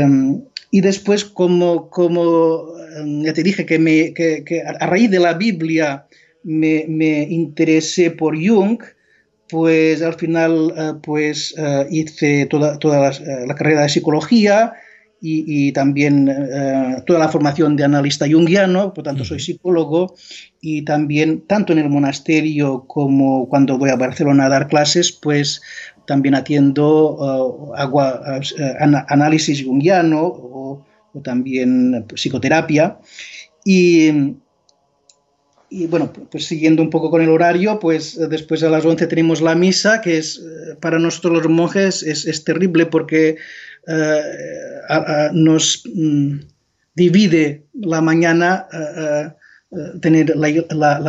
y 0.71 0.81
después, 0.81 1.23
como, 1.23 1.89
como 1.89 2.75
ya 3.23 3.33
te 3.33 3.43
dije 3.43 3.65
que, 3.65 3.79
me, 3.79 4.13
que, 4.13 4.43
que 4.43 4.61
a 4.61 4.86
raíz 4.86 5.09
de 5.09 5.19
la 5.19 5.33
Biblia 5.33 6.05
me, 6.43 6.86
me 6.88 7.23
interesé 7.23 8.11
por 8.11 8.36
Jung, 8.36 8.79
pues 9.50 10.02
al 10.02 10.16
final 10.16 10.74
eh, 10.76 10.93
pues 11.02 11.54
eh, 11.58 11.88
hice 11.91 12.46
toda, 12.48 12.80
toda 12.80 13.12
eh, 13.12 13.46
la, 13.48 13.56
carrera 13.56 13.84
de 13.84 13.89
psicología 13.89 14.74
y, 15.28 15.72
también 15.72 16.28
toda 17.08 17.18
la 17.18 17.30
formación 17.30 17.76
de 17.76 17.84
analista 17.84 18.28
junguiano, 18.30 18.93
por 18.93 19.06
tanto 19.06 19.26
soy 19.26 19.39
psicólogo 19.39 20.14
y 20.62 20.86
también 20.86 21.48
tanto 21.48 21.74
en 21.74 21.80
el 21.80 21.89
monasterio 21.89 22.86
como 22.86 23.50
cuando 23.50 23.80
voy 23.80 23.89
a 23.89 23.96
Barcelona 23.96 24.46
a 24.46 24.50
dar 24.50 24.68
clases, 24.68 25.12
pues 25.12 25.64
también 26.06 26.36
atiendo 26.36 27.74
análisis 29.08 29.66
junguiano 29.66 30.26
o, 30.26 30.86
o 31.14 31.22
también 31.22 32.06
psicoterapia. 32.14 33.00
Y 33.66 34.36
y 35.76 35.88
bueno, 35.88 36.13
pues 36.32 36.45
siguiendo 36.45 36.82
un 36.82 36.89
poco 36.89 37.11
con 37.11 37.21
el 37.21 37.30
horario, 37.30 37.80
pues 37.80 38.17
eh, 38.17 38.28
después 38.30 38.63
a 38.63 38.69
las 38.69 38.86
11 38.86 39.07
tenemos 39.07 39.41
la 39.41 39.55
misa, 39.55 39.99
que 39.99 40.17
es 40.17 40.38
eh, 40.38 40.76
para 40.80 40.99
nosotros 40.99 41.34
los 41.43 41.49
monjes 41.51 42.01
es, 42.01 42.43
terrible 42.45 42.86
porque 42.86 43.36
eh, 43.86 44.21
nos 45.34 45.84
mm, 45.93 46.38
divide 46.95 47.65
la 47.73 47.99
mañana 47.99 48.67
tener 50.01 50.34
la, 50.38 50.99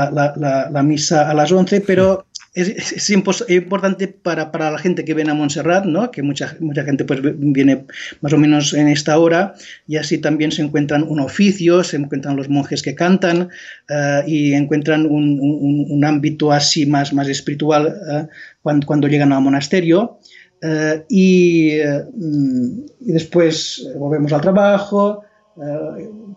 la, 0.73 0.83
misa 0.83 1.31
a 1.31 1.35
las 1.35 1.53
11, 1.53 1.83
pero 1.83 2.26
es, 2.57 3.11
importante 3.11 4.09
para, 4.09 4.51
la 4.71 4.79
gente 4.79 5.05
que 5.05 5.13
viene 5.13 5.31
a 5.31 5.35
Montserrat, 5.35 5.85
¿no? 5.85 6.11
que 6.11 6.23
mucha, 6.23 6.57
mucha 6.59 6.85
gente 6.85 7.05
pues, 7.05 7.21
viene 7.23 7.85
más 8.23 8.33
o 8.33 8.39
menos 8.39 8.73
en 8.73 8.89
esta 8.89 9.19
hora, 9.19 9.55
y 9.87 9.97
así 9.97 10.17
también 10.19 10.51
se 10.51 10.63
encuentran 10.63 11.03
un 11.03 11.21
oficio, 11.21 11.85
se 11.85 11.99
encuentran 11.99 12.35
los 12.35 12.49
monjes 12.49 12.83
que 12.83 12.95
cantan 12.95 13.51
eh, 13.91 14.23
y 14.27 14.55
encuentran 14.55 15.05
un, 15.05 16.03
ámbito 16.03 16.51
así 16.51 16.87
más, 16.87 17.13
más 17.13 17.29
espiritual 17.29 17.95
eh, 18.11 18.27
cuando, 18.63 18.87
cuando, 18.87 19.09
llegan 19.09 19.33
al 19.33 19.43
monasterio. 19.43 20.19
Eh, 20.63 21.05
y, 21.11 21.73
y, 21.75 23.13
después 23.13 23.87
volvemos 23.99 24.33
al 24.33 24.41
trabajo, 24.41 25.23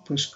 pues 0.06 0.34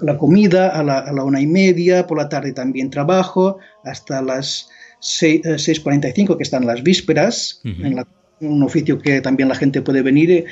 la, 0.00 0.18
comida 0.18 0.68
a 0.68 0.82
la, 0.82 0.98
a 0.98 1.12
la, 1.12 1.22
una 1.22 1.40
y 1.40 1.46
media, 1.46 2.06
por 2.06 2.18
la 2.18 2.28
tarde 2.28 2.52
también 2.52 2.90
trabajo, 2.90 3.58
hasta 3.84 4.20
las 4.22 4.68
6.45, 5.00 6.34
eh, 6.34 6.36
que 6.36 6.42
están 6.42 6.66
las 6.66 6.82
vísperas, 6.82 7.60
en 7.64 8.04
un 8.40 8.62
oficio 8.62 8.98
que 8.98 9.20
también 9.20 9.48
la 9.48 9.54
gente 9.54 9.82
puede 9.82 10.02
venir 10.02 10.30
eh, 10.30 10.44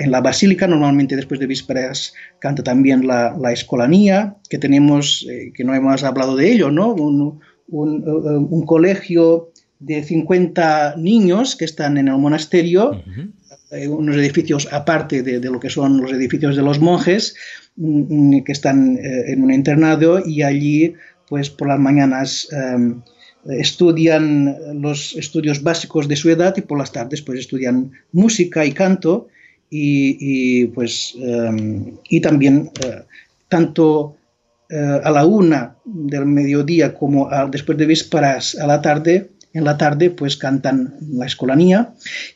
en 0.00 0.10
la 0.10 0.20
basílica. 0.20 0.66
Normalmente 0.66 1.16
después 1.16 1.40
de 1.40 1.46
vísperas 1.46 2.14
canta 2.38 2.62
también 2.62 3.06
la, 3.06 3.52
escolanía, 3.52 4.36
que 4.48 4.58
tenemos, 4.58 5.26
eh, 5.30 5.52
que 5.54 5.64
no 5.64 5.74
hemos 5.74 6.02
hablado 6.02 6.36
de 6.36 6.50
ello, 6.52 6.70
¿no? 6.70 6.94
Un, 6.94 7.40
colegio 8.66 9.52
de 9.78 10.02
50 10.02 10.96
niños 10.96 11.56
que 11.56 11.64
están 11.64 11.96
en 11.96 12.08
el 12.08 12.18
monasterio, 12.18 13.02
unos 13.88 14.16
edificios 14.16 14.68
aparte 14.72 15.22
de, 15.22 15.38
lo 15.48 15.60
que 15.60 15.70
son 15.70 16.00
los 16.00 16.12
edificios 16.12 16.56
de 16.56 16.62
los 16.62 16.80
monjes, 16.80 17.36
mm, 17.76 18.36
mm, 18.36 18.44
que 18.44 18.52
están 18.52 18.98
en 19.00 19.44
un 19.44 19.52
internado 19.52 20.20
y 20.26 20.42
allí, 20.42 20.94
pues 21.28 21.48
por 21.48 21.68
las 21.68 21.78
mañanas 21.78 22.48
em, 22.52 23.00
estudian 23.46 24.56
los 24.80 25.16
estudios 25.16 25.62
básicos 25.62 26.08
de 26.08 26.16
su 26.16 26.30
edad 26.30 26.54
y 26.56 26.62
por 26.62 26.78
las 26.78 26.92
tardes 26.92 27.22
pues 27.22 27.40
estudian 27.40 27.92
música 28.12 28.64
y 28.64 28.72
canto 28.72 29.28
y, 29.70 30.66
pues 30.66 31.14
em, 31.20 31.96
y 32.08 32.20
también 32.20 32.70
eh, 32.84 33.02
tanto 33.48 34.16
eh, 34.68 35.00
a 35.02 35.10
la 35.10 35.24
una 35.24 35.76
del 35.84 36.26
mediodía 36.26 36.92
como 36.92 37.28
después 37.50 37.78
de 37.78 37.86
vísperas 37.86 38.56
a 38.56 38.66
la 38.66 38.82
tarde 38.82 39.30
en 39.52 39.64
la 39.64 39.76
tarde 39.76 40.10
pues 40.10 40.36
cantan 40.36 40.94
la 41.12 41.26
escolanía. 41.26 41.94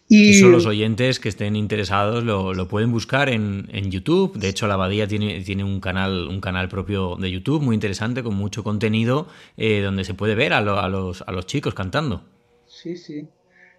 Y 0.09 0.31
Eso 0.31 0.49
los 0.49 0.67
oyentes 0.67 1.21
que 1.21 1.29
estén 1.29 1.57
interesados 1.57 2.25
lo, 2.25 2.69
pueden 2.69 2.91
buscar 2.91 3.29
en, 3.29 3.67
YouTube. 3.91 4.37
De 4.37 4.49
hecho, 4.49 4.67
la 4.67 4.75
Abadía 4.75 5.07
tiene, 5.07 5.41
tiene 5.43 5.65
un, 5.65 5.81
canal, 5.81 6.29
un 6.29 6.41
canal 6.41 6.69
propio 6.69 7.17
de 7.17 7.31
YouTube 7.31 7.63
muy 7.63 7.75
interesante 7.75 8.23
con 8.23 8.35
mucho 8.35 8.65
contenido 8.65 9.29
eh, 9.57 9.81
donde 9.81 10.05
se 10.05 10.15
puede 10.15 10.35
ver 10.35 10.53
a, 10.53 10.61
los, 10.61 11.23
a 11.23 11.33
los 11.33 11.47
chicos 11.47 11.75
cantando. 11.75 12.25
Sí, 12.67 12.97
sí, 12.97 13.27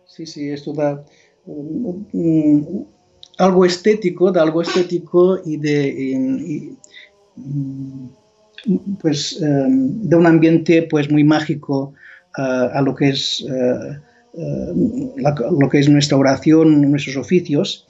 sí, 0.05 0.25
sí, 0.25 0.49
esto 0.49 0.73
da 0.73 1.03
mm, 1.45 2.81
algo 3.37 3.65
estético, 3.65 4.31
da 4.31 4.43
algo 4.43 4.61
estético 4.61 5.39
y 5.45 5.57
de... 5.57 6.75
Mm, 7.35 8.07
pues 8.99 9.41
em, 9.41 10.01
de 10.01 10.15
un 10.15 10.25
ambiente 10.25 10.87
pues 10.89 11.11
muy 11.11 11.23
mágico 11.23 11.93
a 12.37 12.81
lo 12.81 12.95
que 12.95 13.09
es 13.09 13.45
eh, 13.47 13.99
eh, 14.37 14.73
lo 15.59 15.69
que 15.69 15.79
es 15.79 15.89
nuestra 15.89 16.17
oración, 16.17 16.81
nuestros 16.81 17.15
oficios. 17.15 17.87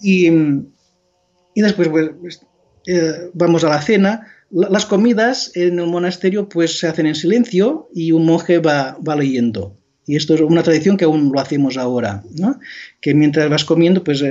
y, 0.00 0.28
y, 0.28 1.62
después 1.62 1.88
pues, 1.88 2.40
eh, 2.86 3.30
vamos 3.34 3.64
a 3.64 3.70
la 3.70 3.82
cena. 3.82 4.26
Las 4.50 4.86
comidas 4.86 5.52
en 5.54 5.78
el 5.78 5.86
monasterio 5.86 6.48
pues 6.48 6.78
se 6.78 6.88
hacen 6.88 7.06
en 7.06 7.14
silencio 7.14 7.88
y 7.94 8.12
un 8.12 8.26
monje 8.26 8.58
va, 8.58 8.98
va 9.06 9.16
leyendo. 9.16 9.76
Y 10.06 10.16
esto 10.16 10.34
es 10.34 10.40
una 10.40 10.62
tradición 10.62 10.96
que 10.96 11.04
aún 11.04 11.30
lo 11.32 11.40
hacemos 11.40 11.76
ahora, 11.76 12.24
¿no? 12.36 12.58
que 13.00 13.14
mientras 13.14 13.48
vas 13.48 13.64
comiendo 13.64 14.02
pues 14.02 14.24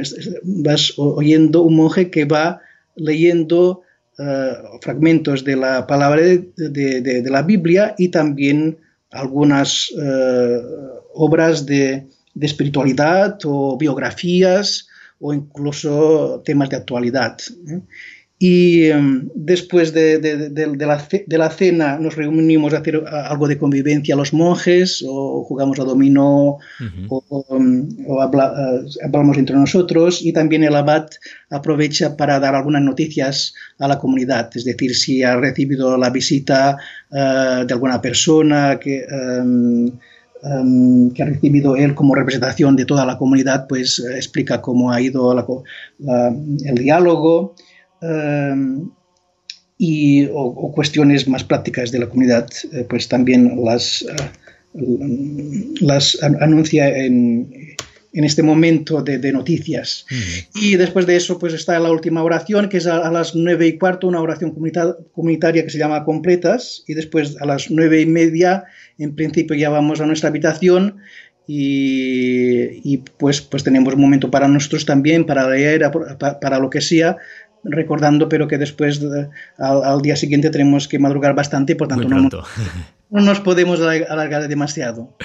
vas 0.43 0.93
oyendo 0.97 1.61
un 1.61 1.75
monje 1.75 2.09
que 2.09 2.25
va 2.25 2.61
leyendo 2.95 3.83
fragmentos 4.81 5.45
de 5.45 5.55
la 5.55 5.87
palabra 5.87 6.21
de, 6.21 6.49
de, 6.57 6.99
de, 6.99 7.29
la 7.29 7.41
Biblia 7.41 7.95
y 7.97 8.09
también 8.09 8.77
algunas 9.11 9.91
eh, 10.01 10.61
obras 11.13 11.65
de, 11.65 12.07
espiritualidad 12.39 13.37
o 13.43 13.77
biografías 13.77 14.87
o 15.19 15.33
incluso 15.33 16.41
temas 16.45 16.69
de 16.69 16.77
actualidad. 16.77 17.37
¿eh? 17.67 17.81
Y 18.41 18.85
em, 18.85 19.27
después 19.35 19.91
de, 19.91 20.17
la, 21.29 21.49
cena 21.49 21.99
nos 21.99 22.15
reunimos 22.15 22.73
a 22.73 22.77
hacer 22.77 23.03
algo 23.05 23.49
de 23.49 23.57
convivencia 23.57 24.15
los 24.15 24.31
monjes, 24.31 25.03
o 25.05 25.43
jugamos 25.43 25.77
a 25.77 25.83
dominó, 25.83 26.57
o, 27.09 27.45
em, 27.49 27.89
eh, 27.89 29.03
hablamos 29.03 29.37
entre 29.37 29.57
nosotros, 29.57 30.21
y 30.21 30.31
también 30.31 30.63
el 30.63 30.73
abad 30.73 31.07
aprovecha 31.49 32.15
para 32.15 32.39
dar 32.39 32.55
algunas 32.55 32.81
noticias 32.81 33.53
a 33.77 33.89
la 33.89 33.99
comunidad, 33.99 34.49
es 34.55 34.63
decir, 34.63 34.95
si 34.95 35.21
ha 35.21 35.35
recibido 35.35 35.97
la 35.97 36.09
visita 36.09 36.77
eh, 37.11 37.65
de 37.67 37.73
alguna 37.73 38.01
persona 38.01 38.79
que... 38.79 39.03
Em, 39.03 39.91
que 41.13 41.21
ha 41.21 41.25
recibido 41.25 41.75
él 41.75 41.93
como 41.93 42.15
representación 42.15 42.77
de 42.77 42.85
toda 42.85 43.05
la 43.05 43.17
comunidad, 43.17 43.67
pues 43.67 43.99
eh, 43.99 44.15
explica 44.15 44.61
cómo 44.61 44.89
ha 44.89 45.01
ido 45.01 45.33
el 45.37 46.75
diálogo. 46.75 47.55
Em, 48.01 48.89
y, 49.77 50.27
o, 50.33 50.71
cuestiones 50.73 51.27
más 51.27 51.43
prácticas 51.43 51.91
de 51.91 51.99
la 51.99 52.09
comunidad, 52.09 52.49
eh, 52.73 52.85
pues 52.89 53.07
también 53.07 53.63
las, 53.63 54.03
eh, 54.03 55.73
las 55.79 56.21
anuncia 56.21 56.89
en, 56.89 57.75
en, 58.13 58.23
este 58.25 58.43
momento 58.43 59.01
de, 59.01 59.31
noticias. 59.31 60.05
Y 60.53 60.75
después 60.75 61.05
de 61.07 61.15
eso, 61.15 61.39
pues 61.39 61.53
está 61.53 61.79
la 61.79 61.91
última 61.91 62.23
oración, 62.23 62.67
que 62.67 62.77
es 62.77 62.87
a, 62.87 63.09
las 63.09 63.35
nueve 63.35 63.67
y 63.67 63.77
cuarto, 63.77 64.07
una 64.07 64.21
oración 64.21 64.51
comunitaria 64.51 65.63
que 65.63 65.69
se 65.69 65.77
llama 65.77 66.03
Completas, 66.03 66.83
y 66.85 66.93
después 66.93 67.37
a 67.39 67.45
las 67.45 67.71
nueve 67.71 68.01
y 68.01 68.05
media, 68.05 68.65
en 68.97 69.15
principio 69.15 69.55
ya 69.55 69.69
vamos 69.69 70.01
a 70.01 70.05
nuestra 70.05 70.27
habitación 70.27 70.97
y, 71.47 72.81
y, 72.83 72.97
pues, 73.17 73.41
pues 73.41 73.63
tenemos 73.63 73.95
un 73.95 74.01
momento 74.01 74.29
para 74.29 74.47
nosotros 74.47 74.85
también, 74.85 75.25
para 75.25 75.49
leer, 75.49 75.89
para, 76.19 76.39
para 76.39 76.59
lo 76.59 76.69
que 76.69 76.79
sea, 76.79 77.17
recordando, 77.63 78.29
pero 78.29 78.47
que 78.47 78.57
después 78.57 79.01
al, 79.57 80.01
día 80.01 80.15
siguiente 80.15 80.49
tenemos 80.49 80.87
que 80.87 80.99
madrugar 80.99 81.35
bastante, 81.35 81.75
por 81.75 81.87
tanto 81.87 82.07
no, 82.07 82.29
no, 83.09 83.21
nos 83.21 83.39
podemos 83.39 83.81
alargar 83.81 84.47
demasiado. 84.47 85.15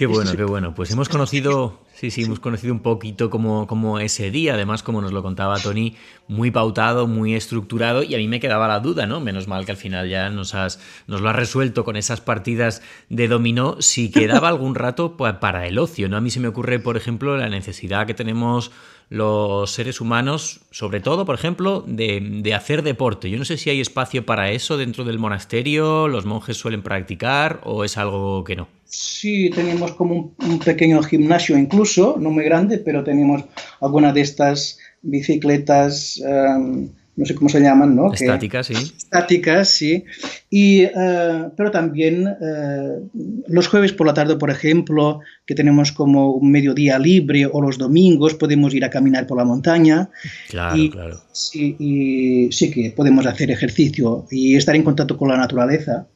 Qué 0.00 0.06
bueno, 0.06 0.34
qué 0.34 0.44
bueno. 0.44 0.74
Pues 0.74 0.90
hemos 0.92 1.10
conocido, 1.10 1.78
sí, 1.92 2.10
sí, 2.10 2.22
hemos 2.22 2.40
conocido 2.40 2.72
un 2.72 2.80
poquito 2.80 3.28
como, 3.28 3.66
como 3.66 3.98
ese 3.98 4.30
día, 4.30 4.54
además, 4.54 4.82
como 4.82 5.02
nos 5.02 5.12
lo 5.12 5.22
contaba 5.22 5.58
Tony, 5.58 5.94
muy 6.26 6.50
pautado, 6.50 7.06
muy 7.06 7.34
estructurado, 7.34 8.02
y 8.02 8.14
a 8.14 8.16
mí 8.16 8.26
me 8.26 8.40
quedaba 8.40 8.66
la 8.66 8.80
duda, 8.80 9.04
¿no? 9.04 9.20
Menos 9.20 9.46
mal 9.46 9.66
que 9.66 9.72
al 9.72 9.76
final 9.76 10.08
ya 10.08 10.30
nos, 10.30 10.54
has, 10.54 10.80
nos 11.06 11.20
lo 11.20 11.28
has 11.28 11.36
resuelto 11.36 11.84
con 11.84 11.96
esas 11.96 12.22
partidas 12.22 12.80
de 13.10 13.28
dominó, 13.28 13.76
si 13.80 14.10
quedaba 14.10 14.48
algún 14.48 14.74
rato 14.74 15.18
para 15.18 15.66
el 15.66 15.78
ocio, 15.78 16.08
¿no? 16.08 16.16
A 16.16 16.22
mí 16.22 16.30
se 16.30 16.40
me 16.40 16.48
ocurre, 16.48 16.78
por 16.78 16.96
ejemplo, 16.96 17.36
la 17.36 17.50
necesidad 17.50 18.06
que 18.06 18.14
tenemos 18.14 18.70
los 19.10 19.72
seres 19.72 20.00
humanos, 20.00 20.60
sobre 20.70 21.00
todo, 21.00 21.26
por 21.26 21.34
ejemplo, 21.34 21.84
de, 21.84 22.54
hacer 22.54 22.82
deporte. 22.82 23.28
Yo 23.28 23.38
no 23.38 23.44
sé 23.44 23.56
si 23.56 23.68
hay 23.68 23.80
espacio 23.80 24.24
para 24.24 24.52
eso 24.52 24.78
dentro 24.78 25.04
del 25.04 25.18
monasterio, 25.18 26.06
los 26.06 26.26
monjes 26.26 26.56
suelen 26.56 26.82
practicar 26.82 27.60
o 27.64 27.84
es 27.84 27.98
algo 27.98 28.44
que 28.44 28.54
no. 28.54 28.68
Sí, 28.84 29.50
tenemos 29.50 29.92
como 29.92 30.32
un, 30.38 30.58
pequeño 30.60 31.02
gimnasio 31.02 31.58
incluso, 31.58 32.16
no 32.20 32.30
muy 32.30 32.44
grande, 32.44 32.78
pero 32.78 33.02
tenemos 33.02 33.44
algunas 33.80 34.14
de 34.14 34.20
estas 34.20 34.78
bicicletas. 35.02 36.22
Em, 36.24 36.90
no 37.20 37.26
sé 37.26 37.34
cómo 37.34 37.50
se 37.50 37.60
llaman, 37.60 37.94
¿no? 37.94 38.10
Estáticas, 38.14 38.66
sí. 38.68 38.72
Estáticas, 38.72 39.68
sí. 39.68 40.04
Y, 40.48 40.84
eh, 40.84 41.50
pero 41.54 41.70
también 41.70 42.26
eh, 42.26 42.98
los 43.46 43.68
jueves 43.68 43.92
por 43.92 44.06
la 44.06 44.14
tarde, 44.14 44.36
por 44.36 44.48
ejemplo, 44.50 45.20
que 45.44 45.54
tenemos 45.54 45.92
como 45.92 46.32
un 46.32 46.50
mediodía 46.50 46.98
libre, 46.98 47.44
o 47.44 47.60
los 47.60 47.76
domingos 47.76 48.34
podemos 48.34 48.72
ir 48.72 48.86
a 48.86 48.90
caminar 48.90 49.26
por 49.26 49.36
la 49.36 49.44
montaña. 49.44 50.08
Claro, 50.48 50.76
claro. 50.90 51.20
Sí, 51.30 51.76
y 51.78 52.52
sí 52.52 52.70
que 52.70 52.90
podemos 52.96 53.26
hacer 53.26 53.50
ejercicio 53.50 54.24
y 54.30 54.56
estar 54.56 54.74
en 54.74 54.82
contacto 54.82 55.18
con 55.18 55.28
la 55.28 55.36
naturaleza. 55.36 56.06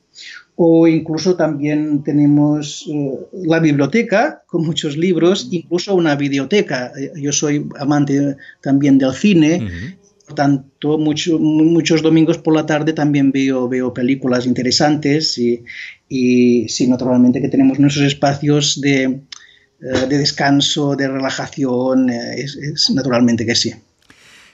O 0.57 0.87
incluso 0.89 1.37
también 1.37 2.03
tenemos 2.03 2.89
eh, 2.89 3.11
la 3.45 3.59
biblioteca 3.59 4.43
con 4.47 4.65
muchos 4.65 4.97
libros, 4.97 5.49
incluso 5.51 5.95
una 5.95 6.17
videoteca. 6.17 6.93
Yo 7.17 7.31
soy 7.31 7.69
amante 7.79 8.37
también 8.63 8.97
del 8.97 9.13
cine 9.13 9.99
tanto, 10.35 10.99
muchos 10.99 12.03
domingos 12.03 12.39
por 12.39 12.55
la 12.55 12.67
tarde 12.67 12.93
también 12.93 13.33
veo, 13.33 13.69
veo 13.69 13.95
películas 13.95 14.47
interesantes 14.47 15.39
y, 15.39 15.65
y 16.09 16.69
sí, 16.69 16.87
naturalmente 16.87 17.41
que 17.41 17.49
tenemos 17.49 17.79
nuestros 17.79 18.07
espacios 18.07 18.81
de, 18.81 19.21
eh, 19.85 20.07
de 20.09 20.19
descanso, 20.19 20.97
de 20.97 21.09
relajación, 21.09 22.09
eh, 22.09 22.41
es, 22.41 22.91
naturalmente 22.95 23.45
que 23.45 23.55
sí. 23.55 23.75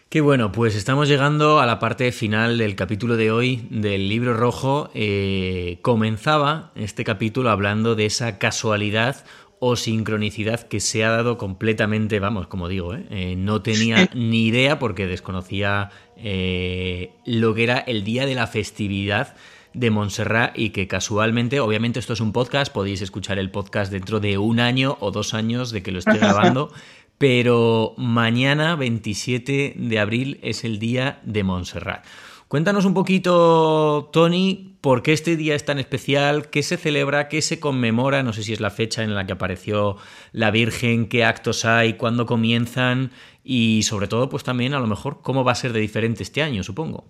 Qué 0.08 0.20
bueno, 0.20 0.50
pues 0.50 0.74
estamos 0.74 1.08
llegando 1.08 1.60
a 1.60 1.66
la 1.66 1.78
parte 1.78 2.10
final 2.10 2.58
del 2.58 2.74
capítulo 2.74 3.16
de 3.16 3.30
hoy 3.30 3.68
del 3.70 4.08
libro 4.08 4.34
rojo. 4.34 4.90
Eh, 4.92 5.78
comenzaba 5.82 6.72
este 6.74 7.04
capítulo 7.04 7.50
hablando 7.50 7.94
de 7.94 8.06
esa 8.06 8.38
casualidad 8.38 9.24
o 9.60 9.76
sincronicidad 9.76 10.62
que 10.62 10.80
se 10.80 11.04
ha 11.04 11.10
dado 11.10 11.36
completamente, 11.36 12.18
vamos, 12.18 12.46
como 12.46 12.66
digo, 12.66 12.94
¿eh? 12.94 13.04
Eh, 13.10 13.36
no 13.36 13.60
tenía 13.60 14.08
ni 14.14 14.46
idea 14.46 14.78
porque 14.78 15.06
desconocía 15.06 15.90
eh, 16.16 17.12
lo 17.26 17.54
que 17.54 17.64
era 17.64 17.78
el 17.78 18.02
día 18.02 18.24
de 18.24 18.34
la 18.34 18.46
festividad 18.46 19.36
de 19.74 19.90
Montserrat 19.90 20.58
y 20.58 20.70
que 20.70 20.88
casualmente, 20.88 21.60
obviamente 21.60 22.00
esto 22.00 22.14
es 22.14 22.20
un 22.20 22.32
podcast, 22.32 22.72
podéis 22.72 23.02
escuchar 23.02 23.38
el 23.38 23.50
podcast 23.50 23.92
dentro 23.92 24.18
de 24.18 24.38
un 24.38 24.60
año 24.60 24.96
o 25.00 25.10
dos 25.10 25.34
años 25.34 25.70
de 25.70 25.82
que 25.82 25.92
lo 25.92 25.98
estoy 25.98 26.18
grabando, 26.18 26.72
pero 27.18 27.92
mañana 27.98 28.76
27 28.76 29.74
de 29.76 29.98
abril 29.98 30.40
es 30.42 30.64
el 30.64 30.78
día 30.78 31.20
de 31.22 31.44
Montserrat. 31.44 32.06
Cuéntanos 32.50 32.84
un 32.84 32.94
poquito, 32.94 34.10
Tony, 34.12 34.76
por 34.80 35.04
qué 35.04 35.12
este 35.12 35.36
día 35.36 35.54
es 35.54 35.64
tan 35.64 35.78
especial, 35.78 36.50
qué 36.50 36.64
se 36.64 36.76
celebra, 36.76 37.28
qué 37.28 37.42
se 37.42 37.60
conmemora, 37.60 38.24
no 38.24 38.32
sé 38.32 38.42
si 38.42 38.52
es 38.52 38.58
la 38.58 38.70
fecha 38.70 39.04
en 39.04 39.14
la 39.14 39.24
que 39.24 39.34
apareció 39.34 39.98
la 40.32 40.50
Virgen, 40.50 41.08
qué 41.08 41.22
actos 41.22 41.64
hay, 41.64 41.92
cuándo 41.92 42.26
comienzan 42.26 43.12
y 43.44 43.84
sobre 43.84 44.08
todo, 44.08 44.28
pues 44.28 44.42
también 44.42 44.74
a 44.74 44.80
lo 44.80 44.88
mejor 44.88 45.20
cómo 45.22 45.44
va 45.44 45.52
a 45.52 45.54
ser 45.54 45.72
de 45.72 45.78
diferente 45.78 46.24
este 46.24 46.42
año, 46.42 46.64
supongo. 46.64 47.06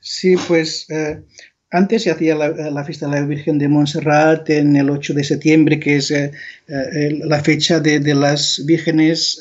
Sí, 0.00 0.36
pues 0.48 0.88
eh, 0.88 1.22
antes 1.70 2.04
se 2.04 2.10
hacía 2.10 2.36
la, 2.36 2.84
fiesta 2.86 3.10
de 3.10 3.20
la 3.20 3.26
Virgen 3.26 3.58
de 3.58 3.68
Montserrat 3.68 4.48
en 4.48 4.76
el 4.76 4.88
8 4.88 5.12
de 5.12 5.24
septiembre, 5.24 5.78
que 5.78 5.96
es 5.96 6.10
eh, 6.10 6.32
eh, 6.68 7.20
la 7.22 7.42
fecha 7.42 7.80
de, 7.80 8.00
las 8.14 8.62
vírgenes, 8.64 9.38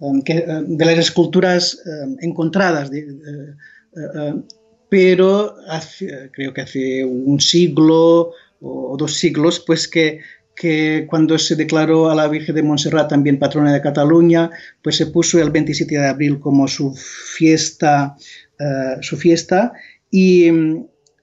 de 0.00 0.84
las 0.84 0.98
esculturas 0.98 1.80
encontradas. 2.20 2.90
De, 2.90 3.06
pero 4.88 5.56
creo 6.32 6.54
que 6.54 6.60
hace 6.60 7.04
un 7.04 7.40
siglo 7.40 8.32
o 8.60 8.96
dos 8.96 9.14
siglos, 9.14 9.62
pues 9.66 9.88
que, 9.88 10.20
cuando 11.08 11.36
se 11.36 11.56
declaró 11.56 12.10
a 12.10 12.14
la 12.14 12.28
Virgen 12.28 12.54
de 12.54 12.62
Montserrat 12.62 13.08
también 13.08 13.40
patrona 13.40 13.72
de 13.72 13.80
Cataluña, 13.80 14.50
pues 14.82 14.96
se 14.96 15.06
puso 15.06 15.40
el 15.40 15.50
27 15.50 15.98
de 15.98 16.06
abril 16.06 16.38
como 16.38 16.68
su 16.68 16.94
fiesta, 16.94 18.16
eh, 18.60 18.96
su 19.00 19.16
fiesta 19.16 19.72
y, 20.10 20.46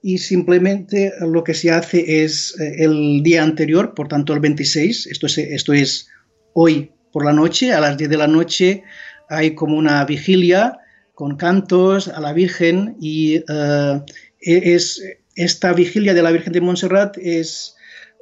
y 0.03 0.17
simplemente 0.17 1.13
lo 1.21 1.45
que 1.45 1.53
se 1.53 1.71
hace 1.71 2.25
es 2.25 2.59
eh, 2.59 2.83
el 2.83 3.23
día 3.23 3.41
anterior, 3.41 3.93
por 3.95 4.09
tanto 4.09 4.33
el 4.33 4.41
26, 4.41 5.07
esto 5.07 5.27
es, 5.27 5.37
esto 5.37 5.71
es 5.71 6.09
hoy 6.53 6.91
por 7.13 7.23
la 7.23 7.31
noche, 7.31 7.71
a 7.71 7.79
las 7.79 7.97
10 7.97 8.09
de 8.09 8.17
la 8.17 8.27
noche 8.27 8.83
hay 9.29 9.55
como 9.55 9.77
una 9.77 10.03
vigilia 10.03 10.80
con 11.21 11.35
cantos 11.35 12.07
a 12.07 12.19
la 12.19 12.33
Virgen 12.33 12.97
y 12.99 13.43
eh, 13.47 14.01
e-, 14.41 14.73
es, 14.73 15.03
esta 15.35 15.71
vigilia 15.71 16.15
de 16.15 16.23
la 16.23 16.31
Virgen 16.31 16.51
de 16.51 16.61
Montserrat 16.61 17.15
es 17.19 17.75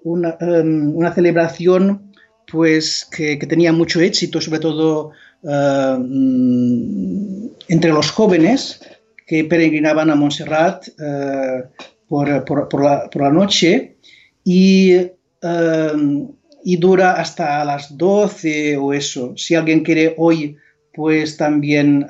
una, 0.03 0.35
em, 0.41 0.93
celebración 1.15 2.11
pues 2.51 3.07
que, 3.09 3.37
tenía 3.37 3.71
mucho 3.71 4.01
éxito, 4.01 4.41
sobre 4.41 4.59
todo 4.59 5.11
mm, 5.43 7.45
entre 7.69 7.93
los 7.93 8.11
jóvenes 8.11 8.81
que 9.25 9.45
peregrinaban 9.45 10.09
a 10.09 10.15
Montserrat 10.15 10.89
eh, 10.89 11.63
por, 12.05 12.43
por, 12.43 12.83
la, 12.83 13.29
noche 13.31 13.95
y, 14.43 14.91
eh, 14.91 15.09
y, 16.65 16.75
dura 16.75 17.13
hasta 17.13 17.63
las 17.63 17.97
12 17.97 18.75
o 18.75 18.91
eso. 18.91 19.37
Si 19.37 19.55
alguien 19.55 19.85
quiere 19.85 20.15
hoy 20.17 20.57
pues 20.99 21.37
también 21.37 22.05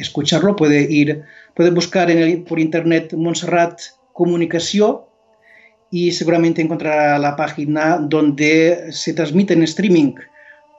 escucharlo, 0.00 0.56
puede 0.56 0.82
ir, 0.82 1.22
puede 1.54 1.70
buscar 1.70 2.10
en 2.10 2.42
por 2.42 2.58
internet 2.58 3.12
Montserrat 3.12 3.78
Comunicación 4.12 5.02
y 5.92 6.10
seguramente 6.10 6.60
encontrará 6.60 7.20
la 7.20 7.36
página 7.36 7.98
donde 7.98 8.88
se 8.90 9.12
transmite 9.12 9.54
en 9.54 9.62
streaming 9.62 10.14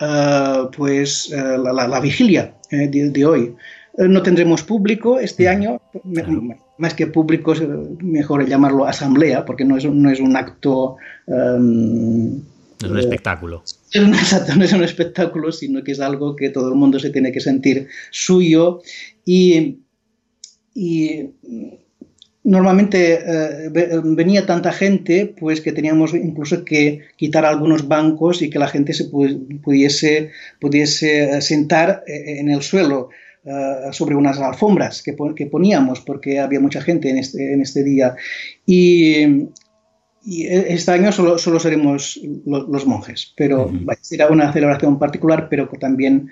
uh, 0.02 0.70
pues 0.76 1.32
uh, 1.32 1.58
la, 1.58 1.88
la, 1.88 2.00
vigilia 2.02 2.54
eh, 2.70 2.90
de, 2.90 3.10
de, 3.12 3.26
hoy. 3.26 3.56
No 3.98 4.22
tendremos 4.22 4.62
público 4.64 5.18
este 5.18 5.48
año, 5.48 5.80
más 6.78 6.94
que 6.94 7.08
público, 7.08 7.54
mejor 8.02 8.46
llamarlo 8.46 8.86
asamblea, 8.86 9.46
porque 9.46 9.64
no 9.64 9.78
es, 9.78 9.86
no 9.86 10.12
es 10.12 10.20
un 10.20 10.36
acto... 10.36 10.98
Um, 11.28 12.42
no 12.42 12.51
es 12.86 12.92
un 12.92 13.00
espectáculo. 13.00 13.64
Exacto, 13.94 14.56
no 14.56 14.64
es 14.64 14.74
un 14.74 14.84
espectáculo, 14.84 15.52
sino 15.52 15.84
que 15.84 15.92
es 15.92 16.00
algo 16.00 16.36
que 16.36 16.50
todo 16.50 16.70
el 16.70 16.76
mundo 16.76 17.00
se 17.00 17.10
tiene 17.10 17.32
que 17.32 17.40
sentir 17.40 17.88
suyo 18.12 18.82
y, 19.26 19.80
y 20.74 21.30
normalmente 22.44 23.20
eh, 23.26 23.70
venía 24.04 24.46
tanta 24.46 24.72
gente 24.72 25.34
pues 25.40 25.62
que 25.62 25.72
teníamos 25.72 26.14
incluso 26.14 26.66
que 26.66 27.02
quitar 27.16 27.46
algunos 27.46 27.88
bancos 27.88 28.42
y 28.42 28.50
que 28.50 28.60
la 28.60 28.68
gente 28.68 28.94
se 28.94 29.06
pudiese, 29.06 30.32
pudiese 30.60 31.38
eh, 31.38 31.42
sentar 31.42 32.04
eh, 32.08 32.40
en 32.40 32.50
el 32.50 32.62
suelo 32.62 33.10
sobre 33.92 34.14
unas 34.14 34.38
alfombras 34.38 35.02
que, 35.02 35.16
que, 35.36 35.48
poníamos 35.48 36.00
porque 36.02 36.40
había 36.40 36.60
mucha 36.60 36.80
gente 36.80 37.10
en 37.10 37.18
este, 37.18 37.54
en 37.54 37.62
este 37.62 37.84
día 37.84 38.16
y, 38.68 39.48
y 40.24 40.46
este 40.48 40.92
año 40.92 41.12
solo, 41.12 41.38
solo 41.38 41.60
seremos 41.60 42.20
los, 42.46 42.86
monjes 42.86 43.34
pero 43.36 43.66
uh 43.66 43.72
-huh. 43.72 43.98
será 44.02 44.28
una 44.28 44.54
celebración 44.54 45.00
particular 45.00 45.48
pero 45.50 45.68
también 45.80 46.30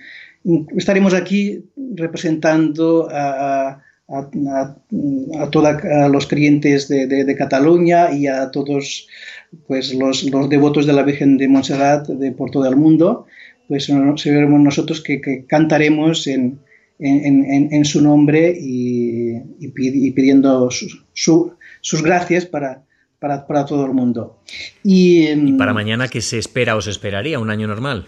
estaremos 0.78 1.14
aquí 1.14 1.66
representando 1.96 3.10
a 3.12 3.82
a, 4.10 5.50
todos 5.52 5.84
los 6.12 6.28
creyentes 6.28 6.88
de, 6.88 7.36
Cataluña 7.38 8.12
y 8.12 8.28
a 8.28 8.50
todos 8.52 9.08
pues, 9.68 9.94
los, 9.94 10.50
devotos 10.50 10.86
de 10.86 10.94
la 10.94 11.04
Virgen 11.04 11.38
de 11.38 11.48
Montserrat 11.48 12.08
de, 12.08 12.32
por 12.32 12.50
todo 12.50 12.68
el 12.68 12.76
mundo, 12.76 13.28
pues 13.68 13.86
seremos 13.86 14.60
nosotros 14.60 15.02
que, 15.02 15.46
cantaremos 15.46 16.26
en, 16.28 16.60
en, 17.00 17.86
su 17.86 18.02
nombre 18.02 18.56
y, 18.60 19.36
y 19.60 20.12
pidiendo 20.12 20.70
sus 20.72 22.04
gracias 22.04 22.46
para, 22.46 22.84
para, 23.20 23.46
para, 23.46 23.66
todo 23.66 23.86
el 23.86 23.94
mundo. 23.94 24.40
Y, 24.84 25.30
¿Y, 25.30 25.54
para 25.54 25.74
mañana 25.74 26.08
qué 26.08 26.22
se 26.22 26.38
espera 26.38 26.76
o 26.76 26.82
se 26.82 26.92
esperaría? 26.92 27.40
¿Un 27.40 27.50
año 27.50 27.68
normal? 27.68 28.06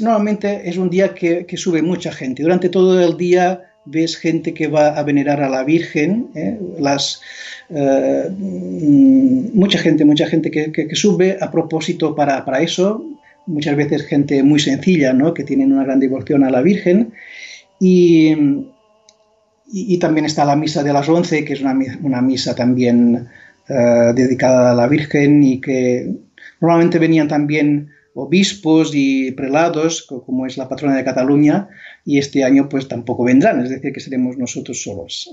Normalmente 0.00 0.68
es 0.68 0.76
un 0.76 0.90
día 0.90 1.14
que, 1.14 1.46
que 1.46 1.56
sube 1.56 1.82
mucha 1.82 2.12
gente. 2.12 2.42
Durante 2.42 2.68
todo 2.68 3.00
el 3.00 3.16
día 3.16 3.62
ves 3.86 4.16
gente 4.16 4.52
que 4.52 4.66
va 4.66 4.88
a 4.88 5.02
venerar 5.02 5.40
a 5.40 5.48
la 5.48 5.64
Virgen, 5.64 6.30
¿eh? 6.34 6.58
las, 6.78 7.20
eh, 7.70 8.28
mucha 8.30 9.78
gente, 9.78 10.04
mucha 10.04 10.26
gente 10.26 10.50
que, 10.50 10.72
que, 10.72 10.88
que 10.88 10.96
sube 10.96 11.38
a 11.40 11.50
propósito 11.50 12.14
para, 12.14 12.44
para, 12.44 12.60
eso, 12.62 13.04
muchas 13.46 13.76
veces 13.76 14.02
gente 14.02 14.42
muy 14.42 14.58
sencilla, 14.58 15.12
¿no? 15.12 15.32
que 15.32 15.44
tienen 15.44 15.72
una 15.72 15.84
gran 15.84 16.00
devoción 16.00 16.42
a 16.42 16.50
la 16.50 16.62
Virgen, 16.62 17.12
y, 17.78 18.32
y, 19.72 19.94
y 19.94 19.98
también 19.98 20.26
está 20.26 20.44
la 20.44 20.56
misa 20.56 20.82
de 20.82 20.92
las 20.92 21.08
11, 21.08 21.44
que 21.44 21.52
es 21.52 21.60
una, 21.60 21.78
una 22.02 22.20
misa 22.20 22.54
también 22.54 23.28
uh, 23.68 24.14
dedicada 24.14 24.70
a 24.70 24.74
la 24.74 24.88
Virgen 24.88 25.42
y 25.42 25.60
que 25.60 26.14
normalmente 26.60 26.98
venían 26.98 27.28
también 27.28 27.90
obispos 28.14 28.92
y 28.94 29.32
prelados, 29.32 30.06
como 30.06 30.46
es 30.46 30.56
la 30.56 30.68
patrona 30.68 30.96
de 30.96 31.04
Cataluña, 31.04 31.68
y 32.04 32.18
este 32.18 32.44
año 32.44 32.68
pues 32.68 32.88
tampoco 32.88 33.24
vendrán, 33.24 33.62
es 33.62 33.68
decir, 33.68 33.92
que 33.92 34.00
seremos 34.00 34.38
nosotros 34.38 34.82
solos. 34.82 35.30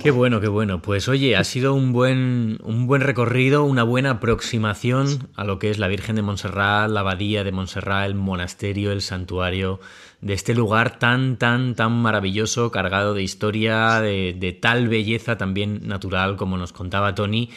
Qué 0.00 0.12
bueno, 0.12 0.40
qué 0.40 0.46
bueno. 0.46 0.80
Pues 0.80 1.08
oye, 1.08 1.34
ha 1.34 1.42
sido 1.42 1.74
un 1.74 1.92
buen, 1.92 2.60
un 2.62 2.86
buen 2.86 3.02
recorrido, 3.02 3.64
una 3.64 3.82
buena 3.82 4.10
aproximación 4.12 5.28
a 5.34 5.42
lo 5.42 5.58
que 5.58 5.70
es 5.70 5.78
la 5.78 5.88
Virgen 5.88 6.14
de 6.14 6.22
Montserrat, 6.22 6.88
la 6.88 7.00
abadía 7.00 7.42
de 7.42 7.50
Montserrat, 7.50 8.06
el 8.06 8.14
monasterio, 8.14 8.92
el 8.92 9.02
santuario 9.02 9.80
de 10.20 10.34
este 10.34 10.54
lugar 10.54 11.00
tan, 11.00 11.36
tan, 11.36 11.74
tan 11.74 12.00
maravilloso, 12.00 12.70
cargado 12.70 13.12
de 13.12 13.24
historia, 13.24 14.00
de, 14.00 14.36
de 14.38 14.52
tal 14.52 14.86
belleza 14.86 15.36
también 15.36 15.80
natural 15.88 16.36
como 16.36 16.56
nos 16.58 16.72
contaba 16.72 17.16
Tony. 17.16 17.50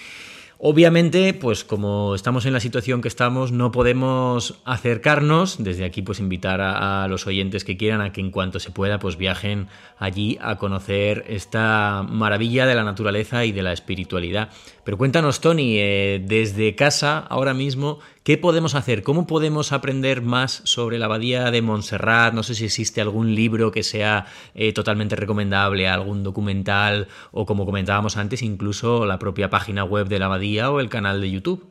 Obviamente, 0.63 1.33
pues 1.33 1.63
como 1.63 2.13
estamos 2.13 2.45
en 2.45 2.53
la 2.53 2.59
situación 2.59 3.01
que 3.01 3.07
estamos, 3.07 3.51
no 3.51 3.71
podemos 3.71 4.61
acercarnos. 4.63 5.63
Desde 5.63 5.85
aquí, 5.85 6.03
pues 6.03 6.19
invitar 6.19 6.61
a, 6.61 7.03
a, 7.03 7.07
los 7.07 7.25
oyentes 7.25 7.63
que 7.63 7.77
quieran 7.77 7.99
a 7.99 8.13
que 8.13 8.21
en 8.21 8.29
cuanto 8.29 8.59
se 8.59 8.69
pueda, 8.69 8.99
pues 8.99 9.17
viajen 9.17 9.69
allí 9.97 10.37
a 10.39 10.59
conocer 10.59 11.25
esta 11.27 12.05
maravilla 12.07 12.67
de 12.67 12.75
la 12.75 12.83
naturaleza 12.83 13.43
y 13.43 13.51
de 13.51 13.63
la 13.63 13.73
espiritualidad. 13.73 14.49
Pero 14.83 14.97
cuéntanos, 14.97 15.41
Tony, 15.41 15.77
eh, 15.77 16.23
desde 16.25 16.75
casa, 16.75 17.19
ahora 17.19 17.53
mismo, 17.53 17.99
¿qué 18.23 18.39
podemos 18.39 18.73
hacer? 18.73 19.03
¿Cómo 19.03 19.27
podemos 19.27 19.73
aprender 19.73 20.23
más 20.23 20.61
sobre 20.63 20.97
la 20.97 21.05
abadía 21.05 21.51
de 21.51 21.61
Montserrat? 21.61 22.33
No 22.33 22.41
sé 22.41 22.55
si 22.55 22.65
existe 22.65 22.99
algún 22.99 23.35
libro 23.35 23.71
que 23.71 23.83
sea 23.83 24.25
eh, 24.55 24.73
totalmente 24.73 25.15
recomendable, 25.15 25.87
algún 25.87 26.23
documental 26.23 27.07
o, 27.31 27.45
como 27.45 27.65
comentábamos 27.65 28.17
antes, 28.17 28.41
incluso 28.41 29.05
la 29.05 29.19
propia 29.19 29.51
página 29.51 29.83
web 29.83 30.07
de 30.07 30.17
la 30.17 30.25
abadía 30.25 30.71
o 30.71 30.79
el 30.79 30.89
canal 30.89 31.21
de 31.21 31.29
YouTube. 31.29 31.67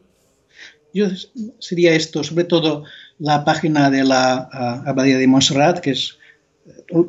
Yo 0.95 1.07
sería 1.59 1.95
esto, 1.95 2.23
sobre 2.23 2.45
todo 2.45 2.85
la 3.19 3.45
página 3.45 3.91
de 3.91 4.05
la 4.05 4.49
uh, 4.53 4.89
abadía 4.89 5.19
de 5.19 5.27
Montserrat, 5.27 5.81
que 5.81 5.91
es 5.91 6.20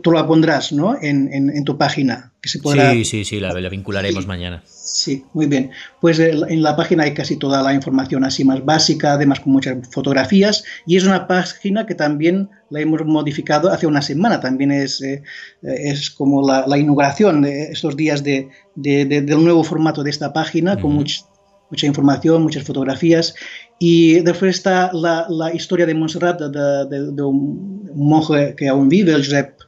tú 0.02 0.12
la 0.12 0.28
pondrás 0.28 0.72
¿no? 0.72 0.96
en, 1.02 1.34
en, 1.34 1.50
en, 1.50 1.64
tu 1.64 1.78
página. 1.78 2.32
Que 2.42 2.50
se 2.50 2.60
podrá... 2.60 2.92
Sí, 2.92 3.06
sí, 3.06 3.26
sí, 3.26 3.40
la, 3.40 3.54
la 3.54 3.70
vincularemos 3.70 4.24
sí, 4.24 4.28
mañana. 4.28 4.64
Sí, 4.66 5.26
muy 5.34 5.46
bien. 5.46 5.72
Pues 6.00 6.20
en 6.20 6.62
la 6.62 6.76
página 6.76 7.04
hay 7.04 7.14
casi 7.14 7.38
toda 7.38 7.62
la 7.62 7.74
información 7.74 8.24
así 8.24 8.44
más 8.44 8.64
básica, 8.66 9.14
además 9.14 9.40
con 9.40 9.54
muchas 9.54 9.78
fotografías, 9.90 10.64
y 10.86 10.98
es 10.98 11.06
una 11.06 11.28
página 11.28 11.86
que 11.86 11.96
también 11.96 12.50
la 12.70 12.82
hemos 12.82 13.06
modificado 13.06 13.72
hace 13.72 13.88
una 13.88 14.02
semana, 14.02 14.40
también 14.40 14.72
es, 14.72 15.02
eh, 15.02 15.24
es 15.62 16.10
como 16.10 16.46
la, 16.46 16.66
la, 16.68 16.78
inauguración 16.78 17.42
de 17.42 17.72
estos 17.72 17.96
días 17.96 18.24
de, 18.24 18.50
de, 18.76 19.06
de, 19.06 19.22
del 19.22 19.44
nuevo 19.44 19.64
formato 19.64 20.04
de 20.04 20.10
esta 20.10 20.34
página, 20.34 20.74
uh 20.74 20.76
-huh. 20.76 20.82
con 20.82 20.94
much, 20.94 21.22
mucha 21.70 21.88
información, 21.88 22.44
muchas 22.44 22.64
fotografías, 22.64 23.34
y 23.80 24.20
después 24.22 24.58
está 24.58 24.92
la, 24.94 25.26
la 25.30 25.54
historia 25.54 25.86
de 25.86 25.94
Montserrat, 25.94 26.40
de, 26.40 26.86
de, 26.90 27.12
de, 27.12 27.24
un 27.24 27.90
monje 27.96 28.56
que 28.56 28.68
aún 28.68 28.90
vive, 28.90 29.14
el 29.14 29.24
Josep 29.24 29.61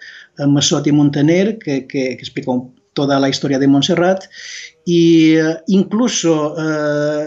Massot 0.47 0.87
y 0.87 0.91
Montaner, 0.91 1.57
que, 1.57 1.87
que, 1.87 2.15
que 2.17 2.23
explica 2.23 2.51
toda 2.93 3.19
la 3.19 3.29
historia 3.29 3.59
de 3.59 3.67
Montserrat, 3.67 4.25
y 4.85 5.37
uh, 5.37 5.55
incluso 5.67 6.53
uh, 6.53 7.25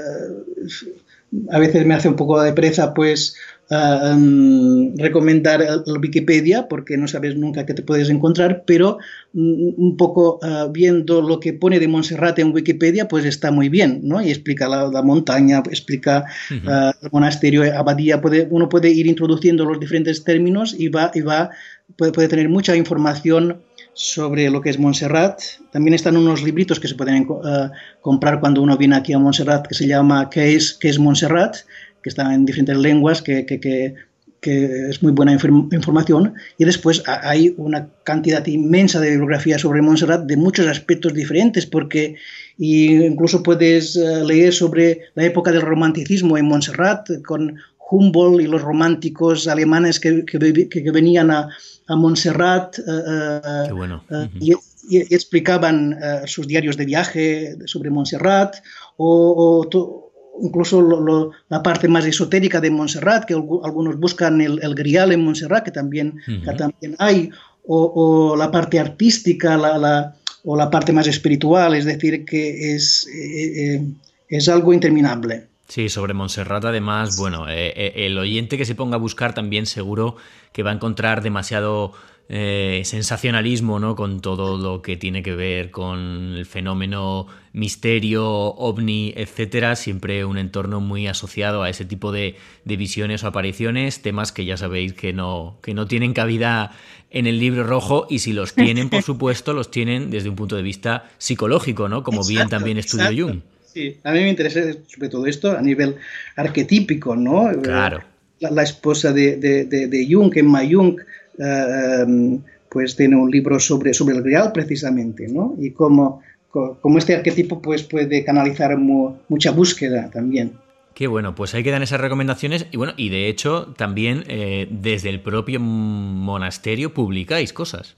a 1.51 1.59
veces 1.59 1.85
me 1.85 1.95
hace 1.95 2.09
un 2.09 2.17
poco 2.17 2.41
de 2.41 2.53
presa, 2.53 2.95
pues 2.95 3.35
uh, 3.71 4.13
um, 4.15 4.97
recomendar 4.97 5.61
el 5.61 5.99
Wikipedia 6.01 6.69
porque 6.69 6.97
no 6.97 7.09
sabes 7.09 7.35
nunca 7.37 7.67
qué 7.67 7.75
te 7.75 7.83
puedes 7.83 8.09
encontrar, 8.11 8.63
pero 8.65 8.99
um, 9.35 9.75
un 9.77 9.97
poco 9.97 10.39
uh, 10.43 10.71
viendo 10.71 11.21
lo 11.21 11.41
que 11.41 11.53
pone 11.53 11.81
de 11.81 11.89
Montserrat 11.89 12.39
en 12.39 12.53
Wikipedia, 12.53 13.09
pues 13.09 13.25
está 13.25 13.51
muy 13.51 13.69
bien, 13.69 14.03
¿no? 14.05 14.23
Y 14.23 14.31
explica 14.31 14.69
la, 14.69 14.87
la 14.87 15.03
montaña, 15.03 15.63
explica 15.69 16.27
uh 16.51 16.55
-huh. 16.55 16.95
el 17.03 17.11
monasterio, 17.11 17.63
abadía, 17.77 18.21
puede, 18.21 18.47
uno 18.51 18.69
puede 18.69 18.91
ir 18.91 19.09
introduciendo 19.09 19.65
los 19.65 19.81
diferentes 19.81 20.23
términos 20.23 20.77
y 20.79 20.89
va, 20.89 21.11
y 21.13 21.23
va 21.23 21.51
puede, 21.97 22.29
tener 22.29 22.49
mucha 22.49 22.77
información 22.77 23.63
sobre 23.93 24.51
lo 24.51 24.61
que 24.61 24.71
es 24.71 24.79
Montserrat. 24.79 25.41
También 25.73 25.95
están 25.95 26.17
unos 26.17 26.43
libritos 26.43 26.81
que 26.81 26.89
se 26.89 26.95
pueden 26.95 27.27
uh, 27.29 27.71
comprar 28.01 28.41
cuando 28.41 28.63
uno 28.63 28.77
viene 28.77 28.97
aquí 28.97 29.13
a 29.13 29.19
Montserrat 29.19 29.67
que 29.67 29.75
se 29.75 29.87
llama 29.87 30.29
¿Qué 30.31 30.55
es, 30.55 30.75
qué 30.75 30.89
es 30.89 30.99
Montserrat? 30.99 31.57
que 32.03 32.11
están 32.11 32.31
en 32.33 32.47
diferentes 32.47 32.77
lenguas 32.77 33.21
que, 33.21 33.45
que, 33.47 33.59
que, 33.59 33.97
que 34.41 34.91
es 34.91 35.03
muy 35.03 35.11
buena 35.11 35.33
información, 35.33 36.35
y 36.57 36.65
después 36.65 37.03
hay 37.09 37.53
una 37.57 37.89
cantidad 38.05 38.47
inmensa 38.47 39.01
de 39.01 39.11
bibliografía 39.11 39.59
sobre 39.59 39.83
Montserrat 39.83 40.23
de 40.25 40.37
muchos 40.37 40.69
aspectos 40.69 41.15
diferentes, 41.15 41.67
porque 41.67 42.15
incluso 42.59 43.43
puedes 43.43 43.97
eh, 43.97 44.25
leer 44.25 44.53
sobre 44.53 45.01
la 45.17 45.25
época 45.25 45.51
del 45.51 45.63
romanticismo 45.63 46.39
en 46.39 46.47
Montserrat, 46.47 47.09
con 47.25 47.57
Humboldt 47.91 48.43
y 48.43 48.47
los 48.47 48.63
románticos 48.63 49.47
alemanes 49.49 50.01
que, 50.01 50.25
que, 50.25 50.91
venían 50.91 51.31
a, 51.31 51.49
a 51.87 51.97
Montserrat 51.97 52.79
uh, 52.81 53.75
bueno. 53.75 54.03
y, 54.41 54.53
y, 54.89 55.15
explicaban 55.15 55.99
sus 56.27 56.47
diarios 56.47 56.77
de 56.77 56.85
viaje 56.85 57.57
sobre 57.67 57.91
Montserrat, 57.91 58.57
o, 58.97 59.63
o 59.71 60.07
incluso 60.43 60.81
lo, 60.83 61.31
la 61.49 61.63
parte 61.63 61.89
más 61.89 62.05
esotérica 62.07 62.61
de 62.61 62.71
Montserrat, 62.71 63.25
que 63.25 63.35
algunos 63.35 63.99
buscan 63.99 64.41
el, 64.41 64.61
el 64.63 64.75
grial 64.75 65.13
en 65.13 65.25
Montserrat, 65.25 65.65
que 65.65 65.71
también, 65.71 66.15
uh 66.27 66.31
-huh. 66.31 66.45
que 66.45 66.57
también 66.57 66.97
hay, 66.99 67.31
o, 67.67 68.33
o, 68.33 68.37
la 68.37 68.51
parte 68.51 68.79
artística 68.79 69.57
la, 69.57 69.79
la, 69.79 70.17
o 70.45 70.57
la 70.57 70.71
parte 70.71 70.93
más 70.93 71.07
espiritual, 71.07 71.75
es 71.75 71.85
decir, 71.85 72.25
que 72.25 72.75
es, 72.75 73.07
eh, 73.09 73.75
eh, 73.75 73.85
es 74.29 74.49
algo 74.49 74.73
interminable. 74.73 75.49
Sí, 75.69 75.89
sobre 75.89 76.15
Montserrat 76.15 76.65
además, 76.65 77.17
bueno, 77.17 77.49
eh, 77.49 77.73
eh, 77.77 78.07
el 78.07 78.17
oyente 78.19 78.57
que 78.57 78.65
se 78.65 78.77
ponga 78.77 78.97
a 78.97 79.01
buscar 79.01 79.35
también 79.35 79.67
seguro 79.67 80.17
que 80.53 80.63
va 80.63 80.71
a 80.71 80.75
encontrar 80.75 81.23
demasiado 81.23 81.93
eh, 82.29 82.83
sensacionalismo, 82.85 83.79
¿no? 83.81 83.95
Con 83.95 84.21
todo 84.21 84.59
lo 84.59 84.81
que 84.81 84.97
tiene 84.97 85.23
que 85.23 85.35
ver 85.35 85.71
con 85.71 86.35
el 86.37 86.47
fenómeno 86.47 87.27
misterio, 87.53 88.27
ovni, 88.27 89.13
etcétera. 89.17 89.77
Siempre 89.77 90.25
un 90.25 90.39
entorno 90.39 90.81
muy 90.81 91.09
asociado 91.09 91.63
a 91.63 91.71
ese 91.71 91.85
tipo 91.85 92.11
de, 92.13 92.37
de, 92.65 92.77
visiones 92.77 93.25
o 93.25 93.29
apariciones, 93.29 94.03
temas 94.03 94.31
que 94.31 94.45
ya 94.45 94.57
sabéis 94.57 94.93
que 94.93 95.13
no, 95.13 95.59
que 95.63 95.75
no 95.75 95.87
tienen 95.87 96.15
cabida 96.15 96.73
en 97.11 97.27
el 97.27 97.39
libro 97.39 97.65
rojo 97.65 98.07
y 98.09 98.21
si 98.21 98.33
los 98.33 98.55
tienen, 98.55 98.89
por 98.89 99.03
supuesto, 99.05 99.53
los 99.53 99.71
tienen 99.71 100.11
desde 100.11 100.29
un 100.29 100.37
punto 100.37 100.57
de 100.57 100.63
vista 100.63 101.11
psicológico, 101.19 101.89
¿no? 101.89 102.03
Como 102.03 102.23
exacto, 102.23 102.35
bien 102.35 102.49
también 102.49 102.79
estudió. 102.79 103.27
Jung. 103.27 103.41
Sí, 103.77 103.99
a 104.05 104.13
mí 104.13 104.21
me 104.21 104.31
interesa 104.31 104.61
sobre 104.87 105.11
todo 105.11 105.27
esto 105.27 105.53
a 105.53 105.61
nivel 105.61 105.97
arquetípico, 106.35 107.15
¿no? 107.15 107.53
Claro. 107.61 108.01
La, 108.41 108.51
la 108.51 108.63
esposa 108.63 109.13
de, 109.13 109.37
de, 109.37 109.67
de, 109.67 109.87
de 109.87 110.09
Jung, 110.11 110.33
Emma 110.35 110.63
Jung, 110.65 110.99
Uh, 111.39 112.41
pues 112.71 112.97
tiene 112.97 113.15
un 113.15 113.31
libro 113.31 113.61
sobre, 113.61 113.93
sobre 113.93 114.17
el 114.17 114.23
Grial 114.23 114.53
precisamente, 114.53 115.29
¿no? 115.29 115.55
Y 115.61 115.73
cómo, 115.73 116.23
cómo 116.49 116.97
este 116.97 117.15
arquetipo 117.15 117.61
pues, 117.61 117.83
puede 117.83 118.25
canalizar 118.25 118.75
mu 118.79 119.19
mucha 119.29 119.51
búsqueda 119.51 120.11
también. 120.11 120.53
Qué 120.95 121.09
bueno, 121.09 121.35
pues 121.35 121.55
ahí 121.55 121.63
quedan 121.63 121.83
esas 121.83 122.01
recomendaciones 122.01 122.69
y 122.73 122.79
bueno, 122.79 122.95
y 122.97 123.11
de 123.11 123.29
hecho 123.29 123.75
también 123.77 124.25
eh, 124.29 124.67
desde 124.71 125.11
el 125.11 125.21
propio 125.21 125.61
monasterio 125.61 126.95
publicáis 126.95 127.53
cosas. 127.53 127.97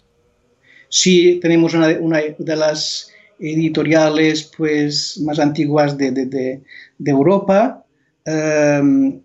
Sí, 0.89 1.39
tenemos 1.41 1.75
una, 1.75 1.97
una 2.01 2.19
de 2.37 2.57
las 2.57 3.13
editoriales 3.41 4.51
pues 4.57 5.21
más 5.25 5.39
antiguas 5.39 5.97
de, 5.97 6.11
de, 6.11 6.27
de, 6.27 7.11
Europa. 7.11 7.85
Um, 8.27 9.21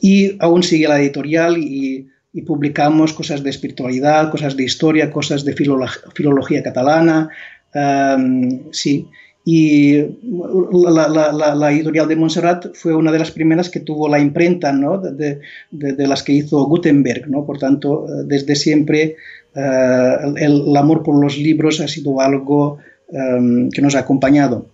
y 0.00 0.36
aún 0.38 0.62
sigue 0.62 0.88
la 0.88 1.00
editorial 1.00 1.58
y, 1.58 2.08
y, 2.32 2.42
publicamos 2.42 3.12
cosas 3.12 3.42
de 3.42 3.50
espiritualidad, 3.50 4.30
cosas 4.30 4.56
de 4.56 4.64
historia, 4.64 5.10
cosas 5.10 5.44
de 5.44 5.54
filología, 5.54 6.62
catalana, 6.62 7.28
um, 7.74 8.72
sí. 8.72 9.08
Y 9.44 9.96
la, 9.96 11.08
la, 11.08 11.32
la, 11.32 11.54
la, 11.54 11.72
editorial 11.72 12.06
de 12.06 12.16
Montserrat 12.16 12.74
fue 12.74 12.94
una 12.94 13.10
de 13.10 13.18
las 13.18 13.30
primeras 13.30 13.70
que 13.70 13.80
tuvo 13.80 14.08
la 14.08 14.18
imprenta 14.18 14.70
¿no? 14.72 14.98
de, 14.98 15.40
de, 15.70 15.92
de, 15.94 16.06
las 16.06 16.22
que 16.22 16.32
hizo 16.32 16.64
Gutenberg. 16.64 17.28
¿no? 17.28 17.44
Por 17.46 17.58
tanto, 17.58 18.06
desde 18.26 18.54
siempre 18.54 19.16
uh, 19.54 20.36
el, 20.36 20.68
el, 20.68 20.76
amor 20.76 21.02
por 21.02 21.18
los 21.18 21.38
libros 21.38 21.80
ha 21.80 21.88
sido 21.88 22.20
algo 22.20 22.78
um, 23.08 23.70
que 23.70 23.80
nos 23.80 23.94
ha 23.94 24.00
acompañado. 24.00 24.66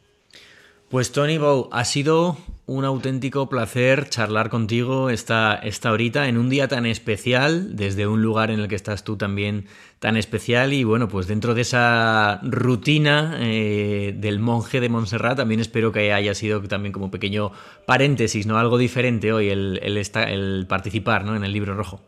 Pues 0.89 1.13
Tony 1.13 1.39
Bow, 1.39 1.69
ha 1.73 1.85
sido 1.85 2.37
un 2.67 2.85
auténtico 2.85 3.49
placer 3.49 4.09
charlar 4.09 4.51
contigo 4.51 5.09
esta, 5.09 5.55
esta 5.55 5.93
horita 5.93 6.29
en 6.29 6.37
un 6.37 6.49
día 6.49 6.67
tan 6.67 6.85
especial, 6.85 7.77
desde 7.77 8.09
un 8.09 8.23
lugar 8.23 8.51
en 8.51 8.59
el 8.59 8.67
que 8.67 8.75
estás 8.75 9.05
tú 9.05 9.17
también 9.17 9.67
tan 10.01 10.17
especial 10.17 10.73
y 10.73 10.83
bueno, 10.83 11.09
pues 11.09 11.29
dentro 11.29 11.55
de 11.55 11.63
esa 11.63 12.41
rutina 12.43 13.39
eh, 13.41 14.15
del 14.19 14.41
monje 14.41 14.81
de 14.81 14.89
Montserrat 14.89 15.37
también 15.37 15.61
espero 15.61 15.93
que 15.93 16.13
haya 16.13 16.35
sido 16.35 16.61
también 16.63 16.93
como 16.93 17.11
pequeño 17.11 17.53
paréntesis, 17.87 18.47
¿no? 18.47 18.59
Algo 18.59 18.79
diferente 18.79 19.33
hoy 19.33 19.49
el, 19.49 19.97
esta, 19.97 20.25
el 20.25 20.67
participar 20.69 21.25
¿no? 21.25 21.37
en 21.37 21.45
el 21.45 21.53
libro 21.53 21.75
rojo. 21.75 22.01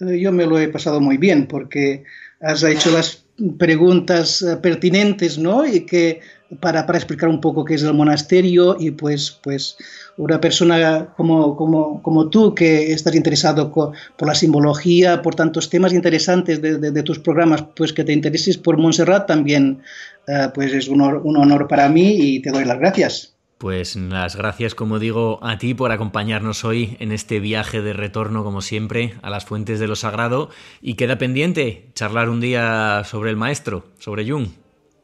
Yo 0.00 0.32
me 0.32 0.46
lo 0.46 0.58
he 0.58 0.66
pasado 0.66 1.00
muy 1.00 1.16
bien 1.16 1.46
porque 1.46 2.02
has 2.40 2.64
hecho 2.64 2.90
las 2.90 3.23
preguntas 3.58 4.42
eh, 4.42 4.56
pertinentes, 4.56 5.38
¿no? 5.38 5.66
Y 5.66 5.80
que 5.80 6.20
para, 6.60 6.86
para, 6.86 6.98
explicar 6.98 7.28
un 7.28 7.40
poco 7.40 7.64
qué 7.64 7.74
es 7.74 7.82
el 7.82 7.94
monasterio 7.94 8.76
y 8.78 8.92
pues, 8.92 9.38
pues 9.42 9.76
una 10.16 10.40
persona 10.40 11.12
como, 11.16 11.56
como, 11.56 12.00
como 12.02 12.30
tú 12.30 12.54
que 12.54 12.92
estás 12.92 13.14
interesado 13.14 13.72
por 13.72 13.94
la 14.28 14.34
simbología, 14.34 15.22
por 15.22 15.34
tantos 15.34 15.68
temas 15.68 15.92
interesantes 15.92 16.62
de, 16.62 16.78
de, 16.78 16.92
de, 16.92 17.02
tus 17.02 17.18
programas, 17.18 17.64
pues 17.74 17.92
que 17.92 18.04
te 18.04 18.12
intereses 18.12 18.56
por 18.56 18.78
Montserrat 18.78 19.26
también 19.26 19.82
uh, 20.28 20.52
pues 20.54 20.72
es 20.72 20.88
un, 20.88 21.00
un 21.00 21.36
honor 21.36 21.66
para 21.66 21.88
mí 21.88 22.16
y 22.18 22.42
te 22.42 22.50
doy 22.50 22.64
las 22.64 22.78
gracias. 22.78 23.33
Pues 23.64 23.96
las 23.96 24.36
gracias, 24.36 24.74
como 24.74 24.98
digo, 24.98 25.38
a 25.42 25.56
ti 25.56 25.72
por 25.72 25.90
acompañarnos 25.90 26.66
hoy 26.66 26.98
en 27.00 27.12
este 27.12 27.40
viaje 27.40 27.80
de 27.80 27.94
retorno, 27.94 28.44
como 28.44 28.60
siempre, 28.60 29.14
a 29.22 29.30
las 29.30 29.46
fuentes 29.46 29.80
de 29.80 29.86
lo 29.86 29.96
sagrado. 29.96 30.50
Y 30.82 30.96
queda 30.96 31.16
pendiente 31.16 31.86
charlar 31.94 32.28
un 32.28 32.42
día 32.42 33.04
sobre 33.06 33.30
el 33.30 33.38
maestro, 33.38 33.86
sobre 33.98 34.30
Jung. 34.30 34.48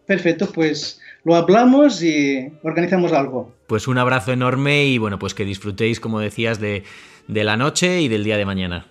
Perfecto, 0.04 0.52
pues 0.52 1.00
lo 1.24 1.36
hablamos 1.36 2.02
y 2.02 2.52
organizamos 2.62 3.14
algo. 3.14 3.50
Pues 3.66 3.88
un 3.88 3.96
abrazo 3.96 4.30
enorme 4.30 4.84
y 4.84 4.98
bueno, 4.98 5.18
pues 5.18 5.32
que 5.32 5.46
disfrutéis, 5.46 5.98
como 5.98 6.20
decías, 6.20 6.60
de, 6.60 6.84
de 7.28 7.44
la 7.44 7.56
noche 7.56 8.02
y 8.02 8.08
del 8.08 8.24
día 8.24 8.36
de 8.36 8.44
mañana. 8.44 8.88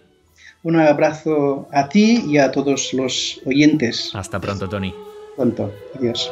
Un 0.64 0.78
abrazo 0.78 1.68
a 1.72 1.90
ti 1.90 2.24
y 2.28 2.40
a 2.40 2.50
todos 2.50 2.92
los 2.96 3.40
oyentes. 3.46 4.16
Hasta 4.16 4.42
pronto, 4.42 4.68
Tony. 4.68 4.96
Pronto. 5.36 5.72
Adiós. 5.96 6.32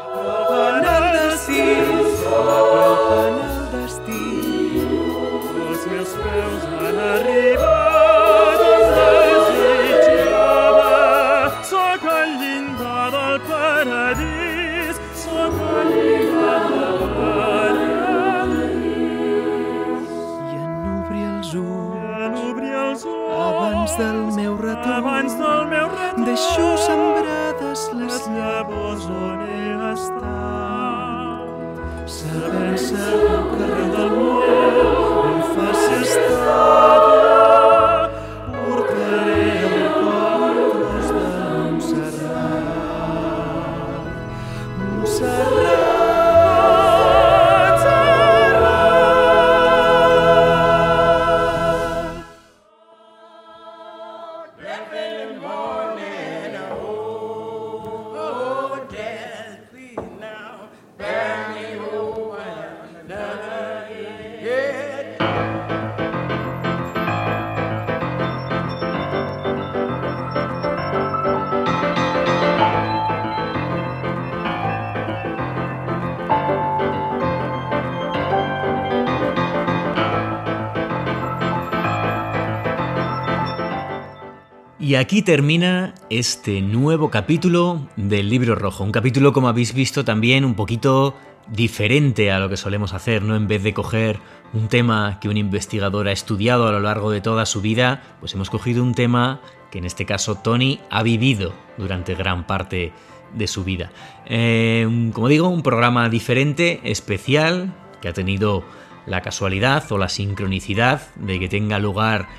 Y 84.87 84.95
aquí 84.95 85.21
termina 85.21 85.93
este 86.09 86.61
nuevo 86.61 87.11
capítulo 87.11 87.89
del 87.97 88.29
libro 88.29 88.55
rojo. 88.55 88.85
Un 88.85 88.93
capítulo, 88.93 89.33
como 89.33 89.49
habéis 89.49 89.73
visto, 89.73 90.05
también 90.05 90.45
un 90.45 90.55
poquito 90.55 91.13
diferente 91.51 92.31
a 92.31 92.39
lo 92.39 92.47
que 92.47 92.55
solemos 92.55 92.93
hacer, 92.93 93.21
¿no? 93.21 93.35
En 93.35 93.49
vez 93.49 93.63
de 93.63 93.73
coger 93.73 94.17
un 94.53 94.69
tema 94.69 95.19
que 95.19 95.27
un 95.27 95.35
investigador 95.35 96.07
ha 96.07 96.13
estudiado 96.13 96.69
a 96.69 96.71
lo 96.71 96.79
largo 96.79 97.11
de 97.11 97.19
toda 97.19 97.45
su 97.45 97.59
vida, 97.59 98.01
pues 98.21 98.33
hemos 98.33 98.49
cogido 98.49 98.81
un 98.81 98.93
tema 98.93 99.41
que 99.71 99.79
en 99.79 99.83
este 99.83 100.05
caso 100.05 100.35
Tony 100.35 100.79
ha 100.89 101.03
vivido 101.03 101.51
durante 101.77 102.15
gran 102.15 102.47
parte 102.47 102.93
de 103.33 103.47
su 103.47 103.65
vida. 103.65 103.91
Eh, 104.25 105.11
como 105.11 105.27
digo, 105.27 105.49
un 105.49 105.63
programa 105.63 106.07
diferente, 106.07 106.79
especial, 106.85 107.75
que 107.99 108.07
ha 108.07 108.13
tenido 108.13 108.63
la 109.05 109.21
casualidad 109.21 109.83
o 109.91 109.97
la 109.97 110.07
sincronicidad 110.07 111.13
de 111.15 111.39
que 111.39 111.49
tenga 111.49 111.77
lugar 111.77 112.29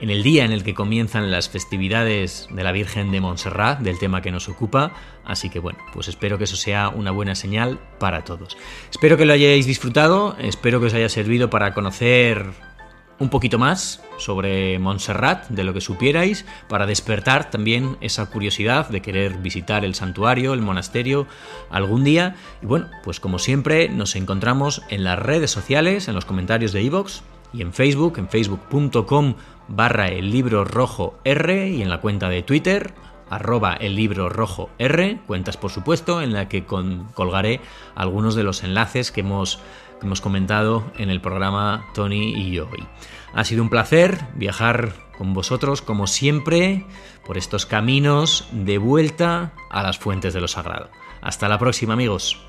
en 0.00 0.10
el 0.10 0.22
día 0.22 0.44
en 0.44 0.52
el 0.52 0.64
que 0.64 0.74
comienzan 0.74 1.30
las 1.30 1.48
festividades 1.48 2.48
de 2.50 2.64
la 2.64 2.72
Virgen 2.72 3.10
de 3.10 3.20
Montserrat, 3.20 3.80
del 3.80 3.98
tema 3.98 4.22
que 4.22 4.30
nos 4.30 4.48
ocupa. 4.48 4.92
Así 5.24 5.50
que 5.50 5.58
bueno, 5.58 5.78
pues 5.92 6.08
espero 6.08 6.38
que 6.38 6.44
eso 6.44 6.56
sea 6.56 6.88
una 6.88 7.10
buena 7.10 7.34
señal 7.34 7.78
para 7.98 8.24
todos. 8.24 8.56
Espero 8.90 9.16
que 9.16 9.26
lo 9.26 9.32
hayáis 9.32 9.66
disfrutado, 9.66 10.36
espero 10.38 10.80
que 10.80 10.86
os 10.86 10.94
haya 10.94 11.08
servido 11.08 11.50
para 11.50 11.74
conocer 11.74 12.46
un 13.18 13.28
poquito 13.28 13.58
más 13.58 14.02
sobre 14.16 14.78
Montserrat, 14.78 15.48
de 15.48 15.62
lo 15.62 15.74
que 15.74 15.82
supierais, 15.82 16.46
para 16.68 16.86
despertar 16.86 17.50
también 17.50 17.98
esa 18.00 18.30
curiosidad 18.30 18.88
de 18.88 19.02
querer 19.02 19.36
visitar 19.38 19.84
el 19.84 19.94
santuario, 19.94 20.54
el 20.54 20.62
monasterio 20.62 21.26
algún 21.70 22.02
día. 22.02 22.36
Y 22.62 22.66
bueno, 22.66 22.88
pues 23.04 23.20
como 23.20 23.38
siempre 23.38 23.90
nos 23.90 24.16
encontramos 24.16 24.82
en 24.88 25.04
las 25.04 25.18
redes 25.18 25.50
sociales, 25.50 26.08
en 26.08 26.14
los 26.14 26.24
comentarios 26.24 26.72
de 26.72 26.82
iVoox 26.82 27.20
y 27.52 27.62
en 27.62 27.72
Facebook, 27.72 28.18
en 28.18 28.28
facebook.com 28.28 29.34
barra 29.68 30.08
el 30.08 30.30
libro 30.30 30.64
rojo 30.64 31.18
R 31.24 31.68
y 31.68 31.82
en 31.82 31.90
la 31.90 32.00
cuenta 32.00 32.28
de 32.28 32.42
Twitter 32.42 32.92
arroba 33.30 33.74
el 33.74 33.94
libro 33.94 34.28
rojo 34.28 34.68
R, 34.78 35.20
cuentas 35.26 35.56
por 35.56 35.70
supuesto, 35.70 36.20
en 36.20 36.32
la 36.32 36.48
que 36.48 36.64
colgaré 36.64 37.60
algunos 37.94 38.34
de 38.34 38.42
los 38.42 38.62
enlaces 38.64 39.12
que 39.12 39.20
hemos, 39.20 39.60
que 40.00 40.06
hemos 40.06 40.20
comentado 40.20 40.84
en 40.98 41.08
el 41.08 41.20
programa 41.20 41.86
Tony 41.94 42.34
y 42.34 42.50
yo 42.50 42.68
hoy. 42.70 42.84
Ha 43.32 43.44
sido 43.44 43.62
un 43.62 43.70
placer 43.70 44.18
viajar 44.34 44.92
con 45.16 45.32
vosotros, 45.32 45.80
como 45.80 46.08
siempre, 46.08 46.84
por 47.24 47.38
estos 47.38 47.66
caminos 47.66 48.48
de 48.50 48.78
vuelta 48.78 49.52
a 49.70 49.82
las 49.82 49.98
fuentes 49.98 50.34
de 50.34 50.40
lo 50.40 50.48
sagrado. 50.48 50.90
Hasta 51.22 51.48
la 51.48 51.58
próxima 51.58 51.94
amigos. 51.94 52.44